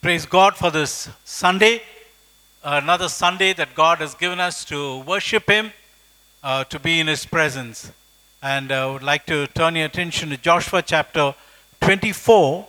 Praise 0.00 0.26
God 0.26 0.54
for 0.54 0.70
this 0.70 1.08
Sunday, 1.24 1.82
another 2.62 3.08
Sunday 3.08 3.52
that 3.54 3.74
God 3.74 3.98
has 3.98 4.14
given 4.14 4.38
us 4.38 4.64
to 4.66 5.00
worship 5.00 5.50
Him, 5.50 5.72
uh, 6.40 6.62
to 6.64 6.78
be 6.78 7.00
in 7.00 7.08
His 7.08 7.26
presence. 7.26 7.90
And 8.40 8.70
uh, 8.70 8.88
I 8.88 8.92
would 8.92 9.02
like 9.02 9.26
to 9.26 9.48
turn 9.48 9.74
your 9.74 9.86
attention 9.86 10.30
to 10.30 10.36
Joshua 10.36 10.82
chapter 10.82 11.34
24. 11.80 12.64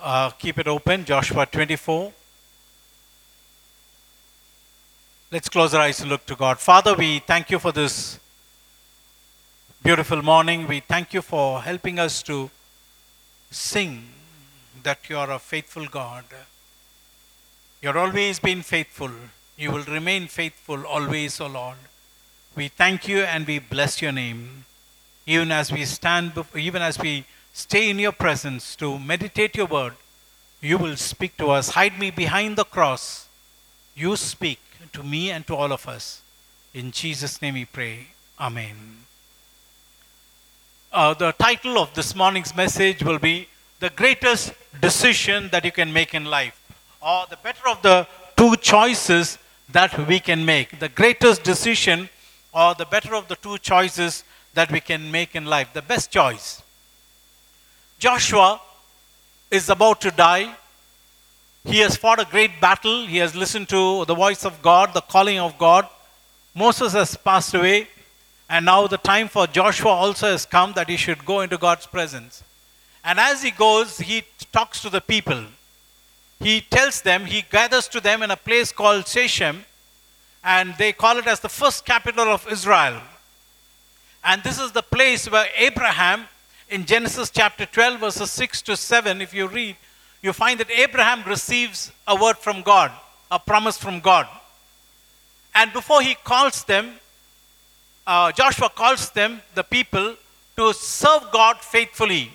Uh, 0.00 0.30
keep 0.30 0.58
it 0.58 0.66
open, 0.66 1.04
Joshua 1.04 1.46
24. 1.46 2.12
Let's 5.30 5.48
close 5.48 5.74
our 5.74 5.82
eyes 5.82 6.00
and 6.00 6.10
look 6.10 6.26
to 6.26 6.34
God. 6.34 6.58
Father, 6.58 6.96
we 6.96 7.20
thank 7.20 7.52
you 7.52 7.60
for 7.60 7.70
this 7.70 8.18
beautiful 9.80 10.22
morning. 10.22 10.66
We 10.66 10.80
thank 10.80 11.14
you 11.14 11.22
for 11.22 11.62
helping 11.62 12.00
us 12.00 12.20
to 12.24 12.50
sing 13.52 14.02
that 14.82 15.08
you 15.08 15.16
are 15.18 15.30
a 15.30 15.38
faithful 15.38 15.86
God. 15.86 16.24
You're 17.82 17.98
always 17.98 18.38
been 18.38 18.62
faithful. 18.62 19.10
You 19.56 19.72
will 19.72 19.84
remain 19.84 20.26
faithful 20.26 20.86
always, 20.86 21.40
O 21.40 21.46
Lord. 21.46 21.76
We 22.56 22.68
thank 22.68 23.06
you 23.06 23.20
and 23.20 23.46
we 23.46 23.58
bless 23.58 24.02
your 24.02 24.12
name. 24.12 24.64
Even 25.26 25.52
as 25.52 25.70
we 25.70 25.84
stand, 25.84 26.32
even 26.56 26.82
as 26.82 26.98
we 26.98 27.24
stay 27.52 27.90
in 27.90 27.98
your 27.98 28.12
presence 28.12 28.74
to 28.76 28.98
meditate 28.98 29.56
your 29.56 29.66
word, 29.66 29.94
you 30.60 30.78
will 30.78 30.96
speak 30.96 31.36
to 31.36 31.50
us. 31.50 31.70
Hide 31.70 31.98
me 31.98 32.10
behind 32.10 32.56
the 32.56 32.64
cross. 32.64 33.28
You 33.94 34.16
speak 34.16 34.60
to 34.92 35.02
me 35.02 35.30
and 35.30 35.46
to 35.46 35.54
all 35.54 35.72
of 35.72 35.86
us. 35.86 36.22
In 36.74 36.90
Jesus' 36.90 37.40
name 37.40 37.54
we 37.54 37.64
pray. 37.64 38.08
Amen. 38.40 39.04
Uh, 40.92 41.14
the 41.14 41.32
title 41.32 41.78
of 41.78 41.92
this 41.94 42.14
morning's 42.14 42.56
message 42.56 43.02
will 43.02 43.18
be 43.18 43.48
The 43.80 43.90
Greatest 43.90 44.52
Decision 44.80 45.50
That 45.50 45.64
You 45.64 45.70
Can 45.70 45.92
Make 45.92 46.12
in 46.12 46.24
Life, 46.24 46.60
or 47.00 47.26
the 47.30 47.36
better 47.36 47.68
of 47.68 47.80
the 47.82 48.08
two 48.36 48.56
choices 48.56 49.38
that 49.68 49.96
we 50.08 50.18
can 50.18 50.44
make. 50.44 50.80
The 50.80 50.88
greatest 50.88 51.44
decision, 51.44 52.08
or 52.52 52.74
the 52.74 52.86
better 52.86 53.14
of 53.14 53.28
the 53.28 53.36
two 53.36 53.56
choices 53.58 54.24
that 54.54 54.72
we 54.72 54.80
can 54.80 55.12
make 55.12 55.36
in 55.36 55.44
life. 55.44 55.72
The 55.72 55.82
best 55.82 56.10
choice. 56.10 56.60
Joshua 58.00 58.60
is 59.48 59.68
about 59.70 60.00
to 60.00 60.10
die. 60.10 60.52
He 61.64 61.78
has 61.78 61.96
fought 61.96 62.18
a 62.18 62.24
great 62.24 62.60
battle. 62.60 63.06
He 63.06 63.18
has 63.18 63.36
listened 63.36 63.68
to 63.68 64.04
the 64.06 64.14
voice 64.14 64.44
of 64.44 64.60
God, 64.60 64.92
the 64.92 65.02
calling 65.02 65.38
of 65.38 65.56
God. 65.56 65.86
Moses 66.52 66.94
has 66.94 67.16
passed 67.16 67.54
away. 67.54 67.86
And 68.50 68.66
now 68.66 68.88
the 68.88 68.96
time 68.96 69.28
for 69.28 69.46
Joshua 69.46 69.90
also 69.90 70.26
has 70.28 70.46
come 70.46 70.72
that 70.72 70.88
he 70.88 70.96
should 70.96 71.24
go 71.24 71.42
into 71.42 71.58
God's 71.58 71.86
presence. 71.86 72.42
And 73.04 73.18
as 73.18 73.42
he 73.42 73.50
goes, 73.50 73.98
he 73.98 74.24
talks 74.52 74.82
to 74.82 74.90
the 74.90 75.00
people. 75.00 75.44
He 76.40 76.60
tells 76.60 77.02
them, 77.02 77.24
he 77.24 77.42
gathers 77.50 77.88
to 77.88 78.00
them 78.00 78.22
in 78.22 78.30
a 78.30 78.36
place 78.36 78.70
called 78.70 79.06
Shechem, 79.06 79.64
and 80.44 80.74
they 80.78 80.92
call 80.92 81.18
it 81.18 81.26
as 81.26 81.40
the 81.40 81.48
first 81.48 81.84
capital 81.84 82.28
of 82.28 82.46
Israel. 82.50 83.00
And 84.22 84.42
this 84.42 84.60
is 84.60 84.72
the 84.72 84.82
place 84.82 85.30
where 85.30 85.46
Abraham, 85.56 86.26
in 86.68 86.84
Genesis 86.84 87.30
chapter 87.30 87.66
12, 87.66 88.00
verses 88.00 88.30
6 88.30 88.62
to 88.62 88.76
7, 88.76 89.20
if 89.20 89.34
you 89.34 89.48
read, 89.48 89.76
you 90.22 90.32
find 90.32 90.58
that 90.60 90.70
Abraham 90.70 91.22
receives 91.24 91.92
a 92.06 92.14
word 92.14 92.36
from 92.38 92.62
God, 92.62 92.92
a 93.30 93.38
promise 93.38 93.78
from 93.78 94.00
God. 94.00 94.28
And 95.54 95.72
before 95.72 96.02
he 96.02 96.14
calls 96.14 96.64
them, 96.64 96.94
uh, 98.06 98.32
Joshua 98.32 98.68
calls 98.68 99.10
them, 99.10 99.40
the 99.54 99.62
people, 99.62 100.14
to 100.56 100.72
serve 100.72 101.30
God 101.32 101.58
faithfully. 101.58 102.32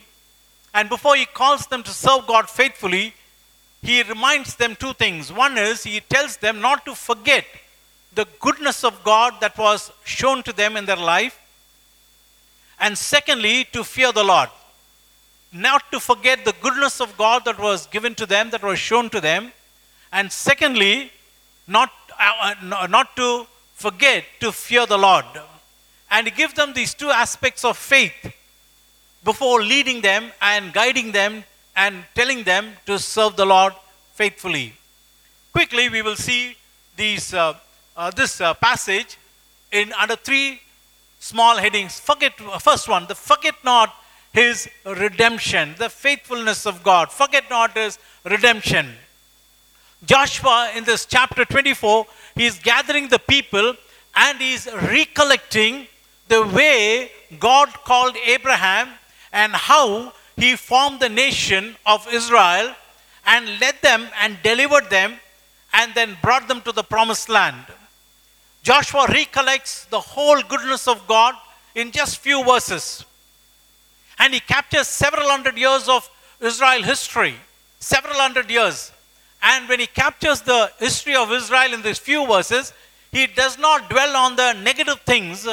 And 0.73 0.89
before 0.89 1.15
he 1.15 1.25
calls 1.25 1.67
them 1.67 1.83
to 1.83 1.91
serve 1.91 2.25
God 2.27 2.49
faithfully, 2.49 3.13
he 3.81 4.01
reminds 4.03 4.55
them 4.55 4.75
two 4.75 4.93
things. 4.93 5.31
One 5.31 5.57
is 5.57 5.83
he 5.83 5.99
tells 5.99 6.37
them 6.37 6.61
not 6.61 6.85
to 6.85 6.95
forget 6.95 7.45
the 8.15 8.25
goodness 8.39 8.83
of 8.83 9.03
God 9.03 9.35
that 9.41 9.57
was 9.57 9.91
shown 10.03 10.41
to 10.43 10.53
them 10.53 10.77
in 10.77 10.85
their 10.85 10.95
life. 10.95 11.39
And 12.79 12.97
secondly, 12.97 13.65
to 13.73 13.83
fear 13.83 14.11
the 14.11 14.23
Lord. 14.23 14.49
Not 15.51 15.91
to 15.91 15.99
forget 15.99 16.45
the 16.45 16.55
goodness 16.61 16.99
of 16.99 17.15
God 17.17 17.45
that 17.45 17.59
was 17.59 17.85
given 17.87 18.15
to 18.15 18.25
them, 18.25 18.49
that 18.49 18.63
was 18.63 18.79
shown 18.79 19.09
to 19.11 19.21
them. 19.21 19.51
And 20.11 20.31
secondly, 20.31 21.11
not, 21.67 21.91
uh, 22.19 22.55
uh, 22.61 22.87
not 22.87 23.15
to 23.17 23.45
forget 23.73 24.25
to 24.39 24.51
fear 24.51 24.85
the 24.85 24.97
Lord. 24.97 25.25
And 26.09 26.27
he 26.27 26.31
gives 26.31 26.53
them 26.53 26.73
these 26.73 26.93
two 26.93 27.09
aspects 27.09 27.63
of 27.63 27.77
faith 27.77 28.33
before 29.23 29.61
leading 29.61 30.01
them 30.01 30.31
and 30.41 30.73
guiding 30.73 31.11
them 31.11 31.43
and 31.75 32.03
telling 32.13 32.43
them 32.43 32.73
to 32.85 32.99
serve 32.99 33.35
the 33.35 33.45
Lord 33.45 33.73
faithfully. 34.13 34.73
Quickly, 35.51 35.89
we 35.89 36.01
will 36.01 36.15
see 36.15 36.55
these, 36.95 37.33
uh, 37.33 37.53
uh, 37.95 38.11
this 38.11 38.41
uh, 38.41 38.53
passage 38.55 39.17
in 39.71 39.91
under 39.93 40.15
three 40.15 40.61
small 41.19 41.57
headings. 41.57 41.99
Forget 41.99 42.33
first 42.61 42.87
one, 42.87 43.05
the 43.07 43.15
forget 43.15 43.55
not 43.63 43.93
his 44.33 44.69
redemption, 44.85 45.75
the 45.77 45.89
faithfulness 45.89 46.65
of 46.65 46.83
God. 46.83 47.11
Forget 47.11 47.49
not 47.49 47.77
his 47.77 47.99
redemption. 48.23 48.93
Joshua 50.05 50.71
in 50.75 50.83
this 50.83 51.05
chapter 51.05 51.45
24, 51.45 52.05
he 52.35 52.45
is 52.45 52.59
gathering 52.59 53.07
the 53.07 53.19
people 53.19 53.75
and 54.15 54.37
he 54.39 54.53
is 54.53 54.67
recollecting 54.89 55.87
the 56.27 56.45
way 56.47 57.09
God 57.39 57.69
called 57.85 58.17
Abraham 58.25 58.89
and 59.33 59.51
how 59.53 60.13
he 60.37 60.55
formed 60.55 60.99
the 60.99 61.09
nation 61.09 61.75
of 61.85 62.07
Israel 62.13 62.73
and 63.25 63.59
led 63.59 63.75
them 63.81 64.07
and 64.21 64.37
delivered 64.43 64.89
them 64.89 65.15
and 65.73 65.93
then 65.95 66.15
brought 66.21 66.47
them 66.47 66.61
to 66.61 66.71
the 66.71 66.83
promised 66.83 67.27
land. 67.27 67.65
Joshua 68.61 69.07
recollects 69.09 69.85
the 69.85 69.99
whole 69.99 70.41
goodness 70.43 70.87
of 70.87 71.05
God 71.07 71.35
in 71.75 71.91
just 71.91 72.19
few 72.19 72.43
verses. 72.45 73.03
And 74.19 74.33
he 74.33 74.39
captures 74.39 74.87
several 74.87 75.27
hundred 75.27 75.57
years 75.57 75.89
of 75.89 76.09
Israel 76.39 76.83
history, 76.83 77.35
several 77.79 78.15
hundred 78.15 78.49
years. 78.49 78.91
And 79.41 79.67
when 79.67 79.79
he 79.79 79.87
captures 79.87 80.41
the 80.41 80.71
history 80.79 81.15
of 81.15 81.31
Israel 81.31 81.73
in 81.73 81.81
these 81.81 81.99
few 81.99 82.25
verses, 82.25 82.71
he 83.11 83.27
does 83.27 83.57
not 83.57 83.89
dwell 83.89 84.15
on 84.15 84.35
the 84.35 84.53
negative 84.53 85.01
things, 85.01 85.47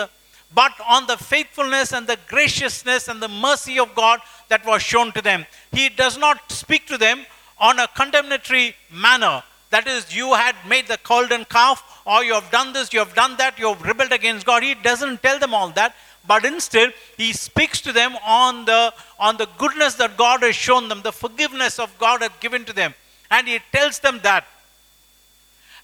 but 0.55 0.73
on 0.89 1.07
the 1.07 1.17
faithfulness 1.17 1.93
and 1.93 2.07
the 2.07 2.19
graciousness 2.29 3.09
and 3.09 3.23
the 3.23 3.29
mercy 3.29 3.79
of 3.79 3.95
God 3.95 4.21
that 4.49 4.65
was 4.67 4.83
shown 4.83 5.13
to 5.13 5.23
them. 5.23 5.47
He 5.73 5.89
does 5.89 6.19
not 6.19 6.51
speak 6.51 6.87
to 6.89 6.99
them 6.99 7.25
on 7.59 7.79
a 7.79 7.89
condemnatory 7.89 8.75
manner. 8.93 9.43
That 9.71 9.87
is, 9.87 10.15
you 10.15 10.35
had 10.35 10.57
made 10.69 10.89
the 10.89 10.99
golden 11.05 11.45
calf, 11.45 12.03
or 12.05 12.25
you 12.25 12.35
have 12.35 12.51
done 12.51 12.73
this, 12.73 12.93
you 12.93 12.99
have 12.99 13.15
done 13.15 13.37
that, 13.37 13.59
you 13.59 13.69
have 13.69 13.83
rebelled 13.83 14.13
against 14.13 14.45
God. 14.45 14.65
He 14.65 14.75
doesn't 14.75 15.23
tell 15.23 15.39
them 15.39 15.55
all 15.55 15.71
that, 15.71 15.95
but 16.27 16.45
instead, 16.45 16.93
he 17.17 17.33
speaks 17.33 17.81
to 17.83 17.93
them 17.93 18.17
on 18.27 18.65
the, 18.65 18.93
on 19.21 19.37
the 19.37 19.47
goodness 19.59 19.95
that 19.95 20.17
God 20.17 20.43
has 20.43 20.57
shown 20.57 20.89
them, 20.89 21.03
the 21.03 21.13
forgiveness 21.13 21.79
of 21.79 21.97
God 21.99 22.23
has 22.23 22.33
given 22.41 22.65
to 22.65 22.73
them. 22.73 22.95
And 23.31 23.47
he 23.47 23.61
tells 23.73 24.01
them 24.01 24.19
that. 24.25 24.45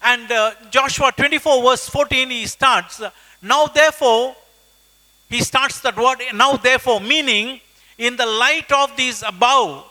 And 0.01 0.29
uh, 0.29 0.51
Joshua 0.69 1.13
24, 1.15 1.63
verse 1.63 1.87
14, 1.87 2.29
he 2.29 2.45
starts, 2.45 3.01
Now 3.41 3.67
therefore, 3.67 4.35
he 5.29 5.41
starts 5.41 5.81
that 5.81 5.97
word, 5.97 6.19
now 6.33 6.55
therefore, 6.57 7.01
meaning, 7.01 7.59
in 7.97 8.15
the 8.15 8.25
light 8.25 8.71
of 8.71 8.95
these 8.95 9.23
above, 9.23 9.85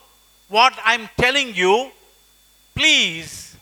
what 0.48 0.72
I'm 0.84 1.08
telling 1.16 1.54
you, 1.54 1.90
please 2.74 3.56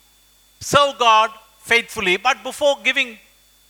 serve 0.60 0.98
God 0.98 1.30
faithfully. 1.58 2.16
But 2.16 2.42
before 2.42 2.76
giving, 2.84 3.18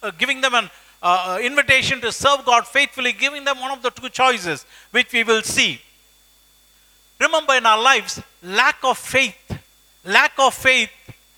uh, 0.02 0.10
giving 0.18 0.40
them 0.40 0.54
an 0.54 0.70
uh, 1.02 1.38
invitation 1.40 2.00
to 2.00 2.10
serve 2.12 2.44
God 2.44 2.66
faithfully, 2.66 3.12
giving 3.12 3.44
them 3.44 3.60
one 3.60 3.70
of 3.70 3.82
the 3.82 3.90
two 3.90 4.08
choices, 4.08 4.66
which 4.90 5.12
we 5.12 5.22
will 5.22 5.42
see. 5.42 5.80
Remember, 7.20 7.54
in 7.54 7.64
our 7.64 7.80
lives, 7.80 8.20
lack 8.42 8.78
of 8.82 8.98
faith, 8.98 9.36
lack 10.04 10.32
of 10.38 10.52
faith 10.52 10.90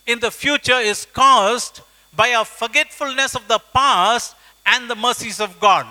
in 0.07 0.19
the 0.21 0.31
future 0.31 0.79
is 0.79 1.07
caused 1.13 1.81
by 2.15 2.29
a 2.29 2.45
forgetfulness 2.45 3.35
of 3.35 3.47
the 3.47 3.59
past 3.75 4.35
and 4.65 4.89
the 4.89 4.97
mercies 4.97 5.41
of 5.41 5.61
God. 5.61 5.87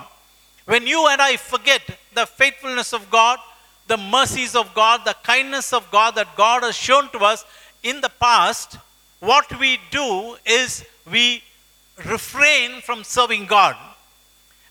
When 0.66 0.86
you 0.86 1.06
and 1.08 1.22
I 1.22 1.36
forget 1.36 1.80
the 2.12 2.26
faithfulness 2.26 2.92
of 2.92 3.08
God, 3.10 3.38
the 3.86 3.96
mercies 3.96 4.56
of 4.56 4.74
God, 4.74 5.02
the 5.04 5.16
kindness 5.22 5.72
of 5.72 5.88
God 5.90 6.16
that 6.16 6.36
God 6.36 6.64
has 6.64 6.74
shown 6.74 7.08
to 7.10 7.20
us 7.20 7.44
in 7.82 8.00
the 8.00 8.10
past, 8.20 8.78
what 9.20 9.58
we 9.60 9.78
do 9.90 10.36
is 10.44 10.84
we 11.10 11.42
refrain 12.04 12.80
from 12.80 13.04
serving 13.04 13.46
God. 13.46 13.76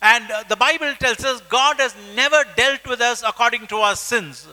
And 0.01 0.29
uh, 0.29 0.43
the 0.47 0.57
Bible 0.57 0.93
tells 0.99 1.23
us 1.23 1.41
God 1.41 1.77
has 1.77 1.95
never 2.13 2.43
dealt 2.55 2.85
with 2.85 2.99
us 3.01 3.23
according 3.25 3.67
to 3.67 3.77
our 3.77 3.95
sins, 3.95 4.47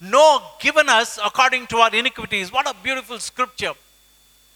nor 0.00 0.40
given 0.60 0.88
us 0.88 1.18
according 1.22 1.66
to 1.68 1.76
our 1.76 1.94
iniquities. 1.94 2.50
What 2.50 2.68
a 2.68 2.74
beautiful 2.82 3.18
scripture. 3.18 3.72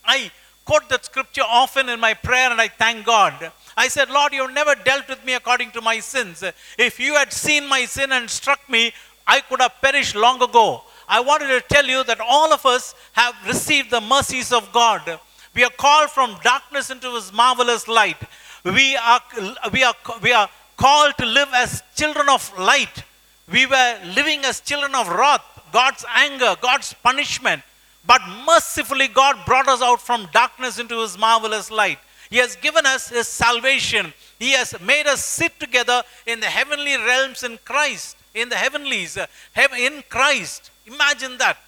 I 0.04 0.30
quote 0.64 0.88
that 0.88 1.04
scripture 1.04 1.42
often 1.46 1.88
in 1.90 2.00
my 2.00 2.14
prayer 2.14 2.50
and 2.50 2.60
I 2.60 2.68
thank 2.68 3.04
God. 3.04 3.52
I 3.76 3.88
said, 3.88 4.10
Lord, 4.10 4.32
you've 4.32 4.52
never 4.52 4.74
dealt 4.74 5.08
with 5.08 5.24
me 5.24 5.34
according 5.34 5.72
to 5.72 5.80
my 5.80 5.98
sins. 6.00 6.44
If 6.78 7.00
you 7.00 7.14
had 7.14 7.32
seen 7.32 7.68
my 7.68 7.84
sin 7.84 8.12
and 8.12 8.30
struck 8.30 8.68
me, 8.68 8.92
I 9.26 9.40
could 9.40 9.60
have 9.60 9.74
perished 9.80 10.14
long 10.14 10.42
ago. 10.42 10.82
I 11.08 11.20
wanted 11.20 11.48
to 11.48 11.60
tell 11.60 11.84
you 11.84 12.04
that 12.04 12.20
all 12.20 12.52
of 12.52 12.64
us 12.64 12.94
have 13.12 13.34
received 13.46 13.90
the 13.90 14.00
mercies 14.00 14.52
of 14.52 14.72
God. 14.72 15.18
We 15.54 15.64
are 15.64 15.70
called 15.70 16.10
from 16.10 16.38
darkness 16.42 16.90
into 16.90 17.14
His 17.14 17.32
marvelous 17.32 17.86
light. 17.88 18.16
We 18.64 18.96
are, 18.96 19.20
we 19.72 19.84
are, 19.84 19.94
we 20.22 20.32
are 20.32 20.48
called 20.76 21.16
to 21.18 21.26
live 21.26 21.48
as 21.54 21.82
children 21.94 22.28
of 22.28 22.56
light. 22.58 23.04
We 23.50 23.66
were 23.66 23.98
living 24.14 24.40
as 24.44 24.60
children 24.60 24.94
of 24.94 25.08
wrath, 25.08 25.44
God's 25.72 26.04
anger, 26.14 26.56
God's 26.60 26.94
punishment. 26.94 27.62
But 28.06 28.20
mercifully, 28.46 29.08
God 29.08 29.36
brought 29.46 29.68
us 29.68 29.82
out 29.82 30.00
from 30.00 30.28
darkness 30.32 30.78
into 30.78 31.00
His 31.00 31.18
marvelous 31.18 31.70
light. 31.70 31.98
He 32.30 32.38
has 32.38 32.56
given 32.56 32.86
us 32.86 33.08
His 33.08 33.28
salvation. 33.28 34.12
He 34.38 34.52
has 34.52 34.74
made 34.80 35.06
us 35.06 35.24
sit 35.24 35.58
together 35.60 36.02
in 36.26 36.40
the 36.40 36.46
heavenly 36.46 36.96
realms 36.96 37.42
in 37.42 37.58
Christ, 37.64 38.16
in 38.34 38.48
the 38.48 38.56
heavenlies, 38.56 39.16
uh, 39.16 39.26
in 39.78 40.02
Christ. 40.08 40.70
Imagine 40.86 41.38
that. 41.38 41.58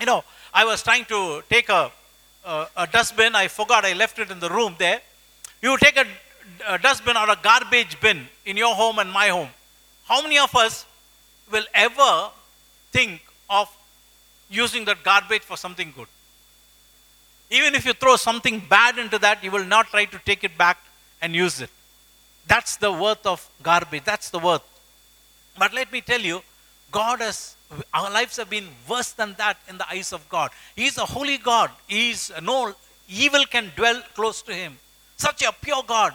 You 0.00 0.06
know, 0.06 0.24
I 0.52 0.64
was 0.64 0.82
trying 0.82 1.04
to 1.06 1.42
take 1.48 1.68
a, 1.68 1.90
a, 2.44 2.66
a 2.76 2.86
dustbin. 2.86 3.34
I 3.34 3.48
forgot 3.48 3.84
I 3.84 3.94
left 3.94 4.18
it 4.18 4.30
in 4.30 4.40
the 4.40 4.48
room 4.48 4.76
there. 4.78 5.00
You 5.60 5.76
take 5.78 5.96
a, 5.96 6.06
a 6.68 6.78
dustbin 6.78 7.16
or 7.16 7.30
a 7.30 7.36
garbage 7.42 8.00
bin 8.00 8.26
in 8.46 8.56
your 8.56 8.74
home 8.74 8.98
and 8.98 9.10
my 9.10 9.28
home. 9.28 9.48
How 10.04 10.22
many 10.22 10.38
of 10.38 10.54
us 10.54 10.86
will 11.50 11.66
ever 11.74 12.30
think 12.92 13.22
of 13.50 13.68
using 14.50 14.84
that 14.86 15.02
garbage 15.02 15.42
for 15.42 15.56
something 15.56 15.92
good? 15.96 16.06
Even 17.50 17.74
if 17.74 17.86
you 17.86 17.92
throw 17.94 18.16
something 18.16 18.60
bad 18.68 18.98
into 18.98 19.18
that, 19.18 19.42
you 19.42 19.50
will 19.50 19.64
not 19.64 19.86
try 19.86 20.04
to 20.04 20.18
take 20.24 20.44
it 20.44 20.56
back 20.58 20.78
and 21.22 21.34
use 21.34 21.60
it. 21.60 21.70
That's 22.46 22.76
the 22.76 22.92
worth 22.92 23.24
of 23.26 23.48
garbage. 23.62 24.04
That's 24.04 24.30
the 24.30 24.38
worth. 24.38 24.62
But 25.58 25.72
let 25.72 25.92
me 25.92 26.00
tell 26.00 26.20
you, 26.20 26.42
God 26.90 27.20
has, 27.20 27.56
our 27.92 28.10
lives 28.10 28.36
have 28.36 28.48
been 28.48 28.68
worse 28.88 29.12
than 29.12 29.34
that 29.38 29.58
in 29.68 29.78
the 29.78 29.88
eyes 29.88 30.12
of 30.12 30.28
God. 30.28 30.50
He 30.76 30.86
is 30.86 30.98
a 30.98 31.04
holy 31.04 31.38
God. 31.38 31.70
He 31.86 32.10
is, 32.10 32.32
no 32.42 32.74
evil 33.08 33.44
can 33.44 33.72
dwell 33.76 34.02
close 34.14 34.42
to 34.42 34.54
him. 34.54 34.78
Such 35.16 35.42
a 35.42 35.52
pure 35.52 35.82
God. 35.86 36.14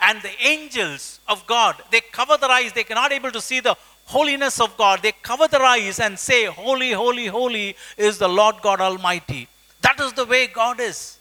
And 0.00 0.20
the 0.22 0.32
angels 0.46 1.20
of 1.28 1.46
God, 1.46 1.76
they 1.90 2.00
cover 2.00 2.36
their 2.36 2.50
eyes. 2.50 2.72
They 2.72 2.84
cannot 2.84 3.12
able 3.12 3.30
to 3.32 3.40
see 3.40 3.60
the 3.60 3.76
holiness 4.06 4.60
of 4.60 4.76
God. 4.76 5.00
They 5.02 5.12
cover 5.12 5.48
their 5.48 5.62
eyes 5.62 5.98
and 6.00 6.18
say, 6.18 6.44
Holy, 6.44 6.92
holy, 6.92 7.26
holy 7.26 7.76
is 7.96 8.18
the 8.18 8.28
Lord 8.28 8.56
God 8.62 8.80
Almighty. 8.80 9.48
That 9.84 10.00
is 10.00 10.12
the 10.14 10.24
way 10.24 10.46
God 10.46 10.80
is. 10.80 11.18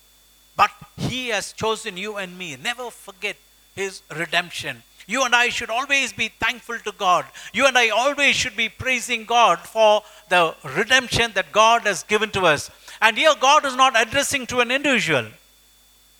But 0.56 0.72
He 0.98 1.28
has 1.30 1.54
chosen 1.54 1.98
you 1.98 2.16
and 2.18 2.38
me. 2.38 2.56
Never 2.56 2.90
forget 2.90 3.38
His 3.76 4.02
redemption. 4.16 4.82
You 5.06 5.26
and 5.26 5.36
I 5.36 5.50
should 5.50 5.70
always 5.70 6.14
be 6.14 6.30
thankful 6.30 6.80
to 6.80 6.94
God. 6.94 7.26
You 7.54 7.68
and 7.68 7.78
I 7.78 7.90
always 7.90 8.36
should 8.38 8.56
be 8.56 8.70
praising 8.70 9.26
God 9.26 9.60
for 9.60 10.02
the 10.30 10.56
redemption 10.78 11.32
that 11.36 11.52
God 11.52 11.82
has 11.82 12.04
given 12.04 12.30
to 12.32 12.44
us. 12.44 12.72
And 13.02 13.18
here, 13.18 13.34
God 13.40 13.66
is 13.66 13.76
not 13.76 14.02
addressing 14.02 14.48
to 14.48 14.62
an 14.62 14.72
individual, 14.72 15.28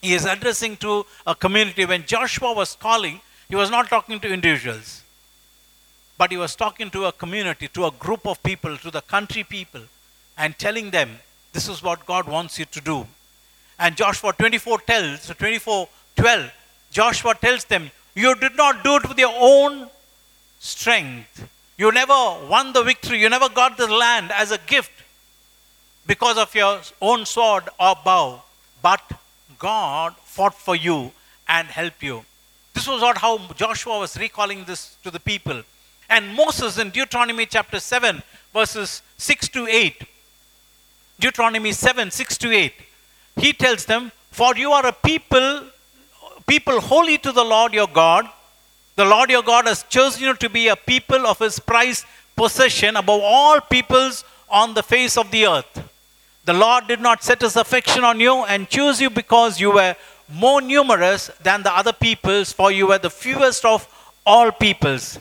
He 0.02 0.14
is 0.14 0.26
addressing 0.26 0.78
to 0.78 1.06
a 1.26 1.34
community. 1.34 1.86
When 1.86 2.06
Joshua 2.06 2.54
was 2.54 2.76
calling, 2.76 3.22
he 3.54 3.56
was 3.56 3.70
not 3.70 3.88
talking 3.88 4.20
to 4.20 4.34
individuals, 4.34 5.04
but 6.18 6.32
he 6.32 6.38
was 6.38 6.56
talking 6.56 6.90
to 6.90 7.06
a 7.06 7.12
community, 7.12 7.68
to 7.68 7.86
a 7.86 7.92
group 7.92 8.26
of 8.26 8.42
people, 8.42 8.78
to 8.78 8.90
the 8.90 9.02
country 9.02 9.44
people, 9.44 9.82
and 10.38 10.58
telling 10.58 10.90
them 10.90 11.20
this 11.54 11.70
is 11.70 11.82
what 11.82 12.06
God 12.06 12.28
wants 12.28 12.60
you 12.60 12.66
to 12.66 12.82
do. 12.82 13.08
And 13.80 13.96
Joshua 13.96 14.34
24 14.34 14.80
tells, 14.82 15.28
24 15.28 15.88
12, 16.16 16.52
Joshua 16.92 17.36
tells 17.36 17.66
them, 17.66 17.90
You 18.16 18.36
did 18.36 18.56
not 18.56 18.84
do 18.84 18.96
it 18.98 19.08
with 19.08 19.18
your 19.18 19.34
own 19.36 19.90
strength. 20.60 21.48
You 21.78 21.92
never 21.92 22.14
won 22.14 22.74
the 22.74 22.84
victory. 22.84 23.20
You 23.20 23.30
never 23.30 23.50
got 23.50 23.78
the 23.78 23.88
land 23.88 24.32
as 24.32 24.52
a 24.52 24.58
gift 24.58 24.92
because 26.06 26.38
of 26.38 26.54
your 26.54 26.82
own 27.02 27.26
sword 27.26 27.64
or 27.80 27.96
bow. 28.04 28.42
But 28.82 29.02
God 29.58 30.16
fought 30.24 30.54
for 30.54 30.76
you 30.76 31.12
and 31.48 31.68
helped 31.68 32.04
you. 32.04 32.26
This 32.74 32.88
was 32.88 33.02
not 33.02 33.18
how 33.18 33.38
Joshua 33.54 34.00
was 34.00 34.18
recalling 34.18 34.64
this 34.66 34.98
to 35.04 35.12
the 35.12 35.20
people. 35.20 35.64
And 36.10 36.36
Moses 36.36 36.78
in 36.78 36.90
Deuteronomy 36.90 37.46
chapter 37.46 37.80
7, 37.80 38.22
verses 38.54 39.02
6 39.18 39.48
to 39.50 39.68
8, 39.68 40.04
Deuteronomy 41.24 41.72
7 41.72 42.12
6 42.12 42.38
to 42.40 42.52
8. 42.52 42.74
He 43.38 43.54
tells 43.54 43.86
them, 43.86 44.12
For 44.32 44.54
you 44.58 44.74
are 44.74 44.86
a 44.86 44.92
people, 44.92 45.64
people 46.46 46.82
holy 46.82 47.18
to 47.20 47.32
the 47.32 47.46
Lord 47.46 47.74
your 47.74 47.88
God. 47.88 48.28
The 48.98 49.06
Lord 49.06 49.30
your 49.30 49.42
God 49.42 49.66
has 49.66 49.84
chosen 49.84 50.22
you 50.24 50.34
to 50.34 50.50
be 50.50 50.68
a 50.68 50.76
people 50.76 51.26
of 51.26 51.40
his 51.40 51.60
prized 51.60 52.06
possession 52.36 52.98
above 52.98 53.22
all 53.24 53.62
peoples 53.62 54.26
on 54.50 54.74
the 54.74 54.84
face 54.84 55.16
of 55.16 55.32
the 55.32 55.48
earth. 55.48 55.90
The 56.44 56.54
Lord 56.54 56.88
did 56.88 57.00
not 57.00 57.24
set 57.24 57.40
his 57.40 57.56
affection 57.56 58.04
on 58.04 58.20
you 58.20 58.44
and 58.44 58.70
choose 58.70 59.00
you 59.00 59.10
because 59.10 59.62
you 59.62 59.72
were 59.72 59.96
more 60.28 60.60
numerous 60.62 61.32
than 61.42 61.64
the 61.64 61.72
other 61.72 61.94
peoples, 61.94 62.52
for 62.52 62.70
you 62.70 62.88
were 62.88 62.98
the 62.98 63.10
fewest 63.10 63.64
of 63.64 63.88
all 64.26 64.52
peoples. 64.52 65.18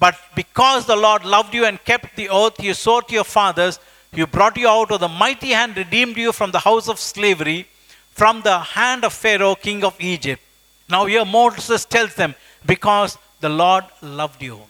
But 0.00 0.18
because 0.34 0.86
the 0.86 0.96
Lord 0.96 1.26
loved 1.26 1.52
you 1.52 1.66
and 1.66 1.84
kept 1.84 2.16
the 2.16 2.30
oath 2.30 2.58
you 2.64 2.72
swore 2.72 3.02
to 3.02 3.12
your 3.12 3.24
fathers, 3.24 3.78
he 4.12 4.24
brought 4.24 4.56
you 4.56 4.68
out 4.68 4.90
of 4.92 5.00
the 5.00 5.08
mighty 5.08 5.50
hand, 5.50 5.76
redeemed 5.76 6.16
you 6.16 6.32
from 6.32 6.50
the 6.50 6.58
house 6.58 6.88
of 6.88 6.98
slavery, 6.98 7.66
from 8.10 8.42
the 8.42 8.58
hand 8.58 9.04
of 9.04 9.12
Pharaoh, 9.12 9.54
king 9.54 9.82
of 9.84 9.96
Egypt. 9.98 10.42
Now, 10.88 11.06
here 11.06 11.24
Moses 11.24 11.84
tells 11.86 12.14
them, 12.14 12.34
because 12.66 13.16
the 13.40 13.48
Lord 13.48 13.84
loved 14.02 14.42
you. 14.42 14.60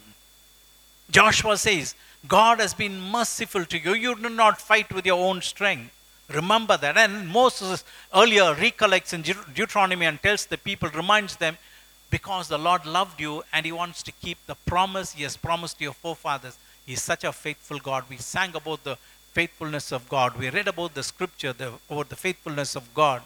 Joshua 1.11 1.57
says, 1.57 1.93
God 2.27 2.59
has 2.59 2.73
been 2.73 2.99
merciful 2.99 3.65
to 3.65 3.77
you. 3.77 3.93
You 3.93 4.15
do 4.15 4.29
not 4.29 4.61
fight 4.61 4.91
with 4.93 5.05
your 5.05 5.19
own 5.19 5.41
strength. 5.41 5.91
Remember 6.29 6.77
that. 6.77 6.97
And 6.97 7.27
Moses 7.27 7.83
earlier 8.15 8.55
recollects 8.55 9.11
in 9.11 9.23
Deuteronomy 9.53 10.05
and 10.05 10.21
tells 10.23 10.45
the 10.45 10.57
people, 10.57 10.89
reminds 10.89 11.35
them, 11.35 11.57
because 12.09 12.47
the 12.47 12.57
Lord 12.57 12.85
loved 12.85 13.19
you 13.19 13.43
and 13.51 13.65
He 13.65 13.71
wants 13.71 14.01
to 14.03 14.11
keep 14.13 14.37
the 14.47 14.55
promise 14.55 15.11
He 15.11 15.23
has 15.23 15.35
promised 15.35 15.79
to 15.79 15.83
your 15.83 15.93
forefathers. 15.93 16.57
He's 16.85 17.01
such 17.01 17.23
a 17.23 17.33
faithful 17.33 17.79
God. 17.79 18.05
We 18.09 18.17
sang 18.17 18.55
about 18.55 18.83
the 18.83 18.97
faithfulness 19.33 19.91
of 19.91 20.07
God. 20.09 20.37
We 20.37 20.49
read 20.49 20.67
about 20.67 20.93
the 20.93 21.03
scripture 21.03 21.53
the, 21.53 21.73
about 21.89 22.09
the 22.09 22.15
faithfulness 22.15 22.75
of 22.75 22.93
God. 22.93 23.23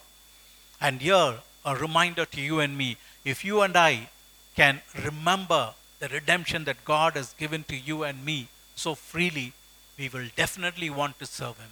And 0.80 1.02
here, 1.02 1.36
a 1.66 1.76
reminder 1.76 2.26
to 2.26 2.42
you 2.42 2.60
and 2.60 2.78
me 2.78 2.98
if 3.26 3.44
you 3.44 3.62
and 3.62 3.76
I 3.76 4.10
can 4.56 4.82
remember 5.04 5.74
the 6.00 6.08
redemption 6.08 6.64
that 6.66 6.86
God 6.86 7.14
has 7.14 7.34
given 7.34 7.64
to 7.66 7.76
you 7.76 8.04
and 8.04 8.24
me 8.24 8.48
so 8.76 8.96
freely, 8.96 9.54
we 9.98 10.10
will 10.10 10.28
definitely 10.36 10.90
want 10.90 11.20
to 11.20 11.26
serve 11.26 11.58
Him. 11.58 11.72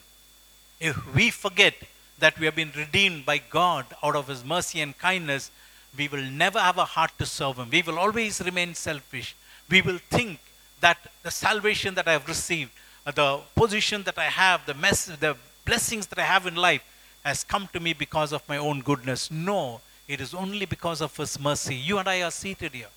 If 0.79 1.15
we 1.15 1.29
forget 1.29 1.75
that 2.19 2.37
we 2.39 2.45
have 2.45 2.55
been 2.55 2.71
redeemed 2.75 3.25
by 3.25 3.37
God 3.37 3.85
out 4.03 4.15
of 4.15 4.27
His 4.27 4.43
mercy 4.43 4.81
and 4.81 4.97
kindness, 4.97 5.51
we 5.97 6.07
will 6.07 6.23
never 6.23 6.59
have 6.59 6.77
a 6.77 6.85
heart 6.85 7.11
to 7.19 7.25
serve 7.25 7.57
Him. 7.57 7.69
We 7.71 7.83
will 7.83 7.99
always 7.99 8.41
remain 8.41 8.73
selfish. 8.73 9.35
We 9.69 9.81
will 9.81 9.99
think 10.09 10.39
that 10.81 10.97
the 11.23 11.31
salvation 11.31 11.95
that 11.95 12.07
I 12.07 12.13
have 12.13 12.27
received, 12.27 12.71
Uh, 13.05 13.11
the 13.11 13.39
position 13.55 14.03
that 14.03 14.17
I 14.17 14.25
have, 14.25 14.65
the, 14.65 14.73
mess, 14.73 15.05
the 15.05 15.35
blessings 15.63 16.07
that 16.07 16.19
I 16.19 16.23
have 16.23 16.47
in 16.47 16.55
life 16.55 16.83
has 17.23 17.43
come 17.43 17.69
to 17.73 17.79
me 17.79 17.93
because 17.93 18.33
of 18.33 18.47
my 18.49 18.57
own 18.57 18.81
goodness. 18.81 19.29
No, 19.29 19.81
it 20.07 20.21
is 20.21 20.33
only 20.33 20.65
because 20.65 21.01
of 21.01 21.15
His 21.15 21.39
mercy. 21.39 21.75
You 21.75 21.97
and 21.99 22.07
I 22.07 22.23
are 22.23 22.31
seated 22.31 22.73
here. 22.73 22.87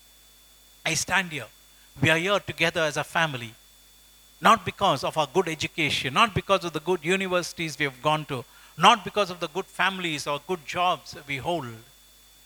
I 0.85 0.93
stand 0.95 1.31
here. 1.31 1.47
We 2.01 2.09
are 2.09 2.17
here 2.17 2.39
together 2.39 2.81
as 2.81 2.97
a 2.97 3.03
family. 3.03 3.53
Not 4.41 4.65
because 4.65 5.03
of 5.03 5.17
our 5.17 5.27
good 5.31 5.49
education, 5.49 6.13
not 6.13 6.33
because 6.33 6.63
of 6.63 6.73
the 6.73 6.79
good 6.79 7.03
universities 7.03 7.77
we 7.77 7.85
have 7.85 8.01
gone 8.01 8.25
to, 8.25 8.45
not 8.77 9.03
because 9.03 9.29
of 9.29 9.39
the 9.39 9.49
good 9.49 9.65
families 9.65 10.25
or 10.25 10.41
good 10.47 10.65
jobs 10.65 11.15
we 11.27 11.37
hold. 11.37 11.67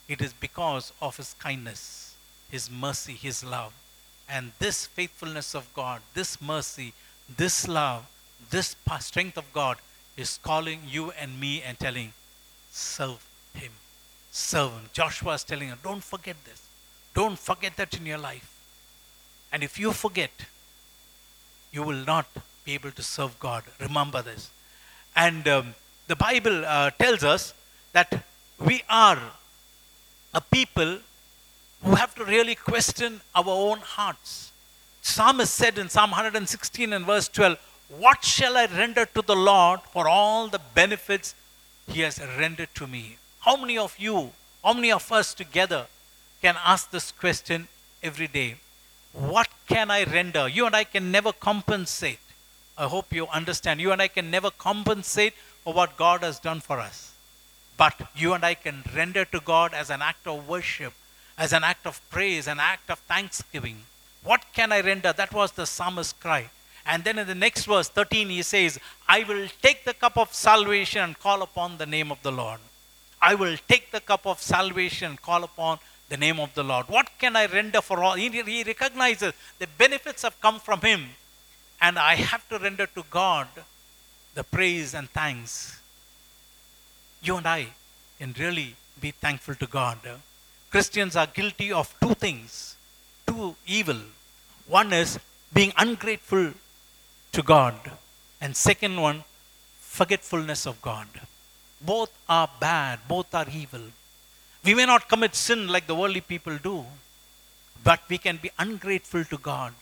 It 0.07 0.21
is 0.21 0.33
because 0.33 0.91
of 1.01 1.15
His 1.17 1.35
kindness, 1.39 2.15
His 2.49 2.69
mercy, 2.69 3.13
His 3.13 3.43
love. 3.43 3.73
And 4.27 4.51
this 4.59 4.85
faithfulness 4.85 5.53
of 5.53 5.71
God, 5.73 6.01
this 6.13 6.41
mercy, 6.41 6.93
this 7.37 7.67
love, 7.67 8.05
this 8.49 8.75
strength 8.99 9.37
of 9.37 9.51
God 9.53 9.77
is 10.17 10.39
calling 10.43 10.81
you 10.87 11.11
and 11.11 11.39
me 11.39 11.61
and 11.61 11.77
telling, 11.79 12.13
serve 12.71 13.25
Him. 13.53 13.71
Serve 14.31 14.71
Him. 14.71 14.89
Joshua 14.93 15.33
is 15.33 15.43
telling 15.43 15.69
him, 15.69 15.79
don't 15.83 16.03
forget 16.03 16.35
this. 16.45 16.61
Don't 17.13 17.37
forget 17.37 17.75
that 17.77 17.95
in 17.95 18.05
your 18.05 18.17
life. 18.17 18.49
And 19.51 19.63
if 19.63 19.79
you 19.79 19.91
forget, 19.91 20.31
you 21.71 21.83
will 21.83 22.03
not 22.05 22.27
be 22.65 22.73
able 22.73 22.91
to 22.91 23.03
serve 23.03 23.39
God. 23.39 23.63
Remember 23.79 24.21
this. 24.21 24.49
And 25.15 25.47
um, 25.47 25.75
the 26.07 26.15
Bible 26.15 26.65
uh, 26.65 26.89
tells 26.91 27.23
us 27.23 27.53
that 27.93 28.23
we 28.59 28.83
are 28.89 29.19
a 30.33 30.41
people 30.41 30.99
who 31.83 31.95
have 31.95 32.15
to 32.15 32.25
really 32.25 32.55
question 32.55 33.21
our 33.35 33.45
own 33.47 33.79
hearts 33.79 34.52
psalmist 35.03 35.53
said 35.53 35.77
in 35.77 35.89
Psalm 35.89 36.11
116 36.11 36.93
and 36.93 37.05
verse 37.05 37.27
12, 37.27 37.57
What 37.89 38.23
shall 38.23 38.57
I 38.57 38.65
render 38.65 39.05
to 39.05 39.21
the 39.21 39.35
Lord 39.35 39.81
for 39.91 40.07
all 40.07 40.47
the 40.47 40.61
benefits 40.73 41.35
he 41.87 42.01
has 42.01 42.19
rendered 42.37 42.73
to 42.75 42.87
me? 42.87 43.17
How 43.41 43.55
many 43.55 43.77
of 43.77 43.95
you, 43.99 44.31
how 44.63 44.73
many 44.73 44.91
of 44.91 45.11
us 45.11 45.33
together 45.33 45.85
can 46.41 46.55
ask 46.65 46.89
this 46.89 47.11
question 47.11 47.67
every 48.01 48.27
day? 48.27 48.55
What 49.11 49.49
can 49.67 49.91
I 49.91 50.03
render? 50.05 50.47
You 50.47 50.65
and 50.65 50.75
I 50.75 50.85
can 50.85 51.11
never 51.11 51.31
compensate 51.31 52.19
I 52.77 52.85
hope 52.85 53.13
you 53.13 53.27
understand. 53.27 53.79
You 53.79 53.91
and 53.91 54.01
I 54.01 54.07
can 54.07 54.31
never 54.31 54.49
compensate 54.49 55.33
for 55.63 55.73
what 55.73 55.95
God 55.95 56.23
has 56.23 56.39
done 56.39 56.59
for 56.59 56.79
us. 56.79 57.13
But 57.77 58.09
you 58.15 58.33
and 58.33 58.43
I 58.43 58.55
can 58.55 58.83
render 58.95 59.25
to 59.25 59.39
God 59.39 59.73
as 59.73 59.89
an 59.89 60.01
act 60.01 60.27
of 60.27 60.47
worship, 60.47 60.93
as 61.37 61.53
an 61.53 61.63
act 61.63 61.85
of 61.85 62.01
praise, 62.09 62.47
an 62.47 62.59
act 62.59 62.89
of 62.89 62.99
thanksgiving. 62.99 63.83
What 64.23 64.45
can 64.53 64.71
I 64.71 64.81
render? 64.81 65.13
That 65.13 65.33
was 65.33 65.51
the 65.51 65.65
psalmist's 65.65 66.13
cry. 66.13 66.49
And 66.85 67.03
then 67.03 67.17
in 67.17 67.27
the 67.27 67.35
next 67.35 67.65
verse, 67.65 67.87
13, 67.89 68.29
he 68.29 68.41
says, 68.41 68.79
I 69.07 69.23
will 69.23 69.47
take 69.61 69.85
the 69.85 69.93
cup 69.93 70.17
of 70.17 70.33
salvation 70.33 71.01
and 71.01 71.19
call 71.19 71.41
upon 71.41 71.77
the 71.77 71.85
name 71.85 72.11
of 72.11 72.21
the 72.23 72.31
Lord. 72.31 72.59
I 73.21 73.35
will 73.35 73.55
take 73.69 73.91
the 73.91 74.01
cup 74.01 74.27
of 74.27 74.41
salvation 74.41 75.11
and 75.11 75.21
call 75.21 75.43
upon 75.43 75.79
the 76.09 76.17
name 76.17 76.39
of 76.39 76.53
the 76.53 76.63
Lord. 76.63 76.89
What 76.89 77.09
can 77.19 77.35
I 77.35 77.45
render 77.45 77.81
for 77.81 78.03
all? 78.03 78.15
He, 78.15 78.29
he 78.29 78.63
recognizes 78.63 79.33
the 79.59 79.67
benefits 79.77 80.23
have 80.23 80.39
come 80.41 80.59
from 80.59 80.81
him, 80.81 81.05
and 81.81 81.97
I 81.97 82.15
have 82.15 82.47
to 82.49 82.59
render 82.59 82.85
to 82.87 83.03
God 83.09 83.47
the 84.35 84.43
praise 84.43 84.93
and 84.93 85.09
thanks. 85.09 85.79
You 87.21 87.37
and 87.37 87.47
I 87.47 87.67
can 88.19 88.35
really 88.37 88.75
be 88.99 89.11
thankful 89.11 89.55
to 89.55 89.67
God. 89.67 89.99
Christians 90.69 91.15
are 91.15 91.27
guilty 91.27 91.71
of 91.71 91.93
two 92.01 92.13
things, 92.15 92.72
two 93.33 93.55
evil. 93.65 93.99
One 94.67 94.93
is 94.93 95.19
being 95.53 95.73
ungrateful 95.77 96.45
to 97.35 97.41
God, 97.41 97.75
and 98.41 98.55
second 98.55 98.95
one, 99.07 99.23
forgetfulness 99.79 100.65
of 100.71 100.81
God. 100.81 101.07
Both 101.81 102.11
are 102.29 102.49
bad, 102.59 102.99
both 103.07 103.33
are 103.39 103.47
evil. 103.61 103.81
We 104.63 104.73
may 104.73 104.85
not 104.85 105.09
commit 105.09 105.35
sin 105.35 105.67
like 105.67 105.87
the 105.87 105.95
worldly 105.95 106.21
people 106.21 106.57
do, 106.57 106.85
but 107.83 107.99
we 108.07 108.17
can 108.17 108.37
be 108.37 108.51
ungrateful 108.57 109.23
to 109.25 109.37
God. 109.37 109.73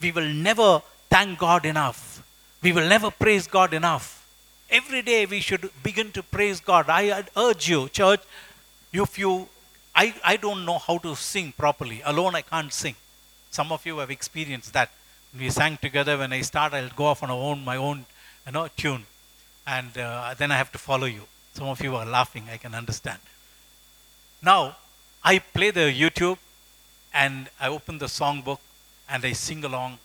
We 0.00 0.12
will 0.12 0.30
never 0.48 0.82
thank 1.10 1.38
God 1.38 1.64
enough. 1.66 2.22
We 2.62 2.72
will 2.72 2.88
never 2.88 3.10
praise 3.10 3.46
God 3.46 3.74
enough. 3.74 4.06
Every 4.70 5.02
day 5.02 5.26
we 5.26 5.40
should 5.40 5.70
begin 5.82 6.12
to 6.12 6.22
praise 6.22 6.60
God. 6.60 6.86
I 6.88 7.24
urge 7.36 7.68
you, 7.68 7.88
church, 7.88 8.20
if 8.92 9.18
you, 9.18 9.48
I, 10.00 10.14
I 10.24 10.36
don't 10.36 10.64
know 10.64 10.78
how 10.78 10.98
to 10.98 11.16
sing 11.16 11.52
properly. 11.58 12.02
Alone 12.04 12.36
I 12.36 12.42
can't 12.42 12.72
sing. 12.72 12.94
Some 13.50 13.72
of 13.72 13.84
you 13.84 13.98
have 13.98 14.12
experienced 14.12 14.72
that. 14.74 14.90
We 15.36 15.50
sang 15.50 15.76
together. 15.76 16.16
When 16.16 16.32
I 16.32 16.42
start, 16.42 16.72
I'll 16.72 16.88
go 16.90 17.06
off 17.06 17.24
on 17.24 17.30
my 17.30 17.34
own, 17.34 17.64
my 17.64 17.76
own 17.76 18.06
you 18.46 18.52
know, 18.52 18.68
tune. 18.76 19.04
And 19.66 19.98
uh, 19.98 20.34
then 20.38 20.52
I 20.52 20.56
have 20.56 20.70
to 20.70 20.78
follow 20.78 21.06
you. 21.06 21.22
Some 21.52 21.66
of 21.66 21.82
you 21.82 21.96
are 21.96 22.06
laughing, 22.06 22.44
I 22.48 22.58
can 22.58 22.76
understand. 22.76 23.18
Now, 24.40 24.76
I 25.24 25.40
play 25.40 25.72
the 25.72 25.92
YouTube 26.02 26.38
and 27.12 27.48
I 27.58 27.66
open 27.68 27.98
the 27.98 28.06
songbook 28.06 28.60
and 29.10 29.24
I 29.24 29.32
sing 29.32 29.64
along 29.64 29.98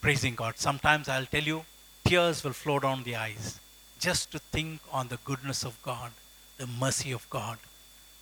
praising 0.00 0.34
God. 0.34 0.54
Sometimes 0.58 1.08
I'll 1.08 1.26
tell 1.26 1.44
you, 1.44 1.64
tears 2.04 2.42
will 2.42 2.52
flow 2.52 2.80
down 2.80 3.04
the 3.04 3.14
eyes 3.14 3.60
just 4.00 4.32
to 4.32 4.40
think 4.40 4.80
on 4.90 5.06
the 5.06 5.18
goodness 5.24 5.64
of 5.64 5.80
God, 5.84 6.10
the 6.58 6.66
mercy 6.66 7.12
of 7.12 7.30
God. 7.30 7.58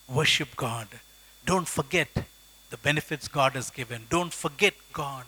Worship 0.08 0.56
God. 0.56 0.88
Don't 1.44 1.68
forget 1.68 2.08
the 2.70 2.76
benefits 2.76 3.28
God 3.28 3.52
has 3.52 3.70
given. 3.70 4.06
Don't 4.10 4.32
forget 4.32 4.74
God. 4.92 5.24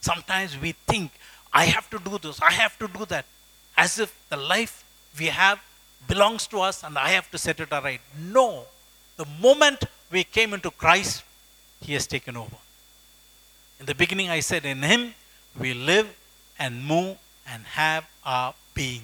Sometimes 0.00 0.58
we 0.60 0.72
think, 0.72 1.12
I 1.52 1.66
have 1.66 1.88
to 1.90 1.98
do 1.98 2.18
this, 2.18 2.40
I 2.42 2.52
have 2.52 2.78
to 2.78 2.88
do 2.88 3.04
that, 3.06 3.24
as 3.76 3.98
if 3.98 4.14
the 4.28 4.36
life 4.36 4.84
we 5.18 5.26
have 5.26 5.60
belongs 6.06 6.46
to 6.48 6.60
us 6.60 6.82
and 6.82 6.98
I 6.98 7.10
have 7.10 7.30
to 7.30 7.38
set 7.38 7.60
it 7.60 7.70
right. 7.70 8.00
No. 8.18 8.64
The 9.16 9.26
moment 9.40 9.84
we 10.10 10.24
came 10.24 10.52
into 10.52 10.70
Christ, 10.70 11.22
He 11.80 11.94
has 11.94 12.06
taken 12.06 12.36
over. 12.36 12.56
In 13.80 13.86
the 13.86 13.94
beginning, 13.94 14.30
I 14.30 14.40
said, 14.40 14.64
In 14.64 14.82
Him 14.82 15.14
we 15.58 15.74
live 15.74 16.14
and 16.58 16.84
move 16.84 17.16
and 17.48 17.64
have 17.64 18.06
our 18.24 18.54
being. 18.74 19.02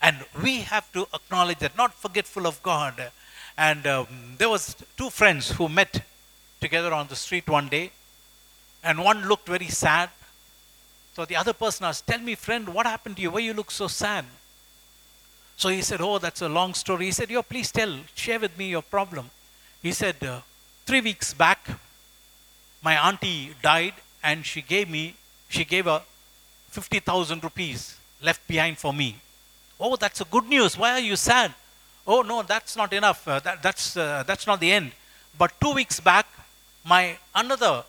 And 0.00 0.24
we 0.42 0.62
have 0.62 0.90
to 0.92 1.06
acknowledge 1.14 1.58
that, 1.58 1.76
not 1.76 1.94
forgetful 1.94 2.46
of 2.46 2.62
God. 2.62 3.10
And 3.56 3.86
um, 3.86 4.06
there 4.38 4.48
was 4.48 4.76
two 4.96 5.10
friends 5.10 5.50
who 5.50 5.68
met 5.68 6.04
together 6.60 6.92
on 6.92 7.08
the 7.08 7.16
street 7.16 7.48
one 7.48 7.68
day, 7.68 7.90
and 8.82 9.04
one 9.04 9.28
looked 9.28 9.48
very 9.48 9.68
sad. 9.68 10.10
So 11.14 11.24
the 11.24 11.36
other 11.36 11.52
person 11.52 11.84
asked, 11.84 12.06
"Tell 12.06 12.20
me, 12.20 12.34
friend, 12.34 12.68
what 12.68 12.86
happened 12.86 13.16
to 13.16 13.22
you? 13.22 13.30
Why 13.30 13.40
you 13.40 13.52
look 13.52 13.70
so 13.70 13.88
sad?" 13.88 14.24
So 15.56 15.68
he 15.68 15.82
said, 15.82 16.00
"Oh, 16.00 16.18
that's 16.18 16.42
a 16.42 16.48
long 16.48 16.74
story." 16.74 17.06
He 17.06 17.12
said, 17.12 17.30
"Yo, 17.30 17.42
please 17.42 17.70
tell, 17.70 18.00
share 18.14 18.40
with 18.40 18.56
me 18.56 18.70
your 18.70 18.82
problem." 18.82 19.30
He 19.82 19.92
said, 19.92 20.22
uh, 20.22 20.40
three 20.86 21.00
weeks 21.00 21.34
back, 21.34 21.68
my 22.82 22.96
auntie 23.08 23.54
died, 23.62 23.94
and 24.22 24.46
she 24.46 24.62
gave 24.62 24.88
me, 24.88 25.14
she 25.48 25.64
gave 25.64 25.88
a 25.88 26.02
fifty 26.70 27.00
thousand 27.00 27.42
rupees 27.42 27.96
left 28.22 28.46
behind 28.46 28.78
for 28.78 28.92
me. 28.92 29.16
Oh, 29.80 29.96
that's 29.96 30.20
a 30.20 30.24
good 30.24 30.46
news. 30.48 30.78
Why 30.78 30.92
are 30.92 31.00
you 31.00 31.16
sad? 31.16 31.52
Oh, 32.06 32.22
no, 32.22 32.42
that's 32.42 32.76
not 32.76 32.92
enough. 32.92 33.26
Uh, 33.26 33.38
that, 33.40 33.62
that's, 33.62 33.96
uh, 33.96 34.24
that's 34.26 34.46
not 34.46 34.60
the 34.60 34.72
end. 34.72 34.92
But 35.38 35.52
two 35.60 35.72
weeks 35.72 36.00
back, 36.00 36.26
my 36.84 37.16
another 37.34 37.84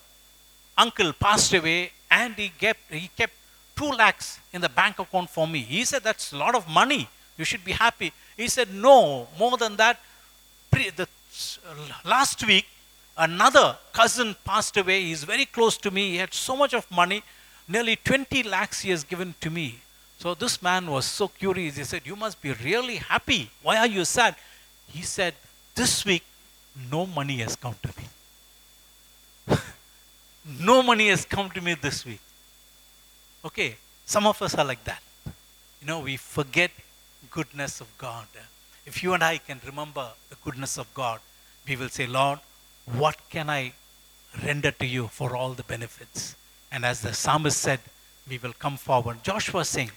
uncle 0.77 1.13
passed 1.13 1.53
away 1.53 1.91
and 2.11 2.35
he 2.35 2.49
kept, 2.49 2.79
he 2.91 3.09
kept 3.17 3.33
two 3.75 3.89
lakhs 3.89 4.39
in 4.51 4.61
the 4.61 4.69
bank 4.69 4.99
account 4.99 5.29
for 5.29 5.47
me. 5.47 5.59
He 5.59 5.83
said, 5.83 6.03
That's 6.03 6.31
a 6.31 6.37
lot 6.37 6.55
of 6.55 6.67
money. 6.67 7.09
You 7.37 7.45
should 7.45 7.65
be 7.65 7.71
happy. 7.71 8.13
He 8.37 8.47
said, 8.47 8.73
No, 8.73 9.27
more 9.37 9.57
than 9.57 9.75
that. 9.77 9.99
Pre- 10.71 10.91
the, 10.91 11.07
last 12.05 12.45
week, 12.45 12.65
another 13.17 13.77
cousin 13.91 14.35
passed 14.45 14.77
away. 14.77 15.01
He's 15.01 15.23
very 15.23 15.45
close 15.45 15.77
to 15.77 15.91
me. 15.91 16.11
He 16.11 16.17
had 16.17 16.33
so 16.33 16.55
much 16.55 16.73
of 16.73 16.89
money. 16.91 17.23
Nearly 17.67 17.95
20 17.95 18.43
lakhs 18.43 18.81
he 18.81 18.89
has 18.91 19.03
given 19.03 19.35
to 19.41 19.49
me. 19.49 19.79
So 20.23 20.33
this 20.33 20.61
man 20.61 20.89
was 20.89 21.03
so 21.03 21.27
curious. 21.27 21.75
He 21.75 21.83
said, 21.83 22.03
You 22.05 22.15
must 22.15 22.41
be 22.41 22.53
really 22.53 22.95
happy. 22.95 23.51
Why 23.61 23.75
are 23.79 23.87
you 23.87 24.05
sad? 24.05 24.37
He 24.87 25.01
said, 25.01 25.33
This 25.75 26.05
week, 26.05 26.23
no 26.89 27.05
money 27.05 27.39
has 27.39 27.57
come 27.57 27.75
to 27.83 27.89
me. 27.97 29.57
no 30.61 30.81
money 30.81 31.09
has 31.09 31.25
come 31.25 31.49
to 31.49 31.59
me 31.59 31.73
this 31.73 32.05
week. 32.05 32.21
Okay, 33.43 33.75
some 34.05 34.25
of 34.25 34.41
us 34.41 34.55
are 34.55 34.63
like 34.63 34.81
that. 34.85 35.03
You 35.81 35.87
know, 35.87 35.99
we 35.99 36.15
forget 36.15 36.71
goodness 37.29 37.81
of 37.81 37.89
God. 37.97 38.27
If 38.85 39.03
you 39.03 39.11
and 39.13 39.25
I 39.25 39.39
can 39.39 39.59
remember 39.65 40.07
the 40.29 40.37
goodness 40.45 40.77
of 40.77 40.87
God, 40.93 41.19
we 41.67 41.75
will 41.75 41.89
say, 41.89 42.07
Lord, 42.07 42.39
what 42.85 43.17
can 43.29 43.49
I 43.49 43.73
render 44.41 44.71
to 44.71 44.85
you 44.85 45.07
for 45.07 45.35
all 45.35 45.51
the 45.51 45.63
benefits? 45.63 46.37
And 46.71 46.85
as 46.85 47.01
the 47.01 47.13
psalmist 47.13 47.57
said, 47.57 47.81
we 48.29 48.37
will 48.37 48.53
come 48.53 48.77
forward. 48.77 49.21
Joshua 49.21 49.65
saying, 49.65 49.91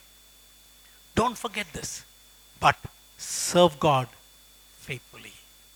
don't 1.16 1.36
forget 1.36 1.66
this, 1.72 2.04
but 2.60 2.76
serve 3.16 3.80
God 3.80 4.06
faithfully. 4.78 5.32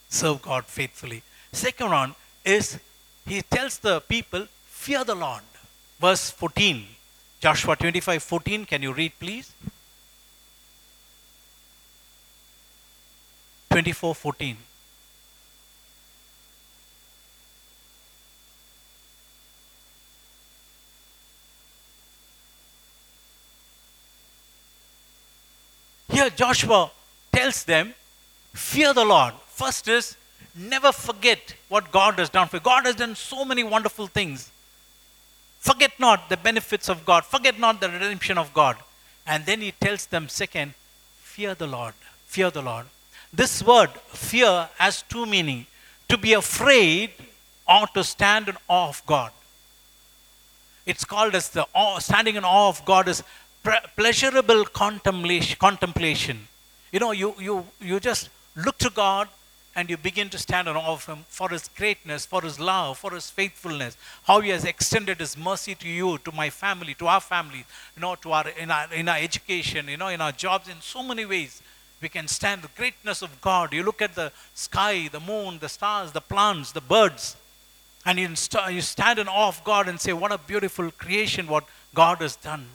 Serve 0.08 0.40
God 0.42 0.66
faithfully. 0.66 1.22
Second 1.52 1.90
one 1.90 2.14
is 2.44 2.78
he 3.26 3.42
tells 3.42 3.78
the 3.78 4.00
people, 4.00 4.46
fear 4.66 5.02
the 5.02 5.14
Lord. 5.14 5.42
Verse 6.00 6.30
14, 6.30 6.86
Joshua 7.40 7.76
25 7.76 8.22
14. 8.22 8.64
Can 8.64 8.82
you 8.82 8.92
read, 8.92 9.12
please? 9.18 9.52
24 13.70 14.14
14. 14.14 14.56
Here, 26.20 26.28
Joshua 26.28 26.90
tells 27.32 27.64
them, 27.64 27.94
Fear 28.52 28.92
the 28.92 29.04
Lord. 29.06 29.32
First 29.46 29.88
is, 29.88 30.16
never 30.54 30.92
forget 30.92 31.54
what 31.70 31.90
God 31.90 32.18
has 32.18 32.28
done 32.28 32.46
for 32.46 32.56
you. 32.56 32.60
God 32.60 32.84
has 32.84 32.94
done 32.94 33.14
so 33.14 33.42
many 33.42 33.64
wonderful 33.64 34.06
things. 34.06 34.50
Forget 35.60 35.92
not 35.98 36.28
the 36.28 36.36
benefits 36.36 36.90
of 36.90 37.06
God. 37.06 37.24
Forget 37.24 37.58
not 37.58 37.80
the 37.80 37.88
redemption 37.88 38.36
of 38.36 38.52
God. 38.52 38.76
And 39.26 39.46
then 39.46 39.62
he 39.62 39.72
tells 39.72 40.04
them, 40.04 40.28
second, 40.28 40.74
fear 41.22 41.54
the 41.54 41.66
Lord. 41.66 41.94
Fear 42.26 42.50
the 42.50 42.60
Lord. 42.60 42.84
This 43.32 43.62
word, 43.62 43.88
fear, 44.08 44.68
has 44.76 45.00
two 45.00 45.24
meanings 45.24 45.68
to 46.10 46.18
be 46.18 46.34
afraid 46.34 47.12
or 47.66 47.86
to 47.94 48.04
stand 48.04 48.50
in 48.50 48.56
awe 48.68 48.90
of 48.90 49.02
God. 49.06 49.32
It's 50.84 51.04
called 51.04 51.34
as 51.34 51.48
the 51.48 51.66
awe, 51.74 51.98
standing 51.98 52.36
in 52.36 52.44
awe 52.44 52.68
of 52.68 52.84
God 52.84 53.08
is 53.08 53.22
pleasurable 53.96 54.64
contemplation, 54.64 55.56
contemplation. 55.58 56.48
You 56.92 57.00
know, 57.00 57.12
you, 57.12 57.34
you, 57.38 57.66
you 57.80 58.00
just 58.00 58.28
look 58.56 58.78
to 58.78 58.90
God 58.90 59.28
and 59.76 59.88
you 59.88 59.96
begin 59.96 60.28
to 60.30 60.38
stand 60.38 60.66
in 60.66 60.76
awe 60.76 60.92
of 60.92 61.06
Him 61.06 61.24
for 61.28 61.48
His 61.48 61.68
greatness, 61.68 62.26
for 62.26 62.42
His 62.42 62.58
love, 62.58 62.98
for 62.98 63.12
His 63.12 63.30
faithfulness, 63.30 63.96
how 64.24 64.40
He 64.40 64.50
has 64.50 64.64
extended 64.64 65.20
His 65.20 65.36
mercy 65.36 65.74
to 65.76 65.88
you, 65.88 66.18
to 66.18 66.32
my 66.32 66.50
family, 66.50 66.94
to 66.94 67.06
our 67.06 67.20
family, 67.20 67.64
you 67.94 68.00
know, 68.00 68.14
to 68.16 68.32
our 68.32 68.48
in 68.48 68.70
our 68.70 68.92
in 68.92 69.08
our 69.08 69.18
education, 69.18 69.88
you 69.88 69.96
know, 69.96 70.08
in 70.08 70.20
our 70.20 70.32
jobs, 70.32 70.68
in 70.68 70.80
so 70.80 71.02
many 71.02 71.24
ways. 71.24 71.62
We 72.02 72.08
can 72.08 72.28
stand 72.28 72.62
the 72.62 72.68
greatness 72.76 73.20
of 73.20 73.40
God. 73.42 73.74
You 73.74 73.82
look 73.82 74.00
at 74.00 74.14
the 74.14 74.32
sky, 74.54 75.08
the 75.08 75.20
moon, 75.20 75.58
the 75.58 75.68
stars, 75.68 76.12
the 76.12 76.22
plants, 76.22 76.72
the 76.72 76.80
birds, 76.80 77.36
and 78.06 78.18
you, 78.18 78.28
you 78.72 78.80
stand 78.80 79.18
in 79.18 79.28
awe 79.28 79.48
of 79.48 79.62
God 79.64 79.86
and 79.86 80.00
say, 80.00 80.12
What 80.12 80.32
a 80.32 80.38
beautiful 80.38 80.90
creation, 80.90 81.46
what 81.46 81.64
God 81.94 82.18
has 82.18 82.36
done. 82.36 82.66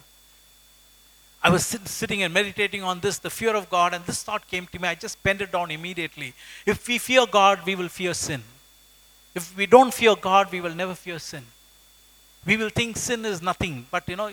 I 1.45 1.49
was 1.49 1.63
sit- 1.63 1.87
sitting 1.87 2.23
and 2.23 2.33
meditating 2.33 2.81
on 2.81 3.01
this, 3.01 3.19
the 3.19 3.29
fear 3.29 3.55
of 3.55 3.69
God, 3.69 3.93
and 3.93 4.03
this 4.05 4.23
thought 4.23 4.47
came 4.47 4.65
to 4.65 4.79
me. 4.79 4.87
I 4.87 4.95
just 4.95 5.21
penned 5.21 5.41
it 5.43 5.51
down 5.51 5.69
immediately. 5.69 6.33
If 6.65 6.87
we 6.87 6.97
fear 6.97 7.27
God, 7.27 7.59
we 7.67 7.75
will 7.75 7.87
fear 7.87 8.15
sin. 8.15 8.41
If 9.35 9.55
we 9.55 9.67
don't 9.67 9.93
fear 9.93 10.15
God, 10.15 10.51
we 10.51 10.59
will 10.59 10.73
never 10.73 10.95
fear 10.95 11.19
sin. 11.19 11.45
We 12.47 12.57
will 12.57 12.71
think 12.71 12.97
sin 12.97 13.25
is 13.25 13.43
nothing, 13.43 13.85
but 13.91 14.09
you 14.09 14.15
know, 14.15 14.31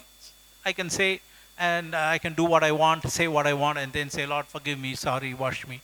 I 0.64 0.72
can 0.72 0.88
say 0.88 1.20
and 1.58 1.94
I 1.94 2.16
can 2.16 2.32
do 2.32 2.44
what 2.44 2.64
I 2.64 2.72
want, 2.72 3.06
say 3.10 3.28
what 3.28 3.46
I 3.46 3.52
want, 3.52 3.76
and 3.76 3.92
then 3.92 4.08
say, 4.08 4.24
Lord, 4.24 4.46
forgive 4.46 4.78
me, 4.78 4.94
sorry, 4.94 5.34
wash 5.34 5.66
me. 5.66 5.82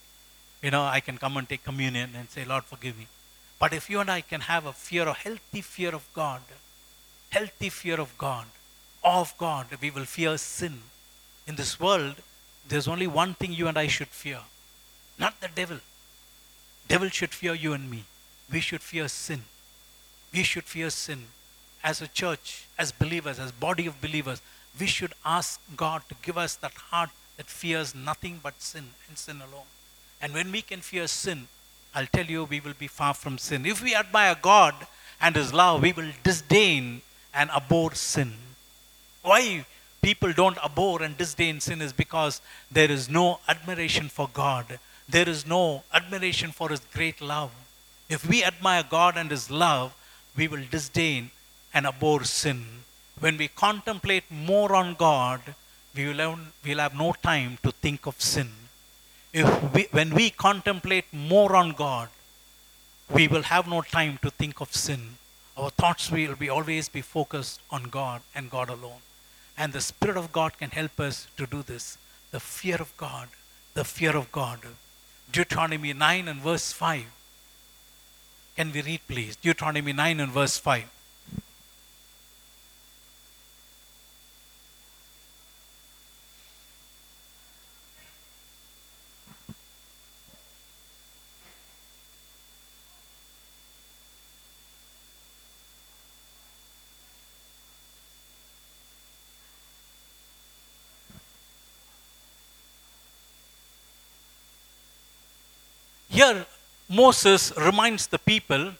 You 0.62 0.70
know, 0.70 0.85
I 0.85 1.00
can 1.00 1.18
come 1.18 1.37
and 1.37 1.47
take 1.47 1.62
communion 1.62 2.12
and 2.16 2.30
say, 2.30 2.47
Lord, 2.47 2.64
forgive 2.64 2.99
me. 2.99 3.06
But 3.58 3.75
if 3.75 3.90
you 3.90 4.00
and 4.00 4.11
I 4.11 4.23
can 4.23 4.40
have 4.40 4.64
a 4.64 4.73
fear, 4.73 5.06
a 5.06 5.12
healthy 5.12 5.61
fear 5.61 5.94
of 5.94 6.08
God, 6.14 6.40
healthy 7.28 7.68
fear 7.68 8.00
of 8.00 8.16
God, 8.16 8.47
of 9.04 9.37
God, 9.37 9.66
we 9.82 9.90
will 9.90 10.06
fear 10.06 10.38
sin. 10.38 10.80
In 11.49 11.57
this 11.57 11.81
world, 11.81 12.17
there's 12.69 12.87
only 12.87 13.07
one 13.07 13.33
thing 13.33 13.52
you 13.55 13.69
and 13.69 13.78
I 13.78 13.87
should 13.87 14.09
fear, 14.09 14.40
not 15.19 15.40
the 15.40 15.49
devil. 15.49 15.78
Devil 16.87 17.09
should 17.09 17.31
fear 17.31 17.55
you 17.55 17.73
and 17.73 17.90
me. 17.90 18.05
We 18.52 18.61
should 18.61 18.83
fear 18.83 19.09
sin. 19.09 19.45
We 20.33 20.43
should 20.43 20.64
fear 20.64 20.90
sin. 20.90 21.25
As 21.83 22.02
a 22.02 22.09
church, 22.09 22.67
as 22.78 22.93
believers, 22.93 23.38
as 23.38 23.50
body 23.50 23.87
of 23.87 24.00
believers, 24.02 24.43
we 24.78 24.87
should 24.87 25.14
ask 25.25 25.59
God 25.75 26.02
to 26.11 26.14
give 26.21 26.37
us 26.37 26.55
that 26.57 26.75
heart 26.75 27.11
that 27.38 27.47
fears 27.47 27.95
nothing 27.95 28.40
but 28.43 28.61
sin 28.61 28.90
and 29.09 29.17
sin 29.17 29.37
alone. 29.37 29.69
And 30.21 30.35
when 30.35 30.52
we 30.52 30.61
can 30.61 30.81
fear 30.81 31.07
sin, 31.07 31.49
I'll 31.95 32.07
tell 32.07 32.26
you, 32.26 32.45
we 32.45 32.61
will 32.61 32.75
be 32.78 32.88
far 32.88 33.14
from 33.14 33.38
sin. 33.38 33.64
If 33.64 33.83
we 33.83 33.95
admire 33.95 34.37
God 34.40 34.75
and 35.19 35.35
His 35.35 35.55
love, 35.55 35.81
we 35.81 35.93
will 35.93 36.12
disdain 36.23 37.00
and 37.33 37.50
abhor 37.50 37.95
sin. 37.95 38.35
Why 39.23 39.64
people 40.09 40.33
don't 40.33 40.59
abhor 40.67 41.03
and 41.05 41.15
disdain 41.23 41.57
sin 41.61 41.81
is 41.87 41.93
because 41.93 42.35
there 42.77 42.91
is 42.97 43.05
no 43.21 43.27
admiration 43.53 44.07
for 44.17 44.27
God. 44.43 44.67
There 45.17 45.29
is 45.29 45.41
no 45.47 45.62
admiration 45.99 46.50
for 46.59 46.69
His 46.71 46.83
great 46.97 47.21
love. 47.21 47.50
If 48.09 48.27
we 48.31 48.38
admire 48.50 48.85
God 48.99 49.19
and 49.19 49.31
His 49.31 49.50
love, 49.50 49.88
we 50.38 50.49
will 50.49 50.65
disdain 50.77 51.31
and 51.75 51.87
abhor 51.87 52.25
sin. 52.25 52.61
When 53.25 53.37
we 53.37 53.49
contemplate 53.49 54.25
more 54.31 54.75
on 54.75 54.95
God, 54.95 55.41
we 55.95 56.07
will 56.07 56.23
have, 56.25 56.38
we'll 56.65 56.85
have 56.87 56.97
no 56.97 57.11
time 57.31 57.59
to 57.65 57.71
think 57.71 58.07
of 58.07 58.23
sin. 58.35 58.50
If 59.33 59.75
we, 59.75 59.88
when 59.99 60.15
we 60.15 60.31
contemplate 60.31 61.12
more 61.12 61.55
on 61.55 61.73
God, 61.73 62.09
we 63.19 63.27
will 63.29 63.47
have 63.55 63.67
no 63.67 63.83
time 63.83 64.19
to 64.23 64.31
think 64.31 64.62
of 64.62 64.75
sin. 64.75 65.03
Our 65.57 65.71
thoughts 65.71 66.11
will 66.11 66.37
be 66.37 66.49
always 66.49 66.88
be 66.88 67.03
focused 67.03 67.61
on 67.71 67.85
God 67.99 68.23
and 68.35 68.50
God 68.50 68.71
alone. 68.71 69.03
And 69.59 69.73
the 69.73 69.81
Spirit 69.81 70.17
of 70.17 70.31
God 70.33 70.57
can 70.57 70.71
help 70.71 71.00
us 71.00 71.27
to 71.37 71.45
do 71.45 71.62
this. 71.62 71.99
The 72.31 72.38
fear 72.38 72.77
of 72.77 72.97
God, 72.97 73.29
the 73.75 73.85
fear 73.85 74.17
of 74.17 74.31
God. 74.31 74.61
Deuteronomy 75.33 75.93
9 75.93 76.29
and 76.29 76.41
verse 76.41 76.73
5. 76.73 77.05
Can 78.57 78.73
we 78.73 78.83
read, 78.83 79.00
please? 79.09 79.35
Deuteronomy 79.37 79.93
9 79.93 80.21
and 80.21 80.33
verse 80.33 80.59
5. 80.59 80.85
Here, 106.18 106.46
Moses 106.88 107.52
reminds 107.57 108.09
the 108.09 108.18
people 108.18 108.72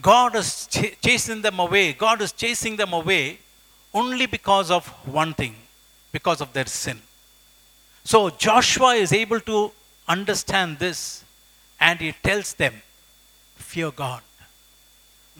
God 0.00 0.36
is 0.36 0.68
ch- 0.68 0.94
chasing 1.04 1.42
them 1.42 1.58
away. 1.58 1.92
God 1.92 2.22
is 2.22 2.30
chasing 2.30 2.76
them 2.76 2.92
away 2.92 3.40
only 3.92 4.26
because 4.26 4.70
of 4.70 4.86
one 5.20 5.32
thing 5.34 5.56
because 6.12 6.40
of 6.40 6.52
their 6.52 6.66
sin. 6.66 6.98
So 8.04 8.30
Joshua 8.30 8.92
is 8.94 9.12
able 9.12 9.40
to 9.40 9.72
understand 10.06 10.78
this 10.78 11.24
and 11.80 11.98
he 12.00 12.12
tells 12.12 12.54
them, 12.54 12.74
Fear 13.56 13.90
God. 13.90 14.22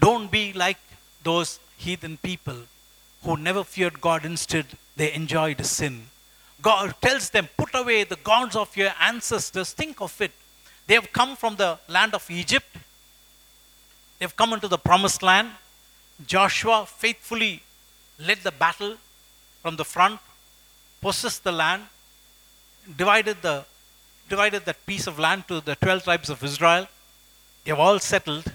Don't 0.01 0.29
be 0.29 0.53
like 0.55 0.81
those 1.23 1.61
heathen 1.77 2.17
people 2.17 2.59
who 3.23 3.37
never 3.37 3.63
feared 3.63 4.01
God, 4.01 4.25
instead, 4.25 4.67
they 4.97 5.13
enjoyed 5.13 5.65
sin. 5.65 6.07
God 6.61 6.97
tells 7.01 7.31
them, 7.31 7.49
Put 7.57 7.75
away 7.75 8.03
the 8.03 8.23
gods 8.33 8.57
of 8.57 8.77
your 8.77 8.91
ancestors. 9.01 9.73
Think 9.73 10.01
of 10.01 10.21
it. 10.21 10.33
They 10.87 10.95
have 10.95 11.13
come 11.13 11.37
from 11.37 11.57
the 11.57 11.79
land 11.89 12.15
of 12.15 12.31
Egypt, 12.31 12.77
they've 14.19 14.37
come 14.37 14.53
into 14.53 14.69
the 14.69 14.79
promised 14.79 15.23
land. 15.23 15.51
Joshua 16.27 16.87
faithfully 16.87 17.63
led 18.19 18.39
the 18.39 18.53
battle 18.53 18.97
from 19.63 19.77
the 19.77 19.85
front, 19.85 20.19
possessed 21.03 21.45
the 21.45 21.53
land, 21.53 21.83
divided, 22.97 23.43
the, 23.43 23.65
divided 24.29 24.65
that 24.65 24.87
piece 24.87 25.07
of 25.07 25.19
land 25.19 25.47
to 25.49 25.61
the 25.61 25.75
12 25.75 26.05
tribes 26.05 26.31
of 26.31 26.43
Israel. 26.43 26.89
They 27.65 27.73
have 27.73 27.81
all 27.81 27.99
settled. 27.99 28.51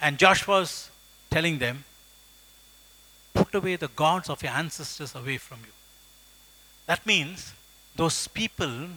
And 0.00 0.18
Joshua's 0.18 0.90
telling 1.30 1.58
them, 1.58 1.84
put 3.32 3.54
away 3.54 3.76
the 3.76 3.88
gods 3.88 4.28
of 4.28 4.42
your 4.42 4.52
ancestors 4.52 5.14
away 5.14 5.38
from 5.38 5.58
you. 5.60 5.72
That 6.86 7.06
means 7.06 7.52
those 7.96 8.28
people 8.28 8.88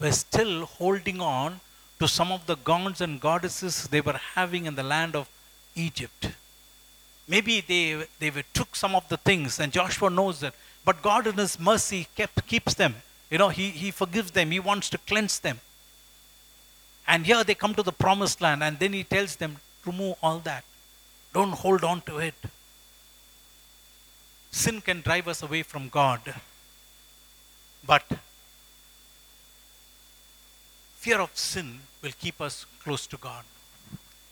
were 0.00 0.12
still 0.12 0.64
holding 0.64 1.20
on 1.20 1.60
to 1.98 2.06
some 2.06 2.30
of 2.30 2.46
the 2.46 2.56
gods 2.56 3.00
and 3.00 3.20
goddesses 3.20 3.88
they 3.88 4.00
were 4.00 4.20
having 4.34 4.66
in 4.66 4.74
the 4.74 4.82
land 4.82 5.16
of 5.16 5.28
Egypt. 5.74 6.30
Maybe 7.26 7.60
they, 7.60 8.06
they 8.18 8.30
were, 8.30 8.44
took 8.54 8.74
some 8.76 8.94
of 8.94 9.08
the 9.08 9.16
things, 9.16 9.60
and 9.60 9.72
Joshua 9.72 10.08
knows 10.08 10.40
that. 10.40 10.54
But 10.84 11.02
God, 11.02 11.26
in 11.26 11.36
His 11.36 11.58
mercy, 11.58 12.06
kept, 12.16 12.46
keeps 12.46 12.74
them. 12.74 12.94
You 13.30 13.38
know, 13.38 13.50
he, 13.50 13.68
he 13.70 13.90
forgives 13.90 14.30
them, 14.30 14.50
He 14.50 14.60
wants 14.60 14.88
to 14.90 14.98
cleanse 14.98 15.38
them. 15.40 15.60
And 17.06 17.26
here 17.26 17.44
they 17.44 17.54
come 17.54 17.74
to 17.74 17.82
the 17.82 17.92
promised 17.92 18.40
land, 18.40 18.62
and 18.62 18.78
then 18.78 18.92
He 18.92 19.04
tells 19.04 19.36
them, 19.36 19.56
remove 19.84 20.16
all 20.22 20.38
that. 20.40 20.64
Don't 21.34 21.52
hold 21.52 21.84
on 21.84 22.00
to 22.02 22.18
it. 22.18 22.34
Sin 24.50 24.80
can 24.80 25.02
drive 25.02 25.28
us 25.28 25.42
away 25.42 25.62
from 25.62 25.88
God. 25.88 26.34
But 27.86 28.04
fear 31.04 31.20
of 31.20 31.30
sin 31.36 31.80
will 32.02 32.16
keep 32.18 32.40
us 32.40 32.66
close 32.82 33.06
to 33.06 33.16
God. 33.16 33.44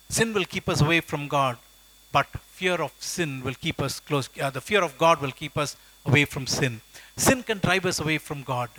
Sin 0.09 0.33
will 0.35 0.45
keep 0.45 0.69
us 0.69 0.81
away 0.81 1.01
from 1.01 1.29
God, 1.29 1.57
but 2.13 2.27
fear 2.61 2.77
of 2.87 2.93
sin 2.99 3.43
will 3.45 3.55
keep 3.55 3.81
us 3.81 4.01
close. 4.01 4.29
Uh, 4.41 4.51
the 4.51 4.61
fear 4.61 4.83
of 4.83 4.99
God 4.99 5.21
will 5.21 5.33
keep 5.33 5.57
us 5.57 5.77
away 6.05 6.25
from 6.25 6.47
sin. 6.47 6.81
Sin 7.17 7.43
can 7.43 7.59
drive 7.59 7.87
us 7.87 8.01
away 8.01 8.19
from 8.19 8.43
God. 8.43 8.71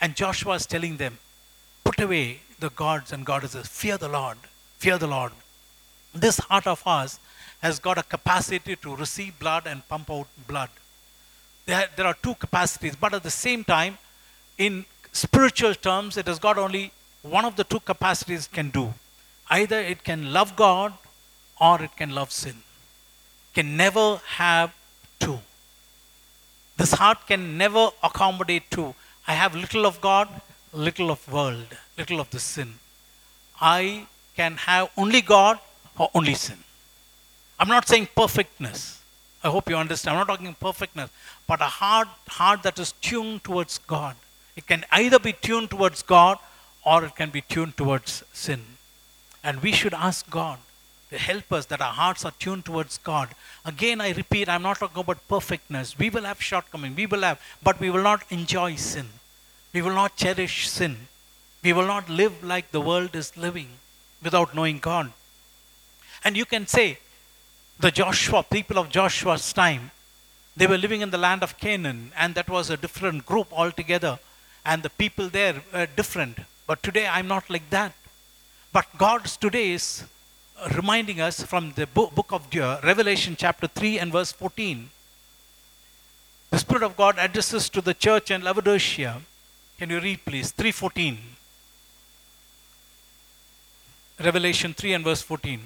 And 0.00 0.14
Joshua 0.14 0.54
is 0.54 0.66
telling 0.66 0.96
them, 0.96 1.18
put 1.84 2.00
away 2.00 2.40
the 2.58 2.70
gods 2.70 3.12
and 3.12 3.24
goddesses. 3.24 3.66
Fear 3.66 3.98
the 3.98 4.08
Lord. 4.08 4.38
Fear 4.78 4.98
the 4.98 5.06
Lord. 5.06 5.32
This 6.14 6.38
heart 6.38 6.66
of 6.66 6.82
ours 6.86 7.18
has 7.62 7.78
got 7.78 7.98
a 7.98 8.02
capacity 8.02 8.76
to 8.76 8.96
receive 8.96 9.38
blood 9.38 9.66
and 9.66 9.86
pump 9.88 10.10
out 10.10 10.28
blood. 10.46 10.70
There, 11.66 11.88
there 11.96 12.06
are 12.06 12.16
two 12.22 12.34
capacities, 12.34 12.96
but 12.96 13.14
at 13.14 13.22
the 13.22 13.30
same 13.30 13.64
time, 13.64 13.98
in 14.58 14.84
spiritual 15.12 15.74
terms, 15.74 16.16
it 16.16 16.26
has 16.26 16.38
got 16.38 16.58
only 16.58 16.92
one 17.22 17.44
of 17.44 17.56
the 17.56 17.64
two 17.64 17.80
capacities 17.80 18.48
can 18.48 18.70
do. 18.70 18.94
Either 19.50 19.78
it 19.78 20.04
can 20.04 20.32
love 20.32 20.56
God 20.56 20.92
or 21.60 21.82
it 21.82 21.96
can 21.96 22.10
love 22.14 22.30
sin. 22.30 22.56
Can 23.54 23.76
never 23.76 24.20
have 24.36 24.72
two. 25.18 25.40
This 26.76 26.92
heart 26.92 27.26
can 27.26 27.58
never 27.58 27.90
accommodate 28.02 28.70
two. 28.70 28.94
I 29.26 29.34
have 29.34 29.54
little 29.54 29.86
of 29.86 30.00
God, 30.00 30.28
little 30.72 31.10
of 31.10 31.30
world, 31.30 31.66
little 31.98 32.20
of 32.20 32.30
the 32.30 32.40
sin. 32.40 32.74
I 33.60 34.06
can 34.36 34.56
have 34.56 34.90
only 34.96 35.20
God 35.20 35.58
or 35.98 36.10
only 36.14 36.34
sin. 36.34 36.58
I'm 37.58 37.68
not 37.68 37.86
saying 37.86 38.08
perfectness. 38.16 39.02
I 39.44 39.48
hope 39.48 39.68
you 39.68 39.76
understand. 39.76 40.16
I'm 40.16 40.26
not 40.26 40.32
talking 40.32 40.54
perfectness, 40.54 41.10
but 41.46 41.60
a 41.60 41.64
heart, 41.64 42.08
heart 42.28 42.62
that 42.62 42.78
is 42.78 42.92
tuned 42.92 43.44
towards 43.44 43.78
God. 43.78 44.16
It 44.56 44.66
can 44.66 44.84
either 44.90 45.18
be 45.18 45.32
tuned 45.32 45.70
towards 45.70 46.02
God 46.02 46.38
or 46.84 47.04
it 47.04 47.16
can 47.16 47.30
be 47.30 47.40
tuned 47.40 47.76
towards 47.76 48.24
sin. 48.32 48.64
And 49.42 49.62
we 49.62 49.72
should 49.72 49.94
ask 49.94 50.28
God 50.30 50.58
to 51.10 51.18
help 51.18 51.52
us 51.52 51.66
that 51.66 51.80
our 51.80 51.92
hearts 51.92 52.24
are 52.24 52.32
tuned 52.38 52.64
towards 52.64 52.98
God. 52.98 53.30
Again, 53.64 54.00
I 54.00 54.12
repeat, 54.12 54.48
I'm 54.48 54.62
not 54.62 54.78
talking 54.78 55.00
about 55.00 55.26
perfectness. 55.28 55.98
We 55.98 56.10
will 56.10 56.24
have 56.24 56.42
shortcomings, 56.42 56.96
we 56.96 57.06
will 57.06 57.22
have, 57.22 57.40
but 57.62 57.80
we 57.80 57.90
will 57.90 58.02
not 58.02 58.22
enjoy 58.30 58.76
sin. 58.76 59.08
We 59.72 59.82
will 59.82 59.94
not 59.94 60.16
cherish 60.16 60.68
sin. 60.68 61.08
We 61.62 61.72
will 61.72 61.86
not 61.86 62.08
live 62.08 62.42
like 62.42 62.70
the 62.70 62.80
world 62.80 63.14
is 63.14 63.36
living 63.36 63.68
without 64.22 64.54
knowing 64.54 64.78
God. 64.78 65.12
And 66.24 66.36
you 66.36 66.44
can 66.44 66.66
say, 66.66 66.98
the 67.78 67.90
Joshua, 67.90 68.42
people 68.42 68.78
of 68.78 68.90
Joshua's 68.90 69.52
time, 69.52 69.90
They 70.56 70.66
were 70.66 70.78
living 70.78 71.00
in 71.00 71.10
the 71.10 71.18
land 71.18 71.42
of 71.42 71.56
Canaan, 71.58 72.12
and 72.16 72.34
that 72.34 72.48
was 72.48 72.70
a 72.70 72.76
different 72.76 73.24
group 73.24 73.48
altogether. 73.50 74.18
And 74.64 74.82
the 74.82 74.90
people 74.90 75.28
there 75.28 75.62
were 75.72 75.86
different. 75.86 76.38
But 76.66 76.82
today 76.82 77.06
I'm 77.06 77.28
not 77.28 77.48
like 77.50 77.70
that. 77.70 77.94
But 78.72 78.86
God 78.98 79.24
today 79.24 79.72
is 79.72 80.04
reminding 80.74 81.20
us 81.20 81.42
from 81.42 81.72
the 81.72 81.86
book 81.86 82.30
of 82.30 82.46
Revelation, 82.54 83.34
chapter 83.36 83.66
3 83.66 83.98
and 83.98 84.12
verse 84.12 84.32
14. 84.32 84.90
The 86.50 86.58
Spirit 86.58 86.82
of 86.82 86.96
God 86.96 87.16
addresses 87.18 87.68
to 87.70 87.80
the 87.80 87.94
church 87.94 88.30
in 88.30 88.42
Laodicea. 88.42 89.22
Can 89.78 89.90
you 89.90 90.00
read, 90.00 90.24
please? 90.24 90.50
314. 90.52 91.18
Revelation 94.22 94.74
3 94.74 94.92
and 94.92 95.04
verse 95.04 95.22
14. 95.22 95.60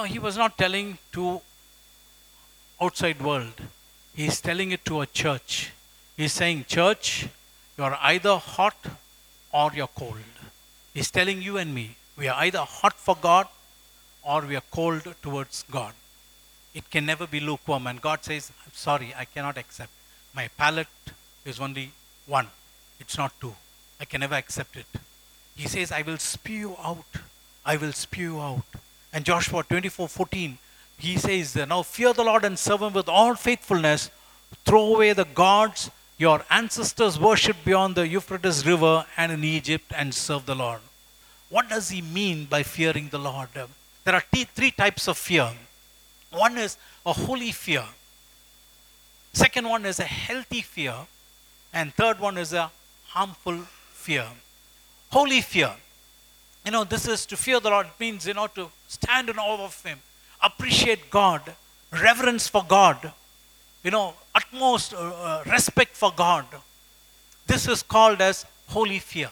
No, 0.00 0.06
he 0.06 0.18
was 0.18 0.38
not 0.38 0.56
telling 0.56 0.96
to 1.12 1.42
outside 2.80 3.20
world. 3.20 3.58
He 4.14 4.24
is 4.28 4.40
telling 4.40 4.70
it 4.72 4.82
to 4.86 5.02
a 5.02 5.06
church. 5.06 5.72
He 6.16 6.24
is 6.24 6.32
saying, 6.32 6.64
church, 6.68 7.28
you 7.76 7.84
are 7.84 7.98
either 8.00 8.38
hot 8.38 8.78
or 9.52 9.70
you're 9.74 9.94
cold. 10.02 10.30
He's 10.94 11.10
telling 11.10 11.42
you 11.42 11.58
and 11.58 11.74
me, 11.74 11.96
we 12.16 12.28
are 12.28 12.42
either 12.44 12.60
hot 12.60 12.94
for 12.94 13.14
God 13.20 13.46
or 14.22 14.40
we 14.40 14.56
are 14.56 14.62
cold 14.70 15.02
towards 15.20 15.64
God. 15.70 15.92
It 16.72 16.90
can 16.90 17.04
never 17.04 17.26
be 17.26 17.38
lukewarm. 17.38 17.86
And 17.86 18.00
God 18.00 18.24
says, 18.24 18.50
I'm 18.64 18.72
sorry, 18.72 19.12
I 19.18 19.26
cannot 19.26 19.58
accept. 19.58 19.92
My 20.34 20.48
palate 20.56 21.12
is 21.44 21.60
only 21.60 21.90
one, 22.26 22.46
it's 22.98 23.18
not 23.18 23.38
two. 23.38 23.54
I 24.00 24.06
can 24.06 24.20
never 24.20 24.36
accept 24.36 24.78
it. 24.78 24.86
He 25.54 25.68
says, 25.68 25.92
I 25.92 26.00
will 26.00 26.16
spew 26.16 26.56
you 26.56 26.76
out. 26.82 27.20
I 27.66 27.76
will 27.76 27.92
spew 27.92 28.40
out. 28.40 28.64
And 29.12 29.24
Joshua 29.24 29.62
24 29.64 30.08
14, 30.08 30.58
he 30.98 31.16
says, 31.16 31.56
Now 31.56 31.82
fear 31.82 32.12
the 32.12 32.24
Lord 32.24 32.44
and 32.44 32.58
serve 32.58 32.82
him 32.82 32.92
with 32.92 33.08
all 33.08 33.34
faithfulness. 33.34 34.10
Throw 34.64 34.94
away 34.94 35.12
the 35.12 35.24
gods 35.24 35.90
your 36.20 36.44
ancestors 36.50 37.18
worshipped 37.18 37.64
beyond 37.64 37.94
the 37.94 38.06
Euphrates 38.06 38.66
River 38.66 39.06
and 39.16 39.32
in 39.32 39.42
Egypt 39.42 39.90
and 39.96 40.14
serve 40.14 40.44
the 40.44 40.54
Lord. 40.54 40.80
What 41.48 41.70
does 41.70 41.88
he 41.88 42.02
mean 42.02 42.44
by 42.44 42.62
fearing 42.62 43.08
the 43.08 43.18
Lord? 43.18 43.48
There 44.04 44.14
are 44.14 44.22
three 44.54 44.70
types 44.70 45.08
of 45.08 45.16
fear. 45.16 45.50
One 46.30 46.58
is 46.58 46.76
a 47.06 47.14
holy 47.14 47.52
fear. 47.52 47.86
Second 49.32 49.66
one 49.66 49.86
is 49.86 49.98
a 49.98 50.04
healthy 50.04 50.60
fear. 50.60 50.94
And 51.72 51.94
third 51.94 52.20
one 52.20 52.36
is 52.36 52.52
a 52.52 52.70
harmful 53.06 53.60
fear. 53.94 54.26
Holy 55.10 55.40
fear. 55.40 55.72
You 56.70 56.76
know, 56.76 56.84
this 56.84 57.08
is 57.08 57.26
to 57.26 57.36
fear 57.36 57.58
the 57.58 57.68
Lord. 57.68 57.88
Means, 57.98 58.28
you 58.28 58.34
know, 58.34 58.46
to 58.46 58.68
stand 58.86 59.28
in 59.28 59.40
awe 59.40 59.64
of 59.64 59.82
Him, 59.82 59.98
appreciate 60.40 61.10
God, 61.10 61.42
reverence 61.90 62.46
for 62.46 62.62
God, 62.62 63.12
you 63.82 63.90
know, 63.90 64.14
utmost 64.36 64.94
uh, 64.94 64.98
uh, 64.98 65.42
respect 65.50 65.96
for 65.96 66.12
God. 66.14 66.46
This 67.48 67.66
is 67.66 67.82
called 67.82 68.20
as 68.20 68.46
holy 68.68 69.00
fear. 69.00 69.30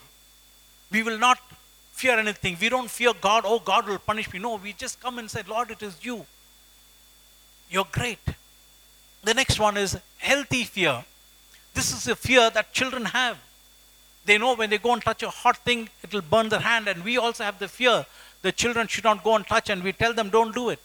We 0.91 1.05
will 1.05 1.17
not 1.17 1.39
fear 1.93 2.19
anything. 2.19 2.57
We 2.61 2.71
don't 2.71 2.91
fear 2.91 3.13
God, 3.21 3.45
oh, 3.47 3.61
God 3.61 3.87
will 3.87 4.01
punish 4.01 4.33
me. 4.33 4.41
No, 4.41 4.57
we 4.57 4.73
just 4.73 5.01
come 5.01 5.21
and 5.21 5.31
say, 5.31 5.45
Lord, 5.47 5.71
it 5.71 5.81
is 5.81 5.97
you. 6.03 6.27
You're 7.71 7.87
great. 7.93 8.19
The 9.23 9.35
next 9.35 9.61
one 9.61 9.77
is 9.77 9.97
healthy 10.17 10.65
fear. 10.65 11.05
This 11.73 11.93
is 11.93 12.09
a 12.09 12.17
fear 12.17 12.51
that 12.51 12.73
children 12.73 13.05
have. 13.05 13.39
They 14.29 14.37
know 14.37 14.55
when 14.55 14.69
they 14.69 14.77
go 14.77 14.93
and 14.93 15.01
touch 15.01 15.23
a 15.23 15.31
hot 15.31 15.57
thing, 15.65 15.89
it 16.03 16.13
will 16.13 16.21
burn 16.21 16.51
their 16.51 16.61
hand. 16.61 16.87
And 16.87 17.03
we 17.03 17.17
also 17.17 17.45
have 17.45 17.59
the 17.59 17.67
fear 17.67 18.05
the 18.43 18.53
children 18.53 18.87
should 18.87 19.05
not 19.05 19.25
go 19.25 19.35
and 19.37 19.47
touch, 19.47 19.71
and 19.71 19.83
we 19.83 19.93
tell 19.93 20.13
them, 20.13 20.29
don't 20.29 20.55
do 20.55 20.69
it. 20.69 20.81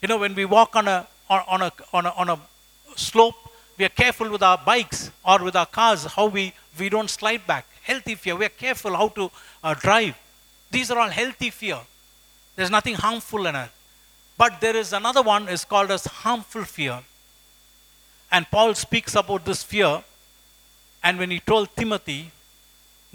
You 0.00 0.08
know, 0.08 0.16
when 0.16 0.34
we 0.34 0.46
walk 0.46 0.74
on 0.74 0.88
a, 0.88 1.06
on 1.28 1.60
a, 1.60 1.72
on 1.92 2.06
a, 2.06 2.08
on 2.10 2.28
a 2.30 2.38
slope, 2.96 3.34
we 3.76 3.84
are 3.84 3.90
careful 3.90 4.30
with 4.30 4.42
our 4.42 4.58
bikes 4.64 5.10
or 5.22 5.44
with 5.44 5.54
our 5.54 5.66
cars, 5.66 6.04
how 6.04 6.26
we, 6.26 6.54
we 6.78 6.88
don't 6.88 7.10
slide 7.10 7.46
back. 7.46 7.66
Healthy 7.82 8.14
fear. 8.14 8.34
We 8.34 8.46
are 8.46 8.56
careful 8.64 8.96
how 8.96 9.08
to 9.08 9.30
uh, 9.62 9.74
drive. 9.74 10.16
These 10.70 10.90
are 10.90 10.98
all 10.98 11.10
healthy 11.10 11.50
fear. 11.50 11.80
There's 12.56 12.70
nothing 12.70 12.94
harmful 12.94 13.46
in 13.46 13.54
it. 13.54 13.68
But 14.38 14.58
there 14.62 14.74
is 14.74 14.94
another 14.94 15.20
one 15.20 15.50
is 15.50 15.66
called 15.66 15.90
as 15.90 16.06
harmful 16.06 16.64
fear. 16.64 17.00
And 18.30 18.50
Paul 18.50 18.74
speaks 18.74 19.14
about 19.14 19.44
this 19.44 19.62
fear 19.62 20.02
and 21.02 21.18
when 21.18 21.30
he 21.30 21.40
told 21.40 21.74
Timothy, 21.76 22.30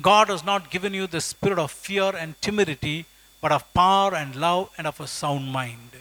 God 0.02 0.30
has 0.30 0.43
not 0.43 0.69
given 0.69 0.93
you 0.93 1.08
the 1.08 1.21
spirit 1.21 1.58
of 1.58 1.71
fear 1.71 2.15
and 2.15 2.39
timidity, 2.41 3.06
but 3.41 3.52
of 3.52 3.73
power 3.73 4.13
and 4.13 4.36
love 4.36 4.69
and 4.78 4.86
of 4.86 5.00
a 5.00 5.08
sound 5.08 5.52
mind. 5.52 5.91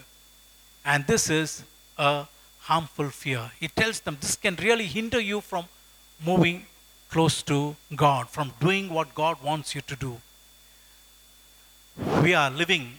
And 0.85 1.07
this 1.07 1.31
is 1.31 1.63
a 1.97 2.27
harmful 2.61 3.11
fear. 3.11 3.53
He 3.59 3.69
tells 3.69 4.01
them 4.01 4.19
this 4.21 4.37
can 4.37 4.57
really 4.57 4.87
hinder 4.87 5.21
you 5.21 5.41
from 5.41 5.67
moving 6.25 6.67
close 7.11 7.43
to 7.45 7.77
God, 7.95 8.29
from 8.29 8.53
doing 8.61 8.91
what 8.91 9.15
God 9.15 9.43
wants 9.43 9.75
you 9.75 9.81
to 9.83 9.97
do. 9.97 10.21
We 12.23 12.35
are 12.35 12.51
living 12.51 12.95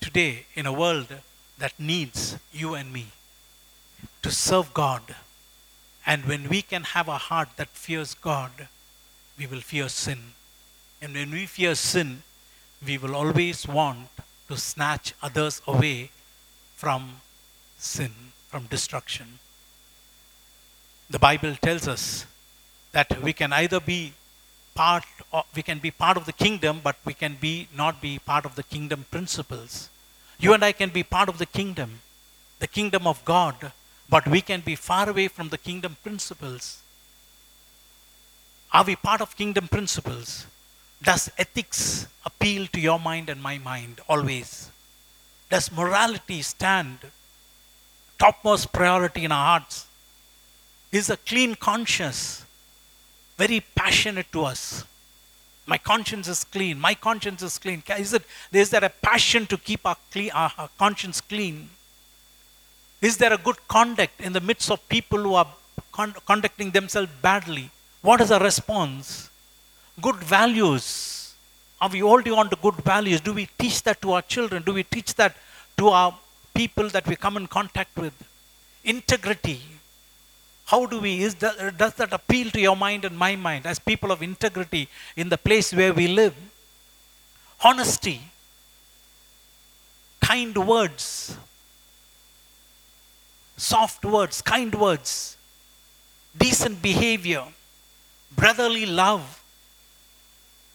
today 0.00 0.46
in 0.54 0.64
a 0.66 0.72
world 0.72 1.08
that 1.58 1.78
needs 1.78 2.38
you 2.52 2.74
and 2.74 2.92
me 2.92 3.08
to 4.22 4.30
serve 4.30 4.72
God 4.72 5.02
and 6.08 6.24
when 6.24 6.48
we 6.48 6.62
can 6.62 6.84
have 6.84 7.06
a 7.06 7.18
heart 7.18 7.50
that 7.56 7.68
fears 7.68 8.14
God, 8.14 8.66
we 9.38 9.46
will 9.46 9.60
fear 9.60 9.90
sin. 9.90 10.18
And 11.02 11.12
when 11.12 11.30
we 11.30 11.44
fear 11.44 11.74
sin, 11.74 12.22
we 12.84 12.96
will 12.96 13.14
always 13.14 13.68
want 13.68 14.08
to 14.48 14.56
snatch 14.56 15.12
others 15.22 15.60
away 15.66 16.10
from 16.76 17.20
sin, 17.76 18.12
from 18.48 18.64
destruction. 18.64 19.38
The 21.10 21.18
Bible 21.18 21.54
tells 21.60 21.86
us 21.86 22.24
that 22.92 23.22
we 23.22 23.34
can 23.34 23.52
either 23.52 23.78
be 23.78 24.14
part 24.74 25.04
of, 25.30 25.44
we 25.54 25.62
can 25.62 25.78
be 25.78 25.90
part 25.90 26.16
of 26.16 26.24
the 26.24 26.32
kingdom, 26.32 26.80
but 26.82 26.96
we 27.04 27.12
can 27.12 27.36
be 27.38 27.68
not 27.76 28.00
be 28.00 28.18
part 28.18 28.46
of 28.46 28.54
the 28.54 28.62
kingdom 28.62 29.04
principles. 29.10 29.90
You 30.38 30.54
and 30.54 30.64
I 30.64 30.72
can 30.72 30.88
be 30.88 31.02
part 31.02 31.28
of 31.28 31.36
the 31.36 31.46
kingdom, 31.60 32.00
the 32.60 32.66
kingdom 32.66 33.06
of 33.06 33.22
God, 33.26 33.72
but 34.08 34.26
we 34.26 34.40
can 34.40 34.60
be 34.60 34.74
far 34.74 35.08
away 35.08 35.28
from 35.28 35.48
the 35.50 35.58
kingdom 35.58 35.96
principles. 36.02 36.82
Are 38.72 38.84
we 38.84 38.96
part 38.96 39.20
of 39.20 39.36
kingdom 39.36 39.68
principles? 39.68 40.46
Does 41.02 41.30
ethics 41.38 42.06
appeal 42.24 42.66
to 42.68 42.80
your 42.80 42.98
mind 42.98 43.28
and 43.28 43.42
my 43.42 43.58
mind 43.58 44.00
always? 44.08 44.70
Does 45.50 45.70
morality 45.72 46.42
stand 46.42 46.98
topmost 48.18 48.72
priority 48.72 49.24
in 49.24 49.32
our 49.32 49.58
hearts? 49.58 49.86
Is 50.90 51.10
a 51.10 51.16
clean 51.16 51.54
conscience 51.54 52.44
very 53.36 53.60
passionate 53.74 54.30
to 54.32 54.44
us? 54.44 54.84
My 55.66 55.78
conscience 55.78 56.28
is 56.28 56.44
clean. 56.44 56.78
My 56.78 56.94
conscience 56.94 57.42
is 57.42 57.58
clean. 57.58 57.82
Is, 57.98 58.14
it, 58.14 58.22
is 58.52 58.70
there 58.70 58.84
a 58.84 58.88
passion 58.88 59.46
to 59.46 59.58
keep 59.58 59.86
our, 59.86 59.96
clean, 60.10 60.30
our 60.30 60.70
conscience 60.78 61.20
clean? 61.20 61.68
Is 63.00 63.16
there 63.16 63.32
a 63.32 63.38
good 63.38 63.56
conduct 63.68 64.20
in 64.20 64.32
the 64.32 64.40
midst 64.40 64.70
of 64.70 64.86
people 64.88 65.18
who 65.18 65.34
are 65.34 65.46
con- 65.92 66.14
conducting 66.26 66.70
themselves 66.70 67.10
badly? 67.22 67.70
What 68.02 68.20
is 68.20 68.30
the 68.30 68.40
response? 68.40 69.30
Good 70.00 70.16
values. 70.16 71.34
Are 71.80 71.88
we 71.88 72.00
holding 72.00 72.32
on 72.32 72.50
to 72.50 72.56
good 72.56 72.74
values? 72.76 73.20
Do 73.20 73.32
we 73.32 73.46
teach 73.58 73.82
that 73.84 74.02
to 74.02 74.12
our 74.12 74.22
children? 74.22 74.64
Do 74.64 74.74
we 74.74 74.82
teach 74.82 75.14
that 75.14 75.36
to 75.76 75.88
our 75.88 76.12
people 76.54 76.88
that 76.88 77.06
we 77.06 77.14
come 77.14 77.36
in 77.36 77.46
contact 77.46 77.96
with? 77.96 78.14
Integrity. 78.82 79.60
How 80.66 80.84
do 80.86 81.00
we, 81.00 81.22
is 81.22 81.36
that, 81.36 81.78
does 81.78 81.94
that 81.94 82.12
appeal 82.12 82.50
to 82.50 82.60
your 82.60 82.76
mind 82.76 83.04
and 83.04 83.16
my 83.16 83.36
mind 83.36 83.64
as 83.64 83.78
people 83.78 84.10
of 84.10 84.22
integrity 84.22 84.88
in 85.16 85.28
the 85.28 85.38
place 85.38 85.72
where 85.72 85.94
we 85.94 86.08
live? 86.08 86.34
Honesty. 87.62 88.20
Kind 90.20 90.58
words 90.66 91.36
soft 93.58 94.04
words, 94.04 94.40
kind 94.40 94.74
words, 94.74 95.36
decent 96.36 96.80
behavior, 96.80 97.44
brotherly 98.34 98.86
love, 98.86 99.42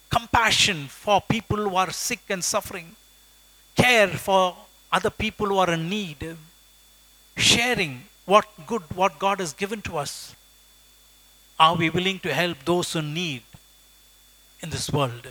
compassion 0.10 0.88
for 0.88 1.22
people 1.22 1.58
who 1.58 1.76
are 1.76 1.92
sick 1.92 2.20
and 2.30 2.44
suffering, 2.44 2.96
care 3.76 4.10
for 4.10 4.56
other 4.92 5.10
people 5.10 5.48
who 5.48 5.58
are 5.58 5.72
in 5.72 5.90
need, 5.90 6.36
sharing 7.38 8.04
what 8.26 8.46
good, 8.68 8.84
what 8.94 9.18
God 9.18 9.40
has 9.40 9.54
given 9.54 9.82
to 9.84 9.98
us. 9.98 10.36
Are 11.60 11.76
we 11.76 11.90
willing 11.90 12.20
to 12.20 12.34
help 12.34 12.58
those 12.66 12.96
in 12.96 13.14
need 13.14 13.44
in 14.62 14.70
this 14.70 14.92
world? 14.92 15.28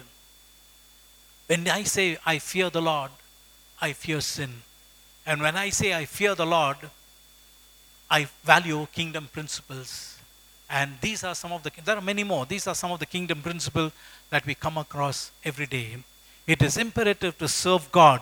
When 1.46 1.68
I 1.68 1.82
say 1.82 2.16
I 2.24 2.38
fear 2.38 2.70
the 2.70 2.80
Lord, 2.80 3.10
I 3.80 3.92
fear 3.92 4.20
sin. 4.20 4.62
And 5.26 5.42
when 5.42 5.56
I 5.56 5.68
say 5.70 5.92
I 5.94 6.06
fear 6.06 6.34
the 6.34 6.46
Lord, 6.46 6.78
I 8.12 8.27
value 8.44 8.87
kingdom 8.92 9.31
principles. 9.33 10.18
And 10.68 10.92
these 11.01 11.25
are 11.25 11.35
some 11.35 11.51
of 11.51 11.62
the, 11.62 11.70
there 11.83 11.96
are 11.96 12.03
many 12.03 12.25
more. 12.25 12.44
These 12.44 12.66
are 12.66 12.75
some 12.75 12.92
of 12.92 12.98
the 12.98 13.07
kingdom 13.07 13.40
principles 13.40 13.90
that 14.29 14.44
we 14.44 14.55
come 14.55 14.77
across 14.77 15.31
every 15.42 15.64
day. 15.64 15.96
It 16.46 16.61
is 16.61 16.77
imperative 16.77 17.38
to 17.38 17.48
serve 17.48 17.90
God, 17.90 18.20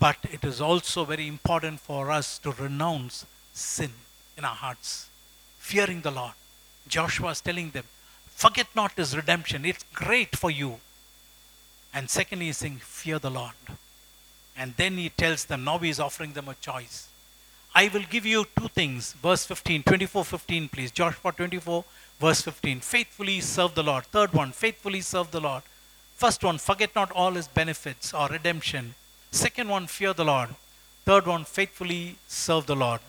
but 0.00 0.16
it 0.32 0.42
is 0.42 0.62
also 0.62 1.04
very 1.04 1.28
important 1.28 1.80
for 1.80 2.10
us 2.10 2.38
to 2.38 2.52
renounce 2.52 3.26
sin 3.52 3.90
in 4.38 4.44
our 4.46 4.54
hearts, 4.54 5.10
fearing 5.58 6.00
the 6.00 6.10
Lord. 6.10 6.32
Joshua 6.88 7.30
is 7.32 7.42
telling 7.42 7.70
them, 7.70 7.84
forget 8.28 8.68
not 8.74 8.92
his 8.92 9.14
redemption. 9.14 9.66
It's 9.66 9.84
great 9.92 10.34
for 10.34 10.50
you. 10.50 10.80
And 11.92 12.08
secondly, 12.08 12.46
he's 12.46 12.56
saying, 12.56 12.78
fear 12.78 13.18
the 13.18 13.30
Lord. 13.30 13.52
And 14.56 14.74
then 14.78 14.96
he 14.96 15.10
tells 15.10 15.44
them, 15.44 15.64
now 15.64 15.76
he's 15.76 16.00
offering 16.00 16.32
them 16.32 16.48
a 16.48 16.54
choice. 16.54 17.08
I 17.74 17.90
will 17.92 18.04
give 18.08 18.24
you 18.24 18.46
two 18.56 18.68
things. 18.68 19.14
Verse 19.14 19.44
15, 19.44 19.82
24, 19.82 20.24
15, 20.24 20.68
please. 20.68 20.90
Joshua 20.92 21.32
24, 21.32 21.84
verse 22.20 22.40
15. 22.42 22.80
Faithfully 22.80 23.40
serve 23.40 23.74
the 23.74 23.82
Lord. 23.82 24.04
Third 24.06 24.32
one, 24.32 24.52
faithfully 24.52 25.00
serve 25.00 25.30
the 25.32 25.40
Lord. 25.40 25.62
First 26.16 26.44
one, 26.44 26.58
forget 26.58 26.94
not 26.94 27.10
all 27.10 27.32
his 27.32 27.48
benefits 27.48 28.14
or 28.14 28.28
redemption. 28.28 28.94
Second 29.32 29.68
one, 29.68 29.88
fear 29.88 30.12
the 30.12 30.24
Lord. 30.24 30.50
Third 31.04 31.26
one, 31.26 31.44
faithfully 31.44 32.16
serve 32.28 32.66
the 32.66 32.76
Lord. 32.76 33.00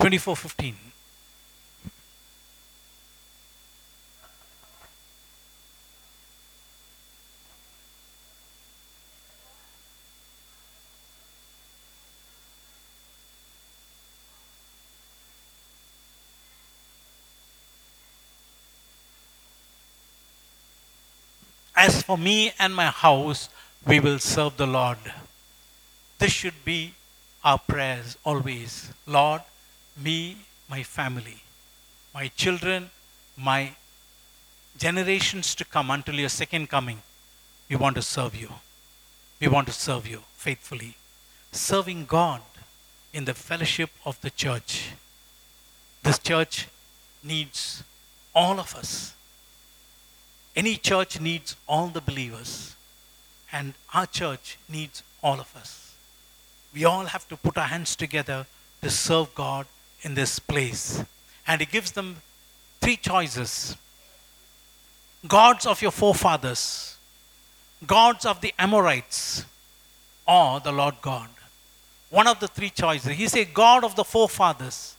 Twenty-four 0.00 0.36
fifteen. 0.36 0.76
As 21.80 22.02
for 22.02 22.18
me 22.18 22.50
and 22.58 22.74
my 22.74 22.86
house, 22.86 23.48
we 23.86 24.00
will 24.00 24.18
serve 24.18 24.56
the 24.56 24.66
Lord. 24.66 24.98
This 26.18 26.32
should 26.32 26.64
be 26.64 26.94
our 27.44 27.60
prayers 27.60 28.18
always. 28.24 28.92
Lord, 29.06 29.42
me, 29.96 30.38
my 30.68 30.82
family, 30.82 31.44
my 32.12 32.26
children, 32.34 32.90
my 33.36 33.76
generations 34.76 35.54
to 35.54 35.64
come 35.64 35.92
until 35.92 36.16
your 36.16 36.28
second 36.28 36.68
coming, 36.68 37.00
we 37.68 37.76
want 37.76 37.94
to 37.94 38.02
serve 38.02 38.34
you. 38.34 38.50
We 39.38 39.46
want 39.46 39.68
to 39.68 39.72
serve 39.72 40.04
you 40.08 40.22
faithfully. 40.34 40.96
Serving 41.52 42.06
God 42.06 42.42
in 43.12 43.24
the 43.24 43.34
fellowship 43.34 43.90
of 44.04 44.20
the 44.20 44.30
church. 44.30 44.94
This 46.02 46.18
church 46.18 46.66
needs 47.22 47.84
all 48.34 48.58
of 48.58 48.74
us 48.74 49.14
any 50.56 50.76
church 50.76 51.20
needs 51.20 51.56
all 51.68 51.88
the 51.88 52.00
believers, 52.00 52.74
and 53.52 53.74
our 53.94 54.06
church 54.06 54.58
needs 54.68 55.02
all 55.22 55.40
of 55.40 55.54
us. 55.56 55.94
We 56.74 56.84
all 56.84 57.06
have 57.06 57.26
to 57.28 57.36
put 57.36 57.56
our 57.56 57.66
hands 57.66 57.96
together 57.96 58.46
to 58.82 58.90
serve 58.90 59.34
God 59.34 59.66
in 60.02 60.14
this 60.14 60.38
place. 60.38 61.02
And 61.46 61.60
He 61.60 61.66
gives 61.66 61.92
them 61.92 62.16
three 62.80 62.96
choices 62.96 63.76
gods 65.26 65.66
of 65.66 65.82
your 65.82 65.90
forefathers, 65.90 66.96
gods 67.86 68.24
of 68.24 68.40
the 68.40 68.54
Amorites, 68.58 69.44
or 70.26 70.60
the 70.60 70.72
Lord 70.72 70.94
God. 71.02 71.28
One 72.10 72.26
of 72.26 72.40
the 72.40 72.48
three 72.48 72.70
choices. 72.70 73.12
He 73.12 73.28
said, 73.28 73.52
God 73.52 73.84
of 73.84 73.96
the 73.96 74.04
forefathers. 74.04 74.94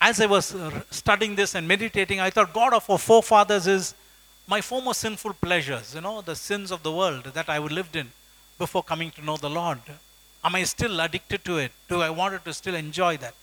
As 0.00 0.20
I 0.20 0.26
was 0.26 0.54
studying 0.90 1.34
this 1.34 1.54
and 1.54 1.66
meditating, 1.66 2.20
I 2.20 2.30
thought 2.30 2.52
God 2.52 2.74
of 2.74 2.88
our 2.90 2.98
forefathers 2.98 3.66
is 3.66 3.94
my 4.46 4.60
former 4.60 4.94
sinful 4.94 5.34
pleasures, 5.34 5.94
you 5.94 6.00
know, 6.00 6.20
the 6.20 6.36
sins 6.36 6.70
of 6.70 6.82
the 6.82 6.92
world 6.92 7.24
that 7.24 7.48
I 7.48 7.58
lived 7.58 7.96
in 7.96 8.10
before 8.58 8.82
coming 8.82 9.10
to 9.12 9.24
know 9.24 9.36
the 9.36 9.50
Lord. 9.50 9.80
Am 10.44 10.54
I 10.54 10.62
still 10.62 11.00
addicted 11.00 11.44
to 11.44 11.58
it? 11.58 11.72
Do 11.88 12.00
I 12.00 12.10
want 12.10 12.44
to 12.44 12.52
still 12.54 12.76
enjoy 12.76 13.16
that? 13.16 13.34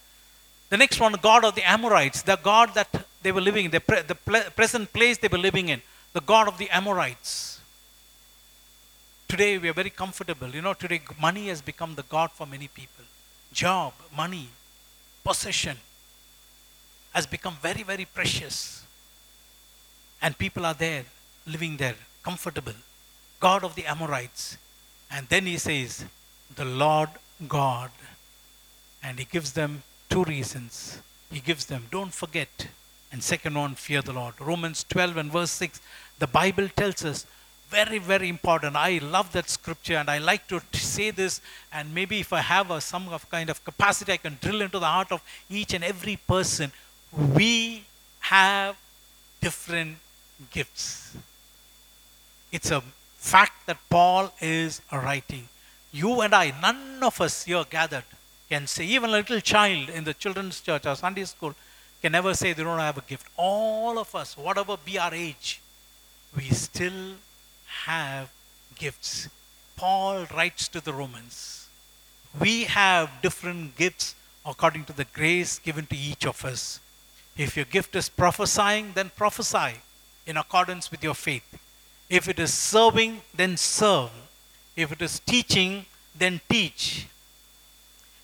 The 0.69 0.77
next 0.77 0.99
one, 0.99 1.13
God 1.21 1.43
of 1.43 1.55
the 1.55 1.69
Amorites, 1.69 2.21
the 2.21 2.37
God 2.37 2.73
that 2.73 2.87
they 3.21 3.31
were 3.31 3.41
living 3.41 3.65
in, 3.65 3.71
the, 3.71 3.81
pre- 3.81 4.01
the 4.01 4.15
ple- 4.15 4.49
present 4.55 4.91
place 4.93 5.17
they 5.17 5.27
were 5.27 5.37
living 5.37 5.69
in, 5.69 5.81
the 6.13 6.21
God 6.21 6.47
of 6.47 6.57
the 6.57 6.69
Amorites. 6.69 7.59
Today 9.27 9.57
we 9.57 9.67
are 9.67 9.73
very 9.73 9.89
comfortable. 9.89 10.47
You 10.47 10.61
know, 10.61 10.73
today 10.73 11.01
money 11.19 11.47
has 11.49 11.61
become 11.61 11.95
the 11.95 12.03
God 12.03 12.31
for 12.31 12.47
many 12.47 12.69
people. 12.69 13.03
Job, 13.51 13.93
money, 14.15 14.47
possession 15.23 15.77
has 17.13 17.27
become 17.27 17.57
very, 17.61 17.83
very 17.83 18.05
precious 18.05 18.83
and 20.23 20.37
people 20.37 20.65
are 20.65 20.73
there, 20.73 21.03
living 21.45 21.75
there, 21.75 21.95
comfortable. 22.23 22.73
God 23.41 23.65
of 23.65 23.75
the 23.75 23.85
Amorites. 23.85 24.57
And 25.11 25.27
then 25.27 25.45
he 25.45 25.57
says, 25.57 26.05
the 26.55 26.63
Lord 26.63 27.09
God. 27.47 27.91
And 29.03 29.19
he 29.19 29.25
gives 29.25 29.51
them 29.51 29.83
two 30.09 30.23
reasons. 30.23 30.99
He 31.29 31.41
gives 31.41 31.65
them, 31.65 31.87
don't 31.91 32.13
forget. 32.13 32.67
And 33.11 33.21
second 33.21 33.55
one, 33.55 33.75
fear 33.75 34.01
the 34.01 34.13
Lord. 34.13 34.35
Romans 34.39 34.85
12 34.87 35.17
and 35.17 35.31
verse 35.31 35.51
6, 35.51 35.81
the 36.19 36.27
Bible 36.27 36.69
tells 36.69 37.03
us, 37.03 37.25
very, 37.69 37.97
very 37.97 38.29
important. 38.29 38.77
I 38.77 38.99
love 38.99 39.33
that 39.33 39.49
scripture 39.49 39.95
and 39.95 40.09
I 40.09 40.19
like 40.19 40.47
to 40.47 40.61
say 40.71 41.11
this. 41.11 41.41
And 41.73 41.93
maybe 41.93 42.21
if 42.21 42.31
I 42.31 42.39
have 42.39 42.71
a, 42.71 42.79
some 42.79 43.09
of 43.09 43.29
kind 43.29 43.49
of 43.49 43.63
capacity, 43.65 44.13
I 44.13 44.17
can 44.17 44.37
drill 44.39 44.61
into 44.61 44.79
the 44.79 44.85
heart 44.85 45.11
of 45.11 45.21
each 45.49 45.73
and 45.73 45.83
every 45.83 46.15
person. 46.15 46.71
We 47.35 47.83
have 48.19 48.77
different 49.41 49.97
gifts. 50.51 51.15
It's 52.51 52.71
a 52.71 52.83
fact 53.17 53.65
that 53.67 53.77
Paul 53.89 54.31
is 54.41 54.81
writing. 54.91 55.47
You 55.91 56.21
and 56.21 56.33
I, 56.33 56.53
none 56.61 57.01
of 57.01 57.19
us 57.21 57.43
here 57.43 57.63
gathered 57.69 58.03
can 58.49 58.67
say, 58.67 58.85
even 58.85 59.09
a 59.09 59.13
little 59.13 59.39
child 59.39 59.89
in 59.89 60.03
the 60.03 60.13
children's 60.13 60.59
church 60.61 60.85
or 60.85 60.95
Sunday 60.95 61.23
school 61.25 61.55
can 62.01 62.11
never 62.11 62.33
say 62.33 62.53
they 62.53 62.63
don't 62.63 62.79
have 62.79 62.97
a 62.97 63.01
gift. 63.01 63.27
All 63.37 63.97
of 63.97 64.13
us, 64.13 64.37
whatever 64.37 64.77
be 64.77 64.99
our 64.99 65.13
age, 65.13 65.61
we 66.35 66.49
still 66.49 67.15
have 67.85 68.29
gifts. 68.75 69.29
Paul 69.75 70.27
writes 70.35 70.67
to 70.69 70.81
the 70.81 70.93
Romans. 70.93 71.67
We 72.39 72.65
have 72.65 73.09
different 73.21 73.77
gifts 73.77 74.15
according 74.45 74.85
to 74.85 74.93
the 74.93 75.05
grace 75.05 75.59
given 75.59 75.85
to 75.87 75.95
each 75.95 76.25
of 76.25 76.43
us. 76.43 76.79
If 77.37 77.55
your 77.55 77.65
gift 77.65 77.95
is 77.95 78.09
prophesying, 78.09 78.91
then 78.93 79.11
prophesy 79.15 79.81
in 80.25 80.37
accordance 80.37 80.89
with 80.91 81.03
your 81.03 81.13
faith. 81.13 81.57
If 82.09 82.27
it 82.27 82.39
is 82.39 82.53
serving, 82.53 83.21
then 83.35 83.57
serve. 83.57 84.11
If 84.75 84.91
it 84.91 85.01
is 85.01 85.19
teaching, 85.19 85.85
then 86.15 86.41
teach. 86.49 87.07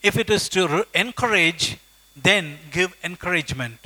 If 0.02 0.18
it 0.18 0.30
is 0.30 0.48
to 0.50 0.68
re- 0.68 0.84
encourage, 0.96 1.78
then 2.16 2.58
give 2.72 2.96
encouragement. 3.04 3.80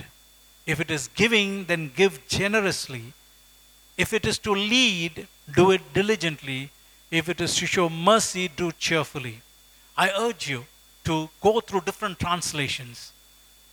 If 0.65 0.80
it 0.80 0.91
is 0.91 1.08
giving, 1.10 1.65
then 1.65 1.91
give 1.95 2.28
generously. 2.28 3.13
If 3.97 4.13
it 4.13 4.26
is 4.26 4.38
to 4.39 4.52
lead, 4.52 5.28
do 5.56 5.71
it 5.71 5.93
diligently. 5.93 6.69
If 7.12 7.30
it 7.30 7.41
is 7.41 7.56
to 7.56 7.65
show 7.65 7.89
mercy, 7.89 8.47
do 8.47 8.71
cheerfully. 8.71 9.41
I 9.97 10.10
urge 10.10 10.49
you 10.49 10.65
to 11.04 11.30
go 11.41 11.60
through 11.60 11.82
different 11.82 12.19
translations 12.19 13.12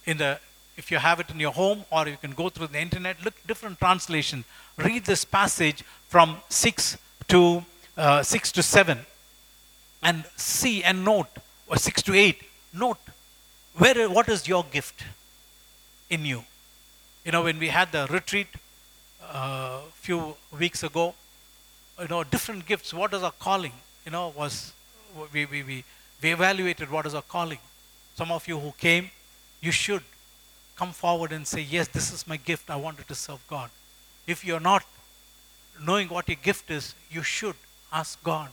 in 0.05 0.19
the 0.19 0.41
if 0.81 0.91
you 0.91 0.99
have 0.99 1.21
it 1.21 1.29
in 1.31 1.39
your 1.39 1.53
home 1.53 1.85
or 1.91 2.09
you 2.09 2.17
can 2.25 2.33
go 2.43 2.49
through 2.49 2.69
the 2.69 2.81
internet, 2.81 3.23
look 3.25 3.35
different 3.47 3.79
translation. 3.79 4.45
Read 4.79 5.05
this 5.05 5.25
passage 5.39 5.85
from 6.09 6.39
6 6.49 6.97
to 7.29 7.65
uh, 7.97 8.23
6 8.23 8.53
to 8.53 8.63
7 8.63 8.99
and 10.03 10.25
see 10.37 10.83
and 10.83 11.05
note, 11.05 11.33
or 11.69 11.77
6 11.77 12.03
to 12.03 12.15
8, 12.15 12.43
note 12.73 12.99
where 13.77 14.09
what 14.09 14.29
is 14.29 14.49
your 14.49 14.65
gift 14.77 15.05
in 16.09 16.25
you. 16.25 16.45
You 17.25 17.33
know, 17.33 17.43
when 17.43 17.59
we 17.59 17.69
had 17.69 17.93
the 17.93 18.07
retreat 18.11 18.49
a 19.23 19.37
uh, 19.37 19.81
few 20.07 20.35
weeks 20.59 20.83
ago, 20.83 21.15
you 22.01 22.09
know, 22.09 22.25
different 22.25 22.67
gifts. 22.67 22.95
What 22.95 23.13
is 23.13 23.23
our 23.23 23.37
calling? 23.49 23.73
You 24.07 24.13
know, 24.13 24.33
was 24.37 24.73
we, 25.33 25.45
we, 25.45 25.63
we, 25.63 25.85
we 26.23 26.33
evaluated 26.33 26.91
what 26.91 27.05
is 27.07 27.15
our 27.15 27.27
calling. 27.37 27.59
Some 28.15 28.33
of 28.33 28.49
you 28.49 28.59
who 28.59 28.73
came, 28.79 29.11
you 29.61 29.73
should 29.73 30.03
come 30.81 30.93
forward 30.93 31.31
and 31.37 31.47
say, 31.47 31.61
Yes, 31.61 31.89
this 31.89 32.11
is 32.11 32.27
my 32.27 32.39
gift. 32.51 32.71
I 32.71 32.77
wanted 32.77 33.07
to 33.09 33.15
serve 33.15 33.43
God. 33.49 33.71
If 34.27 34.45
you're 34.47 34.67
not 34.73 34.85
knowing 35.89 36.09
what 36.09 36.29
your 36.29 36.41
gift 36.43 36.71
is, 36.71 36.95
you 37.11 37.23
should 37.23 37.59
ask 37.93 38.23
God. 38.23 38.49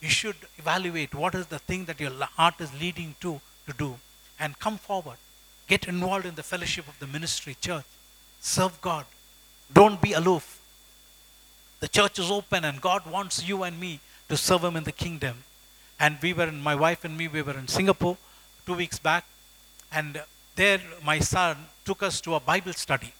You 0.00 0.08
should 0.08 0.40
evaluate 0.58 1.14
what 1.14 1.36
is 1.36 1.46
the 1.46 1.60
thing 1.60 1.84
that 1.84 2.00
your 2.00 2.12
heart 2.38 2.60
is 2.60 2.72
leading 2.80 3.14
to 3.20 3.40
to 3.66 3.72
do 3.84 3.90
and 4.40 4.58
come 4.58 4.78
forward. 4.88 5.18
Get 5.68 5.86
involved 5.86 6.26
in 6.26 6.34
the 6.34 6.42
fellowship 6.42 6.88
of 6.88 6.98
the 6.98 7.06
ministry 7.06 7.56
church. 7.60 7.84
Serve 8.40 8.80
God. 8.80 9.04
Don't 9.72 10.00
be 10.00 10.12
aloof. 10.14 10.60
The 11.80 11.88
church 11.88 12.18
is 12.18 12.30
open 12.38 12.64
and 12.64 12.80
God 12.80 13.06
wants 13.06 13.46
you 13.48 13.62
and 13.62 13.78
me 13.78 14.00
to 14.28 14.36
serve 14.36 14.64
Him 14.64 14.76
in 14.76 14.84
the 14.84 14.98
kingdom. 15.04 15.44
And 16.00 16.18
we 16.22 16.32
were, 16.32 16.48
in, 16.48 16.60
my 16.60 16.74
wife 16.74 17.04
and 17.04 17.16
me, 17.16 17.28
we 17.28 17.42
were 17.42 17.58
in 17.58 17.68
Singapore 17.68 18.16
two 18.66 18.74
weeks 18.74 18.98
back. 18.98 19.24
And 19.92 20.22
there, 20.58 20.80
my 21.04 21.20
son 21.20 21.56
took 21.84 22.02
us 22.02 22.20
to 22.20 22.34
a 22.34 22.40
Bible 22.40 22.72
study. 22.72 23.12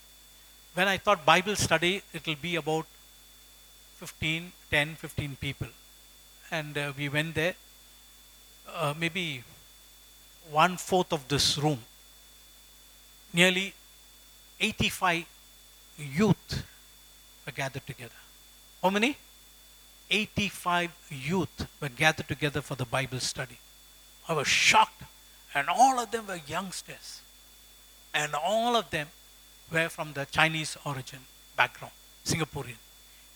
When 0.75 0.89
I 0.89 0.97
thought 0.97 1.25
Bible 1.25 1.55
study, 1.55 2.03
it 2.13 2.27
will 2.27 2.41
be 2.43 2.57
about 2.57 2.87
15, 3.99 4.51
10, 4.71 4.95
15 4.97 5.37
people. 5.41 5.69
And 6.51 6.77
uh, 6.77 6.93
we 6.99 7.09
went 7.09 7.37
there, 7.37 7.55
uh, 8.75 8.93
maybe 8.99 9.45
one 10.51 10.77
fourth 10.77 11.13
of 11.13 11.29
this 11.29 11.57
room. 11.59 11.79
Nearly 13.33 13.73
85 14.61 15.25
youth 15.97 16.65
were 17.47 17.53
gathered 17.53 17.87
together. 17.87 18.21
How 18.83 18.91
many? 18.91 19.17
85 20.11 20.91
youth 21.11 21.67
were 21.81 21.89
gathered 21.89 22.27
together 22.27 22.63
for 22.63 22.75
the 22.75 22.85
Bible 22.85 23.21
study. 23.21 23.59
I 24.29 24.33
was 24.33 24.49
shocked, 24.49 25.03
and 25.55 25.69
all 25.69 26.01
of 26.01 26.11
them 26.11 26.27
were 26.27 26.41
youngsters, 26.47 27.21
and 28.15 28.35
all 28.35 28.77
of 28.77 28.91
them 28.91 29.09
were 29.73 29.89
from 29.89 30.13
the 30.13 30.25
Chinese 30.27 30.77
origin 30.85 31.21
background, 31.57 31.93
Singaporean. 32.25 32.81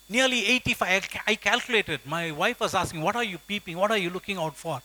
Nearly 0.09 0.47
85, 0.47 1.09
I 1.27 1.35
calculated. 1.37 2.01
My 2.05 2.31
wife 2.31 2.61
was 2.61 2.75
asking, 2.75 3.01
What 3.01 3.17
are 3.17 3.25
you 3.25 3.39
peeping? 3.39 3.77
What 3.77 3.91
are 3.91 3.99
you 3.99 4.11
looking 4.11 4.37
out 4.37 4.57
for? 4.57 4.83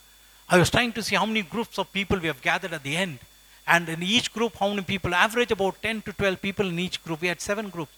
I 0.50 0.58
was 0.58 0.70
trying 0.70 0.94
to 0.94 1.04
see 1.04 1.16
how 1.16 1.26
many 1.26 1.42
groups 1.42 1.78
of 1.78 1.92
people 1.92 2.18
we 2.20 2.28
have 2.28 2.42
gathered 2.42 2.74
at 2.74 2.84
the 2.84 2.96
end. 2.96 3.20
And 3.68 3.90
in 3.90 4.02
each 4.02 4.32
group, 4.32 4.56
how 4.56 4.70
many 4.70 4.84
people? 4.84 5.14
Average 5.14 5.52
about 5.52 5.82
10 5.82 6.04
to 6.04 6.14
12 6.14 6.42
people 6.42 6.68
in 6.70 6.80
each 6.80 7.04
group. 7.04 7.22
We 7.22 7.28
had 7.28 7.42
seven 7.42 7.70
groups. 7.70 7.92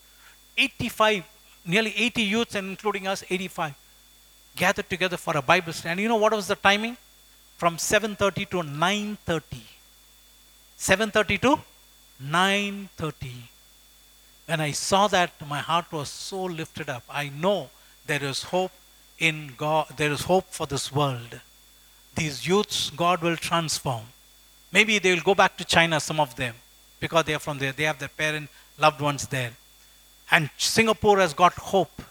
85, 0.58 1.24
nearly 1.66 1.94
80 1.96 2.24
youths, 2.24 2.56
and 2.56 2.70
including 2.72 3.08
us, 3.08 3.24
85, 3.30 3.76
gathered 4.56 4.90
together 4.90 5.18
for 5.18 5.38
a 5.38 5.42
Bible 5.42 5.72
study. 5.72 5.92
And 5.92 6.00
you 6.02 6.08
know 6.08 6.16
what 6.16 6.34
was 6.34 6.48
the 6.48 6.56
timing? 6.56 6.98
From 7.58 7.78
7.30 7.78 8.50
to 8.50 8.58
9.30. 8.64 9.42
7.30 10.80 11.42
to 11.42 11.60
9.30. 12.24 13.32
When 14.46 14.60
I 14.62 14.72
saw 14.72 15.08
that, 15.08 15.32
my 15.48 15.60
heart 15.60 15.92
was 15.92 16.10
so 16.10 16.44
lifted 16.44 16.90
up. 16.90 17.04
I 17.10 17.30
know 17.30 17.70
there 18.08 18.24
is 18.24 18.44
hope 18.44 18.72
in 19.20 19.54
God. 19.58 19.88
There 19.98 20.12
is 20.12 20.24
hope 20.24 20.46
for 20.50 20.66
this 20.66 20.92
world. 20.92 21.40
These 22.16 22.48
youths, 22.48 22.90
God 22.90 23.22
will 23.22 23.38
transform. 23.38 24.06
Maybe 24.72 25.00
they 25.00 25.14
will 25.14 25.22
go 25.22 25.36
back 25.36 25.58
to 25.58 25.66
China, 25.66 26.00
some 26.00 26.20
of 26.20 26.36
them, 26.36 26.56
because 27.00 27.26
they 27.26 27.34
are 27.34 27.40
from 27.40 27.60
there. 27.60 27.72
They 27.72 27.84
have 27.84 28.00
their 28.00 28.10
parent, 28.10 28.50
loved 28.78 29.02
ones 29.02 29.28
there. 29.28 29.52
And 30.32 30.50
Singapore 30.58 31.20
has 31.20 31.34
got 31.34 31.54
hope. 31.54 32.02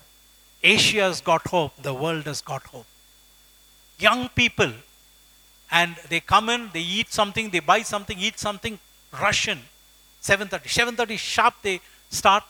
Asia 0.63 1.03
has 1.03 1.21
got 1.21 1.47
hope. 1.47 1.73
The 1.83 1.95
world 1.95 2.25
has 2.25 2.41
got 2.41 2.63
hope. 2.65 2.87
Young 3.99 4.29
people, 4.31 4.73
and 5.71 5.97
they 6.09 6.21
come 6.21 6.49
in, 6.49 6.71
they 6.73 6.81
eat 6.81 7.13
something, 7.13 7.51
they 7.51 7.61
buy 7.61 7.83
something, 7.83 8.19
eat 8.19 8.39
something, 8.39 8.79
Russian. 9.13 9.61
7.30. 10.23 10.63
7.30 10.97 11.19
sharp 11.19 11.55
they 11.63 11.81
start, 12.11 12.45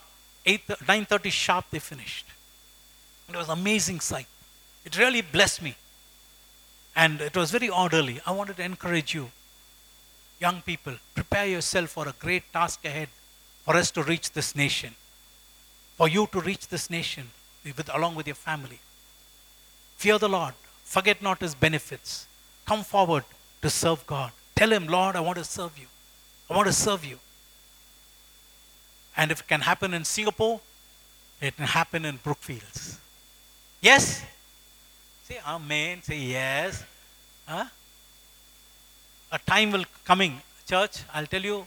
8, 0.45 0.67
9.30 0.67 1.31
sharp 1.31 1.65
they 1.71 1.79
finished. 1.79 2.25
It 3.29 3.35
was 3.35 3.49
amazing 3.49 3.99
sight. 3.99 4.27
It 4.85 4.97
really 4.97 5.21
blessed 5.21 5.61
me. 5.61 5.75
And 6.95 7.21
it 7.21 7.35
was 7.35 7.51
very 7.51 7.69
orderly. 7.69 8.19
I 8.25 8.31
wanted 8.31 8.57
to 8.57 8.63
encourage 8.63 9.13
you 9.13 9.31
young 10.39 10.61
people, 10.61 10.95
prepare 11.13 11.45
yourself 11.45 11.89
for 11.89 12.07
a 12.07 12.13
great 12.19 12.51
task 12.53 12.85
ahead 12.85 13.09
for 13.65 13.75
us 13.75 13.91
to 13.91 14.03
reach 14.03 14.31
this 14.31 14.55
nation. 14.55 14.95
For 15.97 16.07
you 16.07 16.27
to 16.31 16.39
reach 16.39 16.69
this 16.69 16.89
nation 16.89 17.29
with, 17.65 17.93
along 17.93 18.15
with 18.15 18.25
your 18.25 18.35
family. 18.35 18.79
Fear 19.97 20.19
the 20.19 20.29
Lord. 20.29 20.53
Forget 20.83 21.21
not 21.21 21.41
his 21.41 21.53
benefits. 21.53 22.25
Come 22.65 22.83
forward 22.83 23.25
to 23.61 23.69
serve 23.69 24.05
God. 24.07 24.31
Tell 24.55 24.71
him, 24.71 24.87
Lord, 24.87 25.15
I 25.15 25.19
want 25.19 25.37
to 25.37 25.43
serve 25.43 25.77
you. 25.77 25.87
I 26.49 26.55
want 26.55 26.67
to 26.67 26.73
serve 26.73 27.05
you. 27.05 27.19
And 29.19 29.31
if 29.31 29.41
it 29.41 29.47
can 29.47 29.61
happen 29.61 29.93
in 29.93 30.03
Singapore, 30.05 30.59
it 31.41 31.55
can 31.57 31.65
happen 31.65 32.05
in 32.05 32.17
Brookfields. 32.25 32.97
Yes? 33.81 34.23
Say 35.27 35.39
amen. 35.45 36.01
Say 36.03 36.19
yes. 36.37 36.83
Huh? 37.47 37.65
a 39.31 39.39
time 39.39 39.71
will 39.71 39.85
coming, 40.03 40.41
church, 40.67 41.03
I'll 41.13 41.25
tell 41.25 41.41
you, 41.41 41.65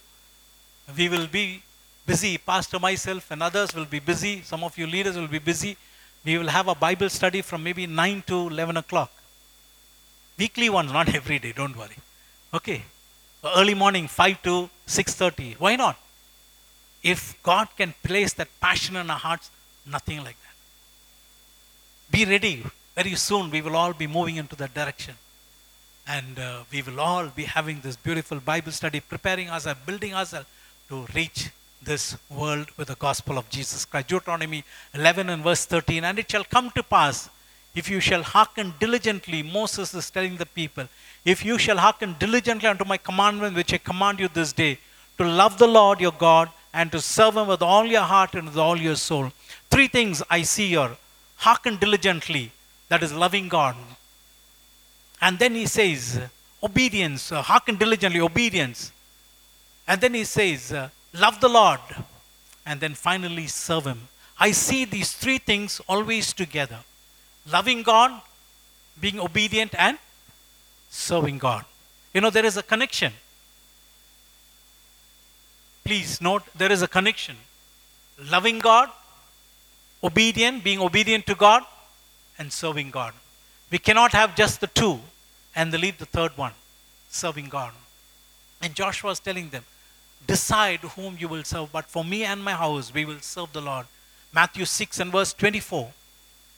we 0.97 1.09
will 1.09 1.27
be 1.27 1.62
busy. 2.07 2.38
Pastor, 2.38 2.79
myself, 2.79 3.31
and 3.31 3.43
others 3.43 3.75
will 3.75 3.85
be 3.85 4.01
busy. 4.01 4.43
Some 4.43 4.65
of 4.65 4.77
you 4.77 4.87
leaders 4.87 5.17
will 5.17 5.29
be 5.29 5.38
busy. 5.38 5.77
We 6.25 6.38
will 6.38 6.49
have 6.49 6.69
a 6.69 6.75
Bible 6.75 7.09
study 7.09 7.43
from 7.43 7.62
maybe 7.62 7.87
9 7.87 8.25
to 8.27 8.49
11 8.49 8.77
o'clock. 8.77 9.11
Weekly 10.38 10.71
ones, 10.71 10.93
not 10.93 11.15
every 11.15 11.38
day, 11.38 11.53
don't 11.53 11.77
worry. 11.77 11.97
Okay. 12.53 12.83
Early 13.45 13.75
morning, 13.75 14.09
5 14.09 14.43
to 14.43 14.71
6.30. 14.87 15.55
Why 15.59 15.77
not? 15.77 15.97
If 17.03 17.41
God 17.43 17.69
can 17.77 17.95
place 18.03 18.33
that 18.35 18.49
passion 18.61 18.97
in 18.97 19.11
our 19.11 19.19
hearts, 19.19 19.51
nothing 19.87 20.19
like 20.19 20.37
that. 20.45 20.57
Be 22.11 22.25
ready. 22.25 22.65
Very 22.95 23.15
soon, 23.15 23.51
we 23.51 23.61
will 23.61 23.77
all 23.77 23.93
be 23.93 24.07
moving 24.07 24.37
into 24.37 24.55
that 24.57 24.75
direction. 24.75 25.15
And 26.07 26.38
uh, 26.38 26.65
we 26.71 26.83
will 26.83 27.01
all 27.01 27.29
be 27.29 27.45
having 27.45 27.81
this 27.81 27.97
beautiful 27.97 28.38
Bible 28.38 28.73
study, 28.73 29.01
preparing 29.01 29.49
ourselves, 29.49 29.81
building 29.87 30.15
ourselves 30.15 30.47
to 30.88 31.07
reach 31.15 31.51
this 31.83 32.17
world 32.29 32.69
with 32.77 32.88
the 32.88 32.95
gospel 32.97 33.38
of 33.38 33.49
Jesus 33.49 33.85
Christ. 33.85 34.09
Deuteronomy 34.09 34.65
11 34.95 35.31
and 35.31 35.43
verse 35.43 35.65
13. 35.65 36.05
And 36.05 36.19
it 36.19 36.31
shall 36.31 36.45
come 36.45 36.71
to 36.73 36.83
pass, 36.83 37.29
if 37.75 37.88
you 37.88 38.01
shall 38.01 38.23
hearken 38.23 38.75
diligently, 38.79 39.43
Moses 39.43 39.95
is 39.95 40.11
telling 40.11 40.37
the 40.37 40.47
people, 40.47 40.87
if 41.25 41.45
you 41.45 41.59
shall 41.59 41.79
hearken 41.79 42.15
diligently 42.19 42.69
unto 42.69 42.85
my 42.85 42.99
commandment 42.99 43.57
which 43.57 43.73
I 43.73 43.79
command 43.79 44.21
you 44.21 44.29
this 44.29 44.53
day, 44.53 44.79
to 45.19 45.25
love 45.25 45.59
the 45.59 45.67
Lord 45.67 46.01
your 46.01 46.12
God 46.12 46.51
and 46.73 46.91
to 46.93 47.01
serve 47.01 47.37
him 47.37 47.47
with 47.49 47.63
all 47.63 47.85
your 47.87 48.03
heart 48.03 48.35
and 48.35 48.49
with 48.49 48.57
all 48.57 48.79
your 48.79 48.97
soul. 48.97 49.33
Three 49.71 49.89
things 49.89 50.23
I 50.31 50.43
see 50.43 50.69
here. 50.69 50.97
Hearken 51.37 51.77
diligently, 51.77 52.53
that 52.89 53.03
is 53.03 53.13
loving 53.13 53.49
God, 53.49 53.77
and 55.23 55.39
then 55.39 55.55
he 55.55 55.67
says, 55.67 56.21
obedience, 56.61 57.31
uh, 57.31 57.41
hearken 57.41 57.77
diligently, 57.77 58.21
obedience. 58.21 58.91
And 59.87 60.01
then 60.01 60.15
he 60.15 60.25
says, 60.25 60.73
uh, 60.73 60.89
love 61.15 61.41
the 61.41 61.49
Lord. 61.49 61.81
And 62.67 62.81
then 62.81 62.95
finally, 62.95 63.47
serve 63.47 63.87
him. 63.87 64.09
I 64.39 64.51
see 64.51 64.85
these 64.85 65.13
three 65.13 65.39
things 65.39 65.81
always 65.89 66.33
together 66.33 66.81
loving 67.51 67.83
God, 67.83 68.21
being 69.01 69.19
obedient, 69.19 69.75
and 69.79 69.99
serving 70.91 71.39
God. 71.39 71.65
You 72.15 72.21
know, 72.21 72.31
there 72.31 72.45
is 72.45 72.57
a 72.57 72.63
connection. 72.63 73.13
Please 75.85 76.21
note, 76.21 76.42
there 76.55 76.71
is 76.71 76.83
a 76.83 76.88
connection. 76.88 77.37
Loving 78.31 78.59
God, 78.59 78.88
obedient, 80.03 80.62
being 80.62 80.81
obedient 80.81 81.27
to 81.27 81.35
God, 81.35 81.62
and 82.38 82.53
serving 82.53 82.90
God. 82.90 83.12
We 83.71 83.79
cannot 83.79 84.12
have 84.12 84.37
just 84.37 84.61
the 84.61 84.66
two 84.66 85.01
and 85.55 85.73
leave 85.73 85.99
the 85.99 86.07
third 86.07 86.37
one, 86.37 86.53
serving 87.09 87.49
God. 87.49 87.73
And 88.61 88.75
Joshua 88.75 89.11
was 89.11 89.21
telling 89.21 89.49
them, 89.49 89.64
decide 90.27 90.81
whom 90.81 91.16
you 91.18 91.29
will 91.29 91.45
serve, 91.45 91.73
but 91.73 91.87
for 91.87 92.05
me 92.05 92.25
and 92.25 92.42
my 92.42 92.53
house, 92.53 92.92
we 92.95 93.05
will 93.05 93.21
serve 93.21 93.53
the 93.53 93.61
Lord. 93.61 93.87
Matthew 94.33 94.64
6 94.64 95.01
and 95.01 95.12
verse 95.12 95.33
24. 95.33 95.90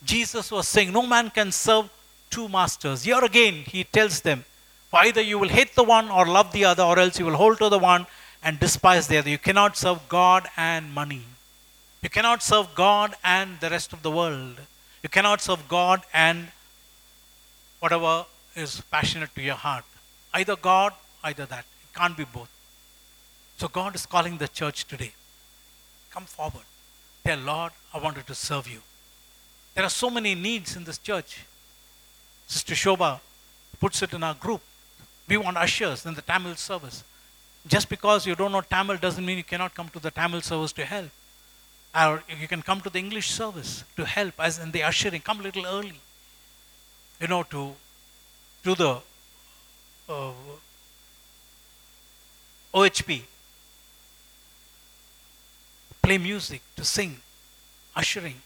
Jesus 0.05 0.51
was 0.51 0.69
saying, 0.69 0.93
No 0.93 1.03
man 1.07 1.31
can 1.31 1.51
serve 1.51 1.89
two 2.31 2.49
masters. 2.49 3.05
Here 3.05 3.25
again, 3.25 3.55
he 3.67 3.85
tells 3.85 4.21
them, 4.21 4.45
For 4.91 5.01
either 5.01 5.23
you 5.23 5.39
will 5.39 5.49
hate 5.49 5.75
the 5.75 5.83
one 5.83 6.11
or 6.11 6.27
love 6.27 6.53
the 6.53 6.67
other, 6.67 6.83
or 6.83 6.99
else 6.99 7.19
you 7.19 7.25
will 7.25 7.37
hold 7.37 7.59
to 7.59 7.69
the 7.69 7.79
one 7.79 8.07
and 8.45 8.61
despise 8.61 9.09
the 9.09 9.17
other. 9.17 9.31
You 9.31 9.39
cannot 9.39 9.77
serve 9.77 10.07
God 10.09 10.47
and 10.57 10.93
money. 10.93 11.23
You 12.03 12.11
cannot 12.11 12.43
serve 12.43 12.69
God 12.75 13.15
and 13.25 13.59
the 13.61 13.71
rest 13.71 13.95
of 13.95 14.03
the 14.03 14.11
world. 14.11 14.57
You 15.03 15.09
cannot 15.09 15.41
serve 15.41 15.67
God 15.67 16.03
and 16.13 16.49
whatever 17.81 18.27
is 18.55 18.83
passionate 18.91 19.35
to 19.35 19.43
your 19.43 19.55
heart. 19.55 19.85
Either 20.35 20.57
God, 20.57 20.93
either 21.25 21.47
that. 21.47 21.65
It 21.85 21.99
can't 21.99 22.17
be 22.17 22.25
both. 22.25 22.51
So 23.57 23.69
God 23.69 23.95
is 23.95 24.05
calling 24.05 24.37
the 24.37 24.49
church 24.49 24.87
today. 24.87 25.13
Come 26.11 26.27
forward. 26.27 26.67
Tell 27.25 27.39
Lord, 27.39 27.73
I 27.95 27.99
wanted 27.99 28.27
to 28.27 28.35
serve 28.35 28.69
you. 28.69 28.81
There 29.75 29.85
are 29.85 29.91
so 29.91 30.11
many 30.11 30.35
needs 30.35 30.77
in 30.77 30.85
this 30.85 30.99
church. 30.99 31.45
Sister 32.47 32.75
Shoba 32.75 33.21
puts 33.81 34.03
it 34.03 34.13
in 34.13 34.23
our 34.23 34.35
group. 34.35 34.61
We 35.27 35.39
want 35.39 35.57
ushers 35.57 36.05
in 36.05 36.15
the 36.15 36.23
Tamil 36.23 36.57
service. 36.57 37.03
Just 37.67 37.89
because 37.89 38.27
you 38.27 38.35
don't 38.35 38.53
know 38.53 38.61
Tamil 38.61 38.97
doesn't 38.99 39.25
mean 39.25 39.39
you 39.39 39.45
cannot 39.45 39.75
come 39.75 39.89
to 39.89 39.99
the 39.99 40.11
Tamil 40.11 40.43
service 40.43 40.73
to 40.73 40.85
help. 40.85 41.11
Or 41.95 42.23
you 42.41 42.49
can 42.49 42.61
come 42.61 42.81
to 42.81 42.91
the 42.91 42.99
English 42.99 43.31
service 43.31 43.85
to 43.97 44.05
help, 44.05 44.35
as 44.39 44.59
in 44.59 44.71
the 44.73 44.83
ushering. 44.83 45.21
Come 45.21 45.41
a 45.41 45.43
little 45.45 45.65
early. 45.65 46.01
You 47.21 47.29
know, 47.29 47.45
to 47.45 47.75
to 48.65 48.75
the 48.75 49.01
uh, 50.09 50.33
OHP. 52.75 53.23
Play 56.03 56.19
music, 56.19 56.61
to 56.77 56.85
sing, 56.85 57.17
ushering, 57.97 58.43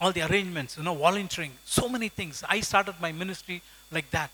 all 0.00 0.12
the 0.12 0.22
arrangements, 0.22 0.76
you 0.76 0.82
know, 0.82 0.94
volunteering, 0.94 1.52
so 1.64 1.88
many 1.88 2.08
things. 2.08 2.42
I 2.48 2.60
started 2.60 2.94
my 3.00 3.12
ministry 3.12 3.60
like 3.90 4.10
that. 4.10 4.30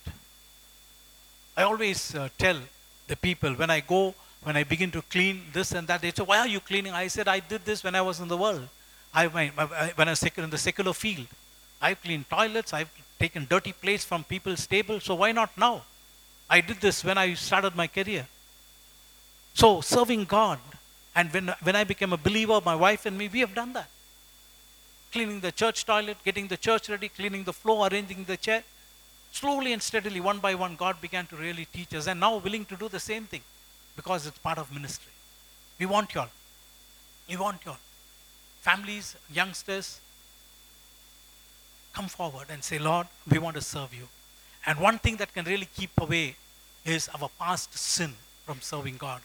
I 1.56 1.62
always 1.62 2.14
uh, 2.14 2.28
tell 2.38 2.58
the 3.06 3.16
people 3.16 3.54
when 3.54 3.70
I 3.70 3.80
go, 3.80 4.14
when 4.42 4.56
I 4.56 4.64
begin 4.64 4.90
to 4.92 5.02
clean 5.02 5.42
this 5.52 5.72
and 5.72 5.86
that, 5.88 6.02
they 6.02 6.10
say, 6.10 6.22
Why 6.22 6.38
are 6.38 6.48
you 6.48 6.60
cleaning? 6.60 6.92
I 6.92 7.06
said, 7.08 7.28
I 7.28 7.40
did 7.40 7.64
this 7.64 7.82
when 7.82 7.94
I 7.94 8.02
was 8.02 8.20
in 8.20 8.28
the 8.28 8.36
world. 8.36 8.68
I, 9.12 9.26
when 9.28 10.08
I 10.08 10.10
was 10.10 10.22
in 10.22 10.50
the 10.50 10.58
secular 10.58 10.92
field. 10.92 11.26
I've 11.80 12.00
cleaned 12.02 12.28
toilets, 12.28 12.72
I've 12.72 12.90
taken 13.18 13.46
dirty 13.48 13.72
plates 13.72 14.04
from 14.04 14.24
people's 14.24 14.66
tables, 14.66 15.04
so 15.04 15.14
why 15.14 15.32
not 15.32 15.56
now? 15.56 15.82
I 16.48 16.60
did 16.60 16.80
this 16.80 17.04
when 17.04 17.18
I 17.18 17.34
started 17.34 17.76
my 17.76 17.86
career. 17.86 18.26
So, 19.54 19.80
serving 19.80 20.24
God, 20.24 20.58
and 21.14 21.32
when, 21.32 21.54
when 21.62 21.76
I 21.76 21.84
became 21.84 22.12
a 22.12 22.16
believer, 22.16 22.60
my 22.64 22.74
wife 22.74 23.06
and 23.06 23.16
me, 23.16 23.28
we 23.32 23.40
have 23.40 23.54
done 23.54 23.72
that. 23.74 23.88
Cleaning 25.12 25.40
the 25.40 25.52
church 25.52 25.86
toilet, 25.86 26.16
getting 26.24 26.48
the 26.48 26.56
church 26.56 26.88
ready, 26.88 27.08
cleaning 27.08 27.44
the 27.44 27.52
floor, 27.52 27.86
arranging 27.86 28.24
the 28.24 28.36
chair. 28.36 28.64
Slowly 29.34 29.72
and 29.72 29.82
steadily, 29.82 30.20
one 30.20 30.38
by 30.38 30.54
one, 30.54 30.76
God 30.76 31.00
began 31.00 31.26
to 31.26 31.34
really 31.34 31.64
teach 31.64 31.92
us, 31.92 32.06
and 32.06 32.20
now 32.20 32.36
willing 32.36 32.64
to 32.66 32.76
do 32.76 32.88
the 32.88 33.00
same 33.00 33.24
thing 33.24 33.40
because 33.96 34.28
it's 34.28 34.38
part 34.38 34.58
of 34.58 34.72
ministry. 34.72 35.10
We 35.80 35.86
want 35.86 36.14
y'all. 36.14 36.28
We 37.28 37.36
want 37.36 37.64
y'all. 37.66 37.78
Families, 38.60 39.16
youngsters, 39.32 39.98
come 41.92 42.06
forward 42.06 42.46
and 42.48 42.62
say, 42.62 42.78
Lord, 42.78 43.08
we 43.28 43.40
want 43.40 43.56
to 43.56 43.60
serve 43.60 43.92
you. 43.92 44.06
And 44.66 44.78
one 44.78 45.00
thing 45.00 45.16
that 45.16 45.34
can 45.34 45.44
really 45.46 45.68
keep 45.76 45.90
away 45.98 46.36
is 46.84 47.08
our 47.20 47.28
past 47.36 47.76
sin 47.76 48.12
from 48.46 48.60
serving 48.60 48.98
God. 48.98 49.20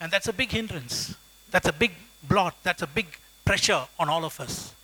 And 0.00 0.10
that's 0.10 0.26
a 0.26 0.32
big 0.32 0.50
hindrance. 0.50 1.14
That's 1.52 1.68
a 1.68 1.72
big 1.72 1.92
blot. 2.24 2.56
That's 2.64 2.82
a 2.82 2.88
big 2.88 3.06
pressure 3.44 3.86
on 3.96 4.08
all 4.08 4.24
of 4.24 4.40
us. 4.40 4.74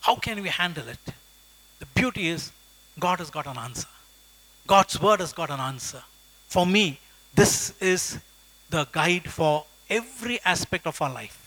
How 0.00 0.16
can 0.16 0.42
we 0.42 0.50
handle 0.50 0.86
it? 0.88 1.14
The 1.78 1.86
beauty 1.86 2.28
is, 2.28 2.52
God 2.98 3.18
has 3.18 3.30
got 3.30 3.46
an 3.46 3.56
answer. 3.58 3.88
God's 4.66 5.00
word 5.00 5.20
has 5.20 5.32
got 5.32 5.50
an 5.50 5.60
answer. 5.60 6.02
For 6.48 6.66
me, 6.66 7.00
this 7.34 7.74
is 7.80 8.18
the 8.70 8.86
guide 8.92 9.28
for 9.30 9.64
every 9.88 10.40
aspect 10.44 10.86
of 10.86 11.00
our 11.00 11.12
life. 11.12 11.38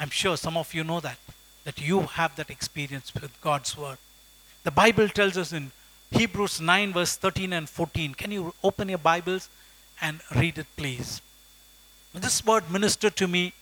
I'm 0.00 0.10
sure 0.10 0.36
some 0.36 0.56
of 0.56 0.74
you 0.74 0.84
know 0.84 1.00
that, 1.00 1.18
that 1.64 1.80
you 1.80 2.00
have 2.00 2.34
that 2.36 2.50
experience 2.50 3.12
with 3.14 3.40
God's 3.40 3.76
word. 3.76 3.98
The 4.64 4.70
Bible 4.70 5.08
tells 5.08 5.36
us 5.36 5.52
in 5.52 5.70
Hebrews 6.10 6.60
9, 6.60 6.92
verse 6.92 7.16
13 7.16 7.52
and 7.52 7.68
14. 7.68 8.14
Can 8.14 8.30
you 8.30 8.54
open 8.62 8.88
your 8.88 8.98
Bibles 8.98 9.48
and 10.00 10.20
read 10.34 10.58
it, 10.58 10.66
please? 10.76 11.20
This 12.14 12.44
word 12.44 12.70
ministered 12.70 13.16
to 13.16 13.28
me 13.28 13.52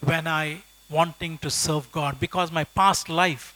when 0.00 0.26
I 0.26 0.62
wanting 0.90 1.38
to 1.38 1.50
serve 1.50 1.90
God 1.92 2.20
because 2.20 2.52
my 2.52 2.64
past 2.64 3.08
life 3.08 3.55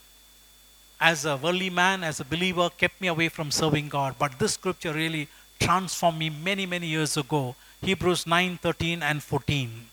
as 1.01 1.25
a 1.25 1.35
worldly 1.35 1.71
man, 1.71 2.03
as 2.03 2.19
a 2.19 2.23
believer, 2.23 2.69
kept 2.69 3.01
me 3.01 3.07
away 3.07 3.27
from 3.27 3.49
serving 3.49 3.89
God. 3.89 4.15
But 4.19 4.37
this 4.37 4.53
scripture 4.53 4.93
really 4.93 5.27
transformed 5.59 6.19
me 6.19 6.29
many, 6.29 6.67
many 6.67 6.85
years 6.85 7.17
ago. 7.17 7.55
Hebrews 7.81 8.27
9, 8.27 8.59
13, 8.61 9.01
and 9.01 9.23
14. 9.23 9.87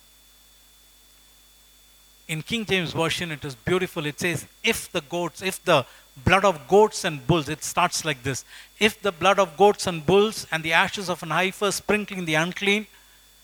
In 2.29 2.43
King 2.43 2.67
James 2.67 2.93
Version, 2.93 3.33
it 3.33 3.43
is 3.43 3.55
beautiful. 3.55 4.05
It 4.05 4.21
says, 4.21 4.47
If 4.63 4.93
the 4.93 5.01
goats, 5.01 5.41
if 5.41 5.65
the 5.65 5.87
blood 6.27 6.45
of 6.45 6.69
goats 6.69 7.05
and 7.05 7.27
bulls, 7.27 7.49
it 7.49 7.65
starts 7.65 8.05
like 8.05 8.23
this. 8.23 8.45
If 8.79 9.01
the 9.01 9.13
blood 9.13 9.39
of 9.39 9.57
goats 9.57 9.87
and 9.87 10.05
bulls 10.05 10.47
and 10.53 10.63
the 10.63 10.75
ashes 10.75 11.09
of 11.09 11.23
an 11.23 11.31
heifer 11.31 11.73
sprinkling 11.73 12.27
the 12.27 12.35
unclean, 12.35 12.87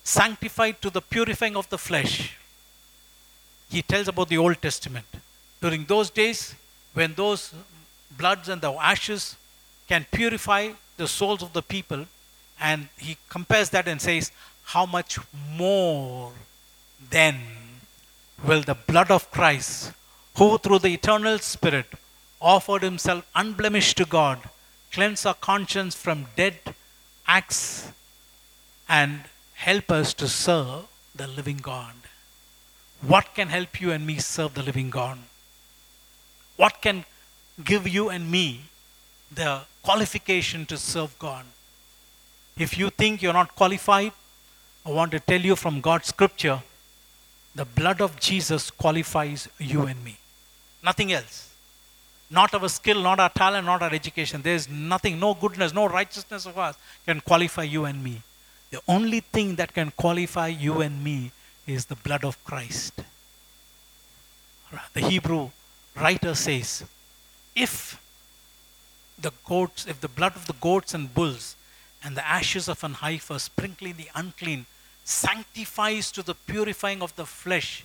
sanctified 0.03 0.83
to 0.83 0.91
the 0.91 1.01
purifying 1.01 1.57
of 1.57 1.71
the 1.71 1.79
flesh. 1.79 2.37
He 3.71 3.81
tells 3.81 4.07
about 4.07 4.29
the 4.29 4.37
Old 4.37 4.61
Testament. 4.61 5.07
During 5.63 5.87
those 5.87 6.11
days, 6.11 6.55
when 6.95 7.15
those 7.15 7.53
bloods 8.17 8.49
and 8.49 8.61
the 8.61 8.73
ashes 8.73 9.37
can 9.89 10.07
purify 10.11 10.71
the 10.97 11.09
souls 11.09 11.43
of 11.43 11.53
the 11.53 11.63
people, 11.63 12.07
and 12.61 12.89
he 12.97 13.17
compares 13.29 13.71
that 13.71 13.89
and 13.89 14.01
says, 14.01 14.31
How 14.65 14.87
much 14.87 15.19
more 15.51 16.33
then 17.11 17.41
will 18.47 18.63
the 18.63 18.75
blood 18.75 19.11
of 19.11 19.31
Christ, 19.31 19.93
who 20.37 20.59
through 20.59 20.81
the 20.81 20.95
eternal 20.95 21.39
Spirit 21.39 21.87
offered 22.41 22.83
himself 22.83 23.27
unblemished 23.35 23.97
to 23.97 24.05
God, 24.05 24.39
cleanse 24.93 25.27
our 25.27 25.35
conscience 25.35 25.95
from 25.95 26.27
dead 26.37 26.75
acts 27.27 27.91
and 28.89 29.23
help 29.55 29.91
us 29.91 30.15
to 30.15 30.29
serve 30.29 30.87
the 31.15 31.27
living 31.27 31.57
God. 31.57 31.95
What 33.01 33.35
can 33.35 33.49
help 33.49 33.81
you 33.81 33.93
and 33.93 34.07
me 34.07 34.19
serve 34.19 34.55
the 34.55 34.63
living 34.63 34.91
God? 34.91 35.19
What 36.57 36.81
can 36.81 37.05
give 37.63 37.89
you 37.89 38.09
and 38.11 38.31
me 38.31 38.63
the 39.33 39.63
qualification 39.83 40.67
to 40.67 40.77
serve 40.77 41.19
God? 41.19 41.45
If 42.57 42.79
you 42.79 42.91
think 42.91 43.23
you're 43.23 43.33
not 43.33 43.57
qualified, 43.57 44.13
I 44.87 44.91
want 44.91 45.11
to 45.13 45.21
tell 45.21 45.41
you 45.41 45.57
from 45.57 45.81
God's 45.81 46.09
scripture 46.09 46.63
the 47.55 47.65
blood 47.65 48.01
of 48.01 48.19
Jesus 48.19 48.71
qualifies 48.71 49.49
you 49.59 49.83
and 49.83 50.03
me. 50.05 50.19
Nothing 50.83 51.13
else. 51.13 51.51
Not 52.31 52.53
our 52.55 52.69
skill, 52.69 53.01
not 53.01 53.21
our 53.21 53.29
talent, 53.29 53.67
not 53.67 53.83
our 53.83 53.93
education. 53.93 54.43
There's 54.43 54.69
nothing, 54.69 55.21
no 55.21 55.35
goodness, 55.35 55.73
no 55.73 55.87
righteousness 55.87 56.47
of 56.47 56.59
us 56.59 56.77
can 57.07 57.21
qualify 57.21 57.63
you 57.63 57.85
and 57.85 58.03
me. 58.03 58.23
The 58.71 58.81
only 58.89 59.21
thing 59.21 59.55
that 59.57 59.73
can 59.73 59.93
qualify 59.93 60.49
you 60.49 60.81
and 60.81 61.03
me 61.03 61.31
is 61.67 61.87
the 61.87 61.95
blood 61.97 62.25
of 62.25 62.43
Christ. 62.45 62.95
The 64.95 65.01
Hebrew 65.01 65.51
writer 65.97 66.35
says, 66.35 66.85
if 67.55 68.01
the 69.19 69.33
goats, 69.45 69.87
if 69.87 70.01
the 70.01 70.09
blood 70.09 70.35
of 70.37 70.47
the 70.47 70.55
goats 70.55 70.95
and 70.95 71.15
bulls 71.15 71.57
and 72.03 72.17
the 72.17 72.27
ashes 72.27 72.69
of 72.69 72.83
an 72.85 72.95
heifer 72.95 73.39
sprinkling 73.39 73.95
the 73.97 74.09
unclean 74.15 74.67
sanctifies 75.05 76.11
to 76.13 76.23
the 76.23 76.35
purifying 76.35 77.03
of 77.03 77.15
the 77.17 77.27
flesh, 77.27 77.85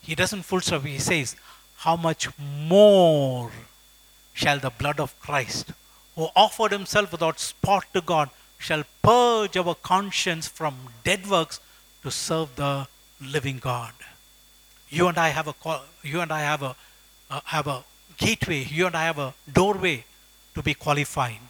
he 0.00 0.14
doesn't 0.14 0.42
full 0.42 0.60
stop. 0.60 0.84
He 0.84 0.98
says, 0.98 1.36
how 1.78 1.96
much 1.96 2.28
more 2.38 3.50
shall 4.32 4.58
the 4.58 4.70
blood 4.70 5.00
of 5.00 5.18
Christ, 5.20 5.72
who 6.14 6.28
offered 6.36 6.72
himself 6.72 7.12
without 7.12 7.40
spot 7.40 7.84
to 7.94 8.00
God, 8.00 8.30
shall 8.58 8.84
purge 9.02 9.56
our 9.56 9.74
conscience 9.74 10.46
from 10.46 10.76
dead 11.04 11.26
works 11.26 11.60
to 12.02 12.10
serve 12.10 12.54
the 12.56 12.86
living 13.20 13.58
God. 13.58 13.92
You 14.88 15.08
and 15.08 15.18
I 15.18 15.28
have 15.28 15.48
a 15.48 15.54
you 16.02 16.20
and 16.20 16.32
I 16.32 16.40
have 16.40 16.62
a 16.62 16.76
uh, 17.30 17.40
have 17.44 17.66
a 17.66 17.84
gateway. 18.16 18.64
You 18.64 18.86
and 18.86 18.96
I 18.96 19.04
have 19.04 19.18
a 19.18 19.34
doorway 19.52 20.04
to 20.54 20.62
be 20.62 20.74
qualified, 20.74 21.40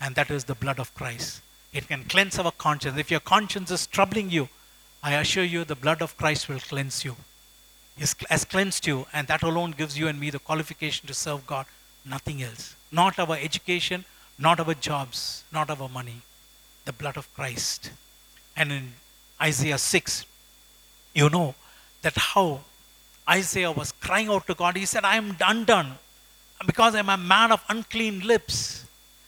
and 0.00 0.14
that 0.14 0.30
is 0.30 0.44
the 0.44 0.54
blood 0.54 0.78
of 0.78 0.94
Christ. 0.94 1.42
It 1.72 1.88
can 1.88 2.04
cleanse 2.04 2.38
our 2.38 2.52
conscience. 2.52 2.98
If 2.98 3.10
your 3.10 3.20
conscience 3.20 3.70
is 3.70 3.86
troubling 3.86 4.30
you, 4.30 4.48
I 5.02 5.14
assure 5.14 5.44
you, 5.44 5.64
the 5.64 5.76
blood 5.76 6.02
of 6.02 6.16
Christ 6.16 6.48
will 6.48 6.60
cleanse 6.60 7.04
you. 7.04 7.16
It 7.98 8.14
has 8.28 8.44
cleansed 8.44 8.86
you, 8.86 9.06
and 9.12 9.26
that 9.28 9.42
alone 9.42 9.72
gives 9.72 9.98
you 9.98 10.08
and 10.08 10.18
me 10.18 10.30
the 10.30 10.38
qualification 10.38 11.06
to 11.06 11.14
serve 11.14 11.46
God. 11.46 11.66
Nothing 12.04 12.42
else. 12.42 12.74
Not 12.90 13.18
our 13.18 13.36
education, 13.36 14.04
not 14.38 14.58
our 14.58 14.74
jobs, 14.74 15.44
not 15.52 15.70
our 15.70 15.88
money 15.88 16.22
the 16.84 16.92
blood 16.92 17.16
of 17.16 17.32
Christ. 17.34 17.90
And 18.56 18.72
in 18.72 18.92
Isaiah 19.40 19.78
6, 19.78 20.24
you 21.14 21.30
know 21.30 21.54
that 22.02 22.16
how 22.16 22.60
Isaiah 23.28 23.70
was 23.70 23.92
crying 23.92 24.28
out 24.28 24.46
to 24.46 24.54
God. 24.54 24.76
He 24.76 24.86
said, 24.86 25.04
I 25.04 25.16
am 25.16 25.36
undone 25.40 25.92
because 26.66 26.94
I'm 26.94 27.08
a 27.08 27.16
man 27.16 27.52
of 27.52 27.64
unclean 27.68 28.20
lips. 28.20 28.86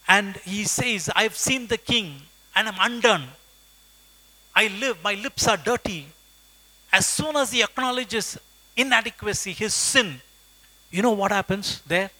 And 0.09 0.37
he 0.39 0.65
says, 0.65 1.11
I've 1.15 1.37
seen 1.37 1.69
the 1.69 1.79
king 1.79 2.15
and 2.55 2.69
I'm 2.69 2.93
undone. 2.93 3.25
I 4.55 4.69
live, 4.81 4.99
my 5.03 5.15
lips 5.15 5.47
are 5.49 5.57
dirty. 5.57 6.07
As 6.93 7.07
soon 7.07 7.37
as 7.37 7.53
he 7.53 7.63
acknowledges 7.63 8.39
inadequacy, 8.77 9.53
his 9.53 9.73
sin, 9.73 10.21
you 10.91 11.01
know 11.01 11.13
what 11.13 11.33
happens 11.33 11.81
there? 11.87 12.11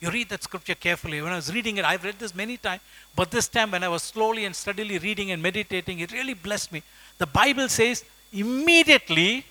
You 0.00 0.10
read 0.10 0.28
that 0.30 0.42
scripture 0.42 0.74
carefully. 0.74 1.22
When 1.22 1.32
I 1.32 1.36
was 1.36 1.54
reading 1.54 1.76
it, 1.76 1.84
I've 1.84 2.04
read 2.04 2.18
this 2.18 2.34
many 2.34 2.56
times, 2.56 2.82
but 3.14 3.30
this 3.30 3.48
time 3.48 3.70
when 3.70 3.84
I 3.84 3.88
was 3.88 4.02
slowly 4.02 4.44
and 4.44 4.54
steadily 4.54 4.98
reading 4.98 5.30
and 5.30 5.40
meditating, 5.40 6.00
it 6.00 6.12
really 6.12 6.34
blessed 6.34 6.72
me. 6.72 6.82
The 7.18 7.26
Bible 7.26 7.68
says, 7.68 8.04
immediately 8.32 9.46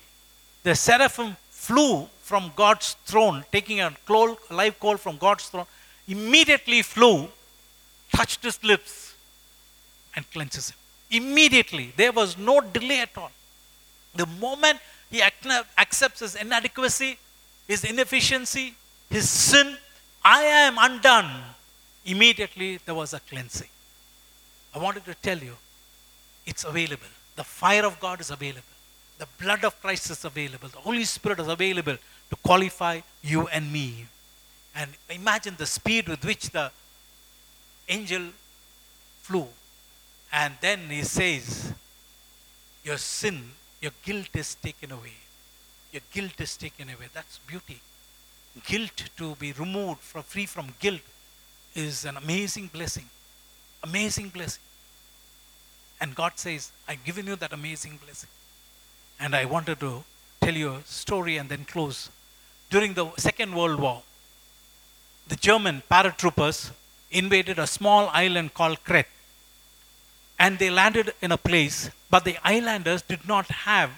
the 0.66 0.74
seraphim 0.74 1.36
flew 1.48 2.08
from 2.22 2.50
God's 2.56 2.96
throne, 3.08 3.44
taking 3.52 3.78
a 3.80 3.88
live 4.50 4.80
coal 4.80 4.96
from 4.96 5.16
God's 5.16 5.46
throne, 5.48 5.66
immediately 6.08 6.82
flew, 6.82 7.28
touched 8.12 8.42
his 8.42 8.58
lips, 8.64 9.14
and 10.16 10.28
cleanses 10.32 10.70
him. 10.70 10.78
Immediately. 11.22 11.92
There 11.96 12.10
was 12.10 12.36
no 12.36 12.60
delay 12.60 13.00
at 13.02 13.16
all. 13.16 13.30
The 14.16 14.26
moment 14.26 14.80
he 15.08 15.22
accepts 15.22 16.18
his 16.18 16.34
inadequacy, 16.34 17.16
his 17.68 17.84
inefficiency, 17.84 18.74
his 19.08 19.30
sin, 19.30 19.76
I 20.24 20.42
am 20.42 20.78
undone. 20.78 21.30
Immediately 22.04 22.80
there 22.84 22.96
was 22.96 23.14
a 23.14 23.20
cleansing. 23.20 23.68
I 24.74 24.78
wanted 24.80 25.04
to 25.04 25.14
tell 25.14 25.38
you 25.38 25.54
it's 26.44 26.64
available. 26.64 27.12
The 27.36 27.44
fire 27.44 27.86
of 27.86 28.00
God 28.00 28.20
is 28.20 28.32
available. 28.32 28.75
The 29.18 29.26
blood 29.40 29.64
of 29.64 29.80
Christ 29.80 30.10
is 30.10 30.24
available. 30.24 30.68
The 30.68 30.78
Holy 30.78 31.04
Spirit 31.04 31.40
is 31.40 31.48
available 31.48 31.96
to 32.30 32.36
qualify 32.36 33.00
you 33.22 33.46
and 33.48 33.72
me. 33.72 34.06
And 34.74 34.90
imagine 35.08 35.54
the 35.56 35.66
speed 35.66 36.08
with 36.08 36.24
which 36.24 36.50
the 36.50 36.70
angel 37.88 38.24
flew. 39.22 39.46
And 40.32 40.54
then 40.60 40.80
he 40.90 41.02
says, 41.02 41.72
Your 42.84 42.98
sin, 42.98 43.42
your 43.80 43.92
guilt 44.04 44.28
is 44.34 44.54
taken 44.56 44.92
away. 44.92 45.14
Your 45.92 46.02
guilt 46.12 46.38
is 46.40 46.56
taken 46.56 46.88
away. 46.88 47.06
That's 47.14 47.38
beauty. 47.38 47.80
Guilt 48.66 49.04
to 49.16 49.34
be 49.36 49.52
removed 49.52 50.00
from 50.00 50.22
free 50.24 50.46
from 50.46 50.74
guilt 50.78 51.00
is 51.74 52.04
an 52.04 52.16
amazing 52.16 52.68
blessing. 52.68 53.08
Amazing 53.82 54.30
blessing. 54.30 54.62
And 56.00 56.14
God 56.14 56.32
says, 56.36 56.72
I've 56.86 57.02
given 57.04 57.26
you 57.26 57.36
that 57.36 57.52
amazing 57.52 57.98
blessing. 58.04 58.28
And 59.18 59.34
I 59.34 59.44
wanted 59.44 59.80
to 59.80 60.04
tell 60.40 60.54
you 60.54 60.74
a 60.74 60.82
story 60.84 61.36
and 61.36 61.48
then 61.48 61.64
close. 61.64 62.10
During 62.70 62.94
the 62.94 63.10
Second 63.16 63.54
World 63.54 63.80
War, 63.80 64.02
the 65.28 65.36
German 65.36 65.82
paratroopers 65.90 66.70
invaded 67.10 67.58
a 67.58 67.66
small 67.66 68.08
island 68.12 68.54
called 68.54 68.84
Crete. 68.84 69.06
And 70.38 70.58
they 70.58 70.70
landed 70.70 71.14
in 71.22 71.32
a 71.32 71.38
place, 71.38 71.90
but 72.10 72.24
the 72.24 72.36
islanders 72.44 73.02
did 73.02 73.26
not 73.26 73.46
have 73.46 73.90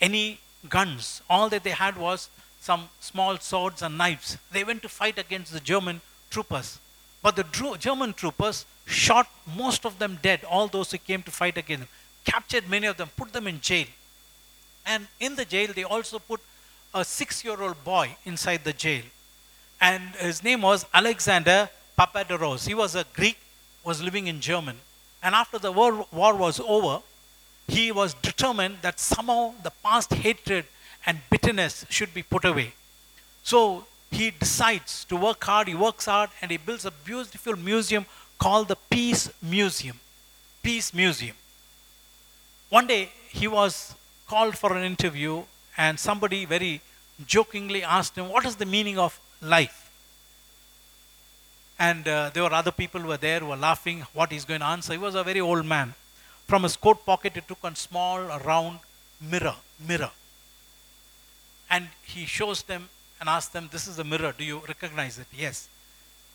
any 0.00 0.40
guns. 0.68 1.22
All 1.30 1.48
that 1.50 1.62
they 1.62 1.70
had 1.70 1.96
was 1.96 2.30
some 2.60 2.88
small 3.00 3.38
swords 3.38 3.82
and 3.82 3.96
knives. 3.96 4.38
They 4.50 4.64
went 4.64 4.82
to 4.82 4.88
fight 4.88 5.18
against 5.18 5.52
the 5.52 5.60
German 5.60 6.00
troopers. 6.30 6.80
But 7.22 7.36
the 7.36 7.76
German 7.78 8.12
troopers 8.14 8.66
shot 8.86 9.28
most 9.56 9.84
of 9.84 9.98
them 9.98 10.18
dead, 10.20 10.44
all 10.44 10.66
those 10.66 10.90
who 10.90 10.98
came 10.98 11.22
to 11.22 11.30
fight 11.30 11.56
against 11.56 11.82
them, 11.82 11.88
captured 12.24 12.68
many 12.68 12.86
of 12.86 12.96
them, 12.96 13.10
put 13.16 13.32
them 13.32 13.46
in 13.46 13.60
jail. 13.60 13.86
And 14.88 15.06
in 15.20 15.36
the 15.36 15.44
jail, 15.44 15.70
they 15.74 15.84
also 15.84 16.18
put 16.18 16.40
a 16.94 17.04
six 17.04 17.44
year 17.44 17.60
old 17.60 17.84
boy 17.84 18.16
inside 18.24 18.64
the 18.64 18.72
jail. 18.72 19.04
And 19.80 20.02
his 20.16 20.42
name 20.42 20.62
was 20.62 20.86
Alexander 20.92 21.68
Papadopoulos. 21.96 22.66
He 22.66 22.74
was 22.74 22.96
a 22.96 23.04
Greek, 23.14 23.38
was 23.84 24.02
living 24.02 24.26
in 24.26 24.40
Germany. 24.40 24.78
And 25.22 25.34
after 25.34 25.58
the 25.58 25.70
war, 25.70 26.06
war 26.10 26.34
was 26.34 26.58
over, 26.60 27.02
he 27.68 27.92
was 27.92 28.14
determined 28.14 28.78
that 28.80 28.98
somehow 28.98 29.54
the 29.62 29.72
past 29.84 30.12
hatred 30.14 30.64
and 31.04 31.20
bitterness 31.30 31.84
should 31.90 32.14
be 32.14 32.22
put 32.22 32.44
away. 32.44 32.72
So 33.42 33.84
he 34.10 34.30
decides 34.30 35.04
to 35.04 35.16
work 35.16 35.44
hard, 35.44 35.68
he 35.68 35.74
works 35.74 36.06
hard, 36.06 36.30
and 36.40 36.50
he 36.50 36.56
builds 36.56 36.86
a 36.86 36.90
beautiful 36.90 37.56
museum 37.56 38.06
called 38.38 38.68
the 38.68 38.76
Peace 38.88 39.30
Museum. 39.42 40.00
Peace 40.62 40.94
Museum. 40.94 41.36
One 42.70 42.86
day 42.86 43.10
he 43.28 43.48
was 43.48 43.94
called 44.28 44.56
for 44.56 44.76
an 44.76 44.84
interview, 44.84 45.42
and 45.76 45.98
somebody 45.98 46.44
very 46.44 46.80
jokingly 47.26 47.82
asked 47.82 48.16
him, 48.16 48.28
What 48.28 48.44
is 48.44 48.56
the 48.56 48.66
meaning 48.66 48.98
of 48.98 49.18
life? 49.40 49.90
And 51.78 52.06
uh, 52.08 52.30
there 52.34 52.42
were 52.42 52.52
other 52.52 52.72
people 52.72 53.00
who 53.00 53.08
were 53.08 53.16
there 53.16 53.40
who 53.40 53.46
were 53.46 53.56
laughing 53.56 54.04
what 54.12 54.32
he's 54.32 54.44
going 54.44 54.60
to 54.60 54.66
answer. 54.66 54.92
He 54.92 54.98
was 54.98 55.14
a 55.14 55.22
very 55.22 55.40
old 55.40 55.64
man. 55.64 55.94
From 56.46 56.64
his 56.64 56.76
coat 56.76 57.04
pocket, 57.06 57.34
he 57.34 57.40
took 57.40 57.62
a 57.62 57.74
small, 57.76 58.20
round 58.44 58.80
mirror, 59.20 59.56
mirror. 59.86 60.10
And 61.70 61.88
he 62.02 62.24
shows 62.24 62.62
them 62.62 62.88
and 63.20 63.28
asks 63.28 63.52
them, 63.52 63.68
This 63.70 63.86
is 63.86 63.98
a 63.98 64.04
mirror. 64.04 64.34
Do 64.36 64.44
you 64.44 64.62
recognize 64.66 65.18
it? 65.18 65.26
Yes. 65.36 65.68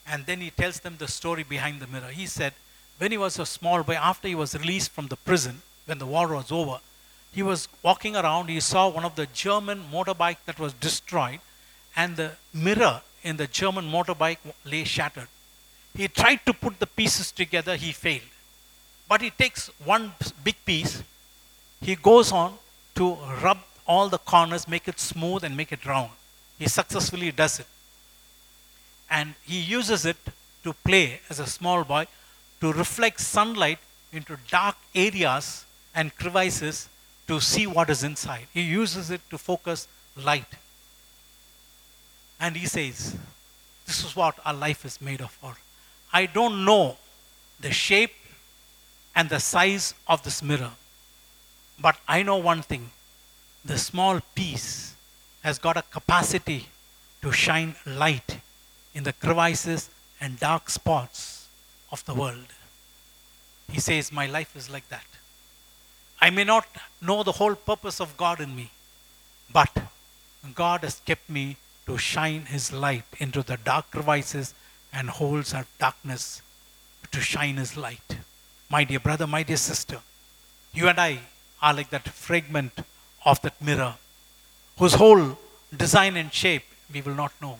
And 0.08 0.26
then 0.26 0.39
he 0.41 0.50
tells 0.50 0.80
them 0.80 0.96
the 0.98 1.08
story 1.08 1.44
behind 1.44 1.80
the 1.80 1.88
mirror. 1.88 2.10
He 2.10 2.26
said, 2.26 2.54
when 2.98 3.12
he 3.12 3.18
was 3.18 3.39
a 3.39 3.46
small 3.46 3.84
boy, 3.84 3.96
after 3.96 4.28
he 4.28 4.36
was 4.36 4.56
released 4.56 4.91
from 4.91 5.08
the 5.08 5.16
prison, 5.16 5.62
when 5.86 5.98
the 5.98 6.06
war 6.06 6.28
was 6.28 6.52
over, 6.52 6.80
he 7.34 7.44
was 7.44 7.68
walking 7.82 8.16
around. 8.16 8.50
He 8.50 8.60
saw 8.60 8.88
one 8.90 9.06
of 9.06 9.16
the 9.16 9.28
German 9.28 9.84
motorbike 9.92 10.38
that 10.46 10.60
was 10.60 10.74
destroyed, 10.74 11.40
and 11.96 12.16
the 12.16 12.32
mirror 12.54 13.02
in 13.24 13.38
the 13.38 13.48
German 13.48 13.90
motorbike 13.90 14.38
lay 14.66 14.84
shattered. 14.84 15.28
He 15.96 16.08
tried 16.08 16.46
to 16.46 16.54
put 16.54 16.80
the 16.80 16.88
pieces 16.88 17.32
together, 17.32 17.76
he 17.76 17.92
failed. 17.92 18.22
But 19.08 19.22
he 19.22 19.30
takes 19.30 19.70
one 19.84 20.14
big 20.44 20.56
piece, 20.66 21.04
he 21.82 21.96
goes 21.96 22.32
on 22.32 22.56
to 22.96 23.18
rub 23.42 23.60
all 23.86 24.08
the 24.10 24.18
corners, 24.18 24.68
make 24.68 24.88
it 24.88 25.00
smooth, 25.00 25.44
and 25.44 25.58
make 25.58 25.72
it 25.72 25.86
round. 25.86 26.12
He 26.58 26.68
successfully 26.68 27.32
does 27.32 27.60
it 27.60 27.68
and 29.14 29.36
he 29.44 29.60
uses 29.60 30.06
it 30.06 30.18
to 30.64 30.74
play 30.88 31.20
as 31.30 31.40
a 31.40 31.46
small 31.46 31.84
boy 31.84 32.06
to 32.62 32.74
reflect 32.74 33.20
sunlight 33.20 33.80
into 34.12 34.38
dark 34.50 34.76
areas 34.96 35.66
and 35.94 36.16
crevices 36.16 36.90
to 37.28 37.40
see 37.40 37.68
what 37.68 37.90
is 37.90 38.04
inside. 38.04 38.48
He 38.54 38.62
uses 38.62 39.10
it 39.10 39.22
to 39.30 39.38
focus 39.38 39.88
light. 40.16 40.48
And 42.40 42.56
he 42.56 42.66
says, 42.66 43.16
This 43.86 44.04
is 44.04 44.16
what 44.16 44.36
our 44.46 44.54
life 44.54 44.86
is 44.86 45.02
made 45.02 45.22
of 45.22 45.32
for. 45.32 45.56
I 46.12 46.26
don't 46.26 46.66
know 46.66 46.98
the 47.60 47.72
shape 47.72 48.14
and 49.16 49.30
the 49.30 49.40
size 49.40 49.94
of 50.08 50.24
this 50.24 50.44
mirror, 50.44 50.72
but 51.80 51.98
I 52.08 52.24
know 52.24 52.38
one 52.38 52.62
thing 52.62 52.92
the 53.64 53.78
small 53.78 54.20
piece 54.36 54.96
has 55.42 55.60
got 55.60 55.78
a 55.78 55.84
capacity 55.84 56.68
to 57.22 57.32
shine 57.32 57.76
light 57.86 58.40
in 58.94 59.04
the 59.04 59.14
crevices 59.14 59.90
and 60.20 60.40
dark 60.40 60.70
spots 60.70 61.48
of 61.92 62.04
the 62.06 62.14
world. 62.14 62.48
He 63.72 63.80
says, 63.80 64.12
My 64.12 64.26
life 64.26 64.56
is 64.56 64.70
like 64.70 64.88
that. 64.90 65.06
I 66.26 66.30
may 66.30 66.46
not 66.46 66.66
know 67.02 67.22
the 67.22 67.34
whole 67.34 67.54
purpose 67.54 68.00
of 68.00 68.16
God 68.16 68.40
in 68.40 68.56
me, 68.56 68.72
but 69.52 69.72
God 70.56 70.84
has 70.84 71.02
kept 71.06 71.30
me 71.30 71.58
to 71.86 71.98
shine 71.98 72.46
His 72.46 72.72
light 72.72 73.04
into 73.20 73.44
the 73.44 73.58
dark 73.58 73.92
crevices 73.92 74.54
and 74.94 75.10
holes 75.10 75.54
of 75.54 75.68
darkness 75.80 76.42
to 77.12 77.20
shine 77.20 77.58
His 77.58 77.76
light. 77.76 78.16
My 78.70 78.86
dear 78.86 79.02
brother, 79.02 79.28
my 79.28 79.44
dear 79.44 79.58
sister, 79.58 80.00
you 80.74 80.88
and 80.88 80.98
I 80.98 81.20
are 81.62 81.74
like 81.74 81.90
that 81.90 82.08
fragment 82.08 82.72
of 83.26 83.42
that 83.42 83.62
mirror 83.62 83.96
whose 84.78 84.94
whole 84.94 85.38
design 85.76 86.16
and 86.16 86.32
shape 86.32 86.64
we 86.94 87.02
will 87.02 87.16
not 87.16 87.34
know. 87.42 87.58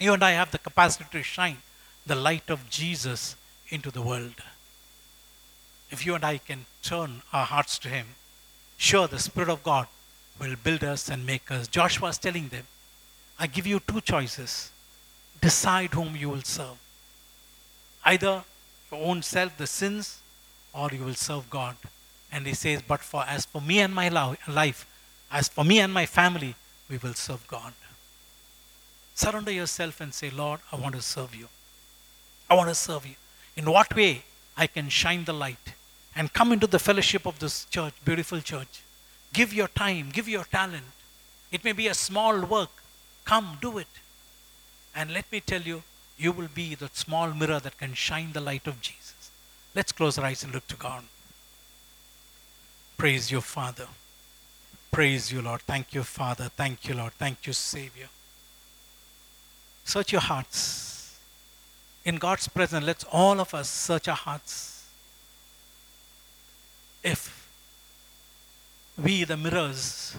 You 0.00 0.12
and 0.14 0.24
I 0.24 0.32
have 0.32 0.50
the 0.50 0.58
capacity 0.58 1.04
to 1.12 1.22
shine 1.22 1.58
the 2.04 2.16
light 2.16 2.50
of 2.50 2.68
Jesus 2.68 3.36
into 3.68 3.92
the 3.92 4.02
world. 4.02 4.42
If 5.90 6.06
you 6.06 6.14
and 6.14 6.24
I 6.24 6.38
can 6.38 6.66
turn 6.82 7.22
our 7.32 7.44
hearts 7.44 7.78
to 7.80 7.88
Him, 7.88 8.06
sure, 8.76 9.08
the 9.08 9.18
Spirit 9.18 9.48
of 9.48 9.62
God 9.62 9.86
will 10.40 10.56
build 10.62 10.84
us 10.84 11.08
and 11.08 11.26
make 11.26 11.50
us. 11.50 11.68
Joshua 11.68 12.08
is 12.08 12.18
telling 12.18 12.48
them, 12.48 12.64
I 13.38 13.46
give 13.46 13.66
you 13.66 13.80
two 13.80 14.00
choices. 14.00 14.70
Decide 15.40 15.94
whom 15.94 16.16
you 16.16 16.28
will 16.28 16.42
serve. 16.42 16.78
Either 18.04 18.44
your 18.90 19.04
own 19.04 19.22
self, 19.22 19.56
the 19.56 19.66
sins, 19.66 20.20
or 20.72 20.90
you 20.92 21.04
will 21.04 21.14
serve 21.14 21.48
God. 21.50 21.76
And 22.32 22.46
he 22.46 22.54
says, 22.54 22.82
But 22.86 23.00
for 23.00 23.24
as 23.26 23.44
for 23.46 23.60
me 23.60 23.80
and 23.80 23.94
my 23.94 24.08
life, 24.08 24.86
as 25.32 25.48
for 25.48 25.64
me 25.64 25.80
and 25.80 25.92
my 25.92 26.06
family, 26.06 26.54
we 26.88 26.98
will 26.98 27.14
serve 27.14 27.46
God. 27.46 27.72
Surrender 29.14 29.52
yourself 29.52 30.00
and 30.00 30.14
say, 30.14 30.30
Lord, 30.30 30.60
I 30.72 30.76
want 30.76 30.94
to 30.94 31.02
serve 31.02 31.34
you. 31.34 31.48
I 32.48 32.54
want 32.54 32.68
to 32.68 32.74
serve 32.74 33.06
you. 33.06 33.16
In 33.56 33.70
what 33.70 33.94
way 33.94 34.24
I 34.56 34.66
can 34.66 34.88
shine 34.88 35.24
the 35.24 35.34
light 35.34 35.74
and 36.14 36.32
come 36.32 36.52
into 36.52 36.66
the 36.66 36.78
fellowship 36.78 37.26
of 37.26 37.38
this 37.38 37.64
church, 37.66 37.94
beautiful 38.04 38.40
church. 38.40 38.82
Give 39.32 39.52
your 39.54 39.68
time, 39.68 40.10
give 40.12 40.28
your 40.28 40.44
talent. 40.44 40.84
It 41.52 41.64
may 41.64 41.72
be 41.72 41.88
a 41.88 41.94
small 41.94 42.40
work. 42.44 42.70
Come, 43.24 43.58
do 43.60 43.78
it. 43.78 43.86
And 44.94 45.12
let 45.12 45.30
me 45.30 45.40
tell 45.40 45.62
you, 45.62 45.82
you 46.18 46.32
will 46.32 46.48
be 46.52 46.74
that 46.76 46.96
small 46.96 47.32
mirror 47.32 47.60
that 47.60 47.78
can 47.78 47.94
shine 47.94 48.32
the 48.32 48.40
light 48.40 48.66
of 48.66 48.80
Jesus. 48.80 49.30
Let's 49.74 49.92
close 49.92 50.18
our 50.18 50.24
eyes 50.24 50.42
and 50.42 50.52
look 50.52 50.66
to 50.68 50.76
God. 50.76 51.04
Praise 52.96 53.30
you, 53.30 53.40
Father. 53.40 53.86
Praise 54.90 55.32
you, 55.32 55.40
Lord. 55.40 55.62
Thank 55.62 55.94
you, 55.94 56.02
Father. 56.02 56.50
Thank 56.56 56.88
you, 56.88 56.94
Lord. 56.94 57.12
Thank 57.12 57.46
you, 57.46 57.52
Savior. 57.52 58.08
Search 59.84 60.12
your 60.12 60.20
hearts. 60.20 61.18
In 62.04 62.16
God's 62.16 62.48
presence, 62.48 62.84
let's 62.84 63.04
all 63.10 63.40
of 63.40 63.54
us 63.54 63.68
search 63.68 64.08
our 64.08 64.16
hearts. 64.16 64.69
If 67.02 67.48
we, 68.96 69.24
the 69.24 69.36
mirrors, 69.36 70.16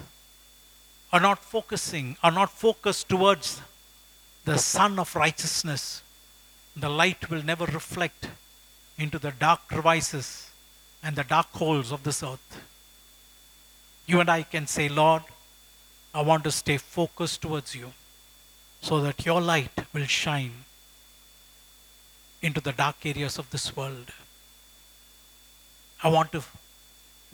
are 1.12 1.20
not 1.20 1.44
focusing, 1.44 2.16
are 2.22 2.32
not 2.32 2.50
focused 2.50 3.08
towards 3.08 3.60
the 4.44 4.58
sun 4.58 4.98
of 4.98 5.14
righteousness, 5.14 6.02
the 6.74 6.88
light 6.88 7.30
will 7.30 7.42
never 7.42 7.66
reflect 7.66 8.28
into 8.98 9.18
the 9.18 9.30
dark 9.30 9.68
crevices 9.68 10.50
and 11.02 11.16
the 11.16 11.24
dark 11.24 11.50
holes 11.52 11.92
of 11.92 12.02
this 12.02 12.22
earth. 12.22 12.62
You 14.06 14.20
and 14.20 14.30
I 14.30 14.42
can 14.42 14.66
say, 14.66 14.88
Lord, 14.88 15.22
I 16.14 16.22
want 16.22 16.44
to 16.44 16.50
stay 16.50 16.78
focused 16.78 17.42
towards 17.42 17.74
you 17.74 17.92
so 18.80 19.00
that 19.00 19.24
your 19.24 19.40
light 19.40 19.70
will 19.92 20.06
shine 20.06 20.64
into 22.42 22.60
the 22.60 22.72
dark 22.72 22.96
areas 23.04 23.38
of 23.38 23.48
this 23.50 23.76
world. 23.76 24.12
I 26.02 26.08
want 26.08 26.32
to 26.32 26.42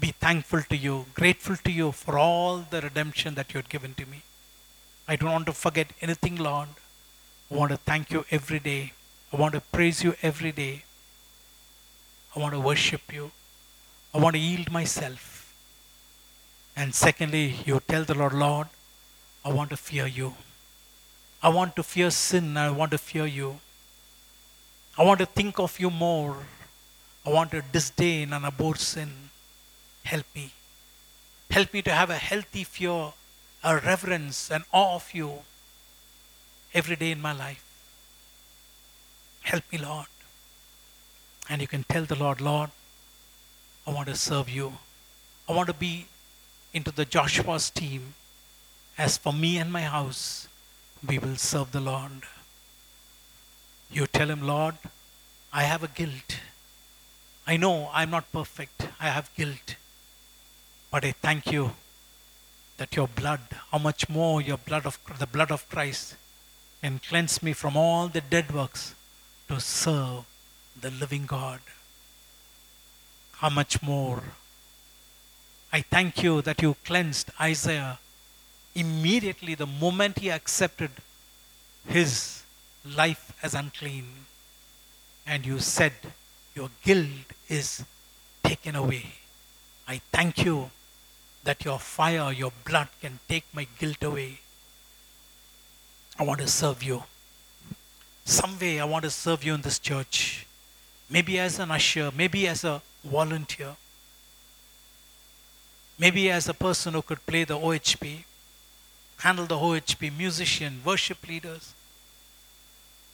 be 0.01 0.13
thankful 0.13 0.63
to 0.63 0.77
you, 0.77 1.07
grateful 1.15 1.57
to 1.57 1.71
you 1.71 1.93
for 1.93 2.19
all 2.19 2.59
the 2.59 2.81
redemption 2.81 3.35
that 3.35 3.53
you 3.53 3.59
had 3.59 3.69
given 3.69 3.95
to 3.95 4.07
me. 4.07 4.23
I 5.09 5.17
don't 5.17 5.33
want 5.33 5.47
to 5.47 5.53
forget 5.53 5.89
anything, 6.01 6.37
Lord. 6.37 6.69
I 7.51 7.55
want 7.55 7.71
to 7.73 7.79
thank 7.79 8.11
you 8.11 8.25
every 8.31 8.59
day. 8.59 8.93
I 9.33 9.37
want 9.37 9.55
to 9.55 9.61
praise 9.61 10.05
you 10.05 10.15
every 10.23 10.53
day. 10.53 10.85
I 12.37 12.41
want 12.41 12.55
to 12.55 12.61
worship 12.61 13.13
you. 13.13 13.31
I 14.15 14.19
want 14.19 14.35
to 14.35 14.41
yield 14.41 14.71
myself. 14.71 15.53
And 16.77 16.95
secondly, 16.95 17.57
you 17.67 17.81
tell 17.89 18.05
the 18.05 18.15
Lord, 18.15 18.35
Lord, 18.35 18.69
I 19.45 19.53
want 19.53 19.71
to 19.71 19.77
fear 19.77 20.07
you. 20.07 20.35
I 21.43 21.49
want 21.49 21.75
to 21.77 21.83
fear 21.83 22.11
sin. 22.11 22.57
I 22.57 22.71
want 22.71 22.91
to 22.93 22.99
fear 22.99 23.27
you. 23.27 23.59
I 24.97 25.05
want 25.05 25.21
to 25.21 25.27
think 25.27 25.59
of 25.59 25.79
you 25.81 25.91
more. 25.91 26.37
I 27.27 27.31
want 27.31 27.51
to 27.53 27.63
disdain 27.73 28.33
and 28.33 28.45
abhor 28.45 28.77
sin. 28.77 29.28
Help 30.09 30.25
me. 30.35 30.51
Help 31.51 31.75
me 31.75 31.83
to 31.83 31.93
have 31.93 32.09
a 32.09 32.17
healthy 32.17 32.65
fear, 32.65 33.13
a 33.63 33.77
reverence, 33.79 34.51
and 34.51 34.65
awe 34.73 34.95
of 34.95 35.13
you 35.13 35.41
every 36.73 36.97
day 36.97 37.11
in 37.11 37.21
my 37.21 37.33
life. 37.33 37.63
Help 39.43 39.65
me, 39.71 39.77
Lord. 39.77 40.07
And 41.51 41.61
you 41.61 41.69
can 41.69 41.85
tell 41.85 42.07
the 42.07 42.15
Lord, 42.15 42.41
Lord, 42.41 42.71
I 43.87 43.91
want 43.93 44.09
to 44.09 44.15
serve 44.15 44.49
you. 44.49 44.79
I 45.47 45.53
want 45.53 45.69
to 45.69 45.75
be 45.75 46.07
into 46.73 46.91
the 46.91 47.05
Joshua's 47.05 47.69
team. 47.69 48.15
As 48.97 49.19
for 49.19 49.35
me 49.35 49.59
and 49.59 49.71
my 49.71 49.83
house, 49.83 50.49
we 51.07 51.19
will 51.19 51.37
serve 51.37 51.73
the 51.73 51.81
Lord. 51.81 52.23
You 53.91 54.07
tell 54.07 54.31
him, 54.31 54.41
Lord, 54.41 54.77
I 55.53 55.65
have 55.65 55.83
a 55.83 55.89
guilt. 55.89 56.39
I 57.47 57.59
know 57.59 57.91
I'm 57.93 58.11
not 58.11 58.33
perfect. 58.33 58.89
I 58.99 59.11
have 59.11 59.35
guilt. 59.37 59.77
But 60.91 61.05
I 61.05 61.13
thank 61.13 61.53
you 61.53 61.73
that 62.79 62.97
your 62.97 63.09
blood, 63.09 63.41
how 63.71 63.79
much 63.79 64.09
more 64.09 64.41
your 64.41 64.57
blood 64.57 64.87
of 64.87 64.99
the 65.19 65.27
blood 65.27 65.51
of 65.51 65.69
Christ 65.69 66.17
can 66.81 67.01
cleanse 67.01 67.43
me 67.43 67.53
from 67.53 67.77
all 67.77 68.09
the 68.09 68.21
dead 68.21 68.53
works 68.53 68.95
to 69.49 69.61
serve 69.61 70.25
the 70.81 70.91
living 70.91 71.27
God. 71.27 71.61
How 73.33 73.51
much 73.51 73.83
more? 73.83 74.23
I 75.73 75.83
thank 75.83 76.23
you 76.23 76.41
that 76.43 76.63
you 76.63 76.77
cleansed 76.85 77.31
Isaiah 77.41 77.99
immediately 78.75 79.55
the 79.55 79.67
moment 79.67 80.21
he 80.21 80.31
accepted 80.31 80.91
his 81.87 82.43
life 82.85 83.33
as 83.43 83.55
unclean. 83.55 84.07
And 85.27 85.45
you 85.45 85.59
said, 85.59 85.93
Your 86.55 86.71
guilt 86.83 87.33
is 87.49 87.85
taken 88.43 88.75
away. 88.75 89.07
I 89.87 90.01
thank 90.13 90.45
you 90.45 90.71
that 91.45 91.65
your 91.65 91.79
fire, 91.79 92.33
your 92.33 92.53
blood 92.65 92.89
can 93.01 93.19
take 93.29 93.45
my 93.53 93.67
guilt 93.79 94.03
away. 94.03 94.41
I 96.19 96.25
want 96.25 96.41
to 96.41 96.49
serve 96.49 96.83
you. 96.83 97.05
Some 98.25 98.59
way 98.59 98.81
I 98.81 98.85
want 98.85 99.05
to 99.05 99.11
serve 99.11 99.45
you 99.45 99.55
in 99.55 99.63
this 99.63 99.79
church. 99.79 100.47
Maybe 101.09 101.39
as 101.39 101.59
an 101.59 101.71
usher, 101.71 102.11
maybe 102.15 102.47
as 102.47 102.65
a 102.65 102.83
volunteer, 103.05 103.77
maybe 105.99 106.31
as 106.31 106.49
a 106.49 106.55
person 106.55 106.95
who 106.95 107.03
could 107.03 107.25
play 107.25 107.45
the 107.45 107.59
OHP, 107.59 108.25
handle 109.19 109.47
the 109.47 109.57
OHP, 109.57 110.17
musician, 110.17 110.81
worship 110.85 111.27
leaders, 111.27 111.73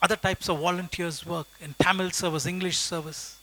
other 0.03 0.17
types 0.17 0.49
of 0.49 0.59
volunteers 0.59 1.25
work 1.25 1.47
in 1.61 1.75
Tamil 1.79 2.11
service, 2.11 2.47
English 2.47 2.79
service. 2.79 3.39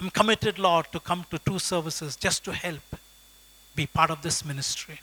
I'm 0.00 0.10
committed, 0.10 0.58
Lord, 0.58 0.86
to 0.92 1.00
come 1.00 1.26
to 1.30 1.38
two 1.38 1.58
services 1.58 2.16
just 2.16 2.44
to 2.44 2.52
help 2.52 2.80
be 3.74 3.86
part 3.86 4.10
of 4.10 4.22
this 4.22 4.44
ministry. 4.44 5.00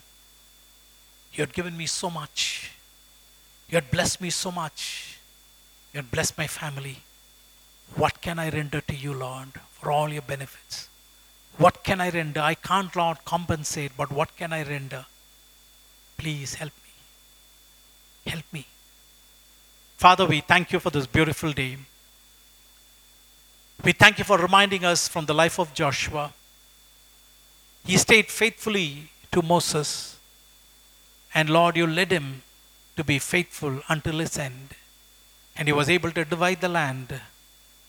You 1.34 1.42
had 1.42 1.54
given 1.54 1.78
me 1.78 1.86
so 1.86 2.10
much. 2.10 2.72
You 3.70 3.76
had 3.76 3.92
blessed 3.92 4.22
me 4.22 4.30
so 4.30 4.52
much. 4.52 5.18
You 5.94 6.00
had 6.00 6.12
blessed 6.12 6.38
my 6.38 6.48
family. 6.48 7.04
What 7.96 8.22
can 8.22 8.40
I 8.40 8.50
render 8.50 8.82
to 8.82 8.96
you, 8.96 9.14
Lord, 9.14 9.50
for 9.72 9.92
all 9.92 10.10
your 10.10 10.22
benefits? 10.22 10.90
What 11.58 11.84
can 11.84 12.00
I 12.00 12.10
render? 12.10 12.40
I 12.40 12.56
can't, 12.56 12.96
Lord, 12.96 13.26
compensate, 13.26 13.92
but 13.98 14.12
what 14.12 14.36
can 14.38 14.54
I 14.54 14.64
render? 14.64 15.06
Please 16.18 16.56
help 16.56 16.72
me. 16.84 18.32
Help 18.32 18.46
me. 18.54 18.66
Father, 19.98 20.26
we 20.26 20.42
thank 20.42 20.72
you 20.72 20.80
for 20.80 20.90
this 20.90 21.08
beautiful 21.08 21.52
day. 21.52 21.78
We 23.84 23.92
thank 23.94 24.18
you 24.18 24.24
for 24.24 24.38
reminding 24.38 24.86
us 24.86 25.08
from 25.08 25.26
the 25.26 25.34
life 25.34 25.60
of 25.60 25.74
Joshua. 25.74 26.34
He 27.86 27.98
stayed 27.98 28.28
faithfully 28.28 29.10
to 29.32 29.42
Moses, 29.42 30.18
and 31.34 31.50
Lord, 31.50 31.78
you 31.78 31.88
led 31.88 32.12
him 32.12 32.44
to 32.96 33.04
be 33.04 33.20
faithful 33.20 33.82
until 33.88 34.20
his 34.20 34.38
end. 34.38 34.70
And 35.56 35.68
he 35.68 35.74
was 35.74 35.90
able 35.90 36.12
to 36.12 36.26
divide 36.26 36.62
the 36.62 36.70
land, 36.70 37.22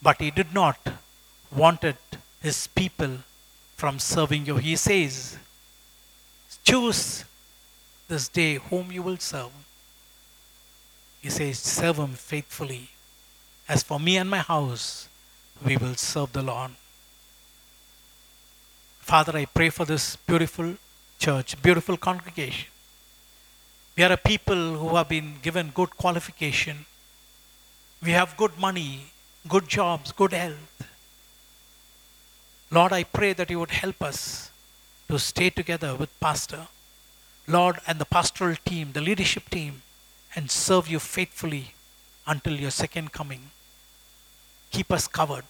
but 0.01 0.21
he 0.21 0.31
did 0.31 0.53
not 0.53 0.79
wanted 1.55 1.97
his 2.41 2.67
people 2.67 3.17
from 3.75 3.99
serving 3.99 4.45
you. 4.45 4.57
He 4.57 4.75
says, 4.75 5.37
Choose 6.63 7.25
this 8.07 8.27
day 8.27 8.55
whom 8.55 8.91
you 8.91 9.01
will 9.01 9.17
serve. 9.17 9.51
He 11.21 11.29
says, 11.29 11.59
Serve 11.59 11.97
him 11.97 12.13
faithfully. 12.13 12.89
As 13.67 13.83
for 13.83 13.99
me 13.99 14.17
and 14.17 14.29
my 14.29 14.39
house, 14.39 15.07
we 15.65 15.77
will 15.77 15.95
serve 15.95 16.33
the 16.33 16.41
Lord. 16.41 16.71
Father, 19.11 19.37
I 19.37 19.43
pray 19.43 19.69
for 19.69 19.83
this 19.83 20.15
beautiful 20.15 20.75
church, 21.19 21.61
beautiful 21.61 21.97
congregation. 21.97 22.69
We 23.97 24.03
are 24.05 24.13
a 24.13 24.15
people 24.15 24.77
who 24.77 24.95
have 24.95 25.09
been 25.09 25.33
given 25.41 25.73
good 25.75 25.97
qualification. 25.97 26.85
We 28.01 28.11
have 28.11 28.37
good 28.37 28.57
money, 28.57 29.07
good 29.49 29.67
jobs, 29.67 30.13
good 30.13 30.31
health. 30.31 30.87
Lord, 32.71 32.93
I 32.93 33.03
pray 33.03 33.33
that 33.33 33.49
you 33.49 33.59
would 33.59 33.71
help 33.71 34.01
us 34.01 34.49
to 35.09 35.19
stay 35.19 35.49
together 35.49 35.93
with 35.93 36.17
Pastor, 36.21 36.67
Lord, 37.47 37.79
and 37.85 37.99
the 37.99 38.05
pastoral 38.05 38.55
team, 38.63 38.93
the 38.93 39.01
leadership 39.01 39.49
team, 39.49 39.81
and 40.37 40.49
serve 40.49 40.87
you 40.87 40.99
faithfully 40.99 41.73
until 42.25 42.53
your 42.53 42.71
second 42.71 43.11
coming. 43.11 43.51
Keep 44.69 44.89
us 44.89 45.05
covered. 45.09 45.43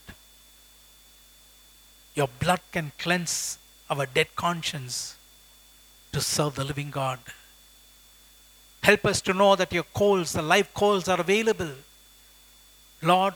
Your 2.16 2.28
blood 2.40 2.62
can 2.72 2.92
cleanse 2.98 3.58
our 3.90 4.06
dead 4.06 4.36
conscience 4.36 5.16
to 6.12 6.22
serve 6.22 6.56
the 6.56 6.64
living 6.64 6.92
God. 6.92 7.20
Help 8.84 9.06
us 9.06 9.22
to 9.22 9.34
know 9.34 9.56
that 9.56 9.72
your 9.72 9.84
coals, 9.94 10.34
the 10.34 10.42
life 10.42 10.74
coals, 10.74 11.08
are 11.08 11.20
available. 11.20 11.72
Lord, 13.02 13.36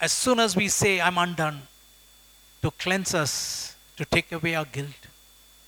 as 0.00 0.12
soon 0.12 0.38
as 0.38 0.54
we 0.54 0.68
say, 0.68 1.00
I'm 1.00 1.18
undone, 1.18 1.62
to 2.62 2.70
cleanse 2.72 3.14
us, 3.14 3.74
to 3.96 4.04
take 4.04 4.30
away 4.32 4.54
our 4.54 4.64
guilt, 4.64 5.06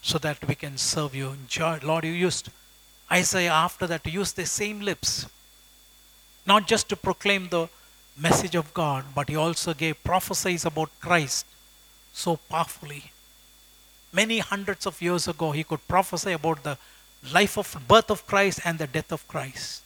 so 0.03 0.19
that 0.19 0.47
we 0.47 0.55
can 0.55 0.77
serve 0.77 1.15
you. 1.15 1.37
Joy. 1.49 1.79
Lord, 1.83 2.05
you 2.05 2.13
used 2.13 2.51
Isaiah 3.11 3.53
after 3.53 3.87
that 3.87 4.05
to 4.05 4.11
use 4.11 4.33
the 4.33 4.47
same 4.47 4.81
lips, 4.81 5.27
not 6.47 6.67
just 6.67 6.89
to 6.91 6.97
proclaim 6.97 7.49
the 7.49 7.69
message 8.19 8.55
of 8.55 8.73
God, 8.75 9.05
but 9.15 9.29
he 9.29 9.37
also 9.37 9.75
gave 9.75 10.03
prophecies 10.05 10.65
about 10.65 10.91
Christ 11.01 11.47
so 12.13 12.37
powerfully. 12.37 13.05
Many 14.13 14.39
hundreds 14.41 14.87
of 14.87 15.01
years 15.01 15.27
ago, 15.27 15.53
he 15.53 15.65
could 15.65 15.87
prophesy 15.89 16.33
about 16.33 16.63
the 16.63 16.77
life 17.33 17.57
of 17.57 17.77
birth 17.89 18.11
of 18.11 18.27
Christ 18.27 18.61
and 18.65 18.79
the 18.79 18.87
death 18.87 19.13
of 19.13 19.27
Christ. 19.27 19.83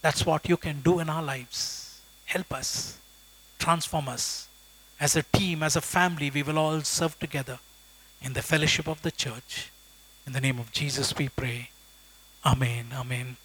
That's 0.00 0.26
what 0.26 0.48
you 0.48 0.56
can 0.56 0.80
do 0.80 1.00
in 1.00 1.08
our 1.08 1.22
lives. 1.22 2.00
Help 2.24 2.52
us, 2.52 2.98
transform 3.58 4.08
us. 4.08 4.48
As 5.00 5.16
a 5.16 5.22
team, 5.22 5.62
as 5.62 5.76
a 5.76 5.80
family, 5.80 6.30
we 6.30 6.42
will 6.42 6.58
all 6.58 6.80
serve 6.82 7.18
together 7.18 7.58
in 8.20 8.32
the 8.34 8.42
fellowship 8.42 8.86
of 8.86 9.02
the 9.02 9.10
church. 9.10 9.70
In 10.26 10.32
the 10.32 10.40
name 10.40 10.58
of 10.60 10.70
Jesus, 10.70 11.16
we 11.16 11.28
pray. 11.28 11.70
Amen. 12.44 12.86
Amen. 12.94 13.36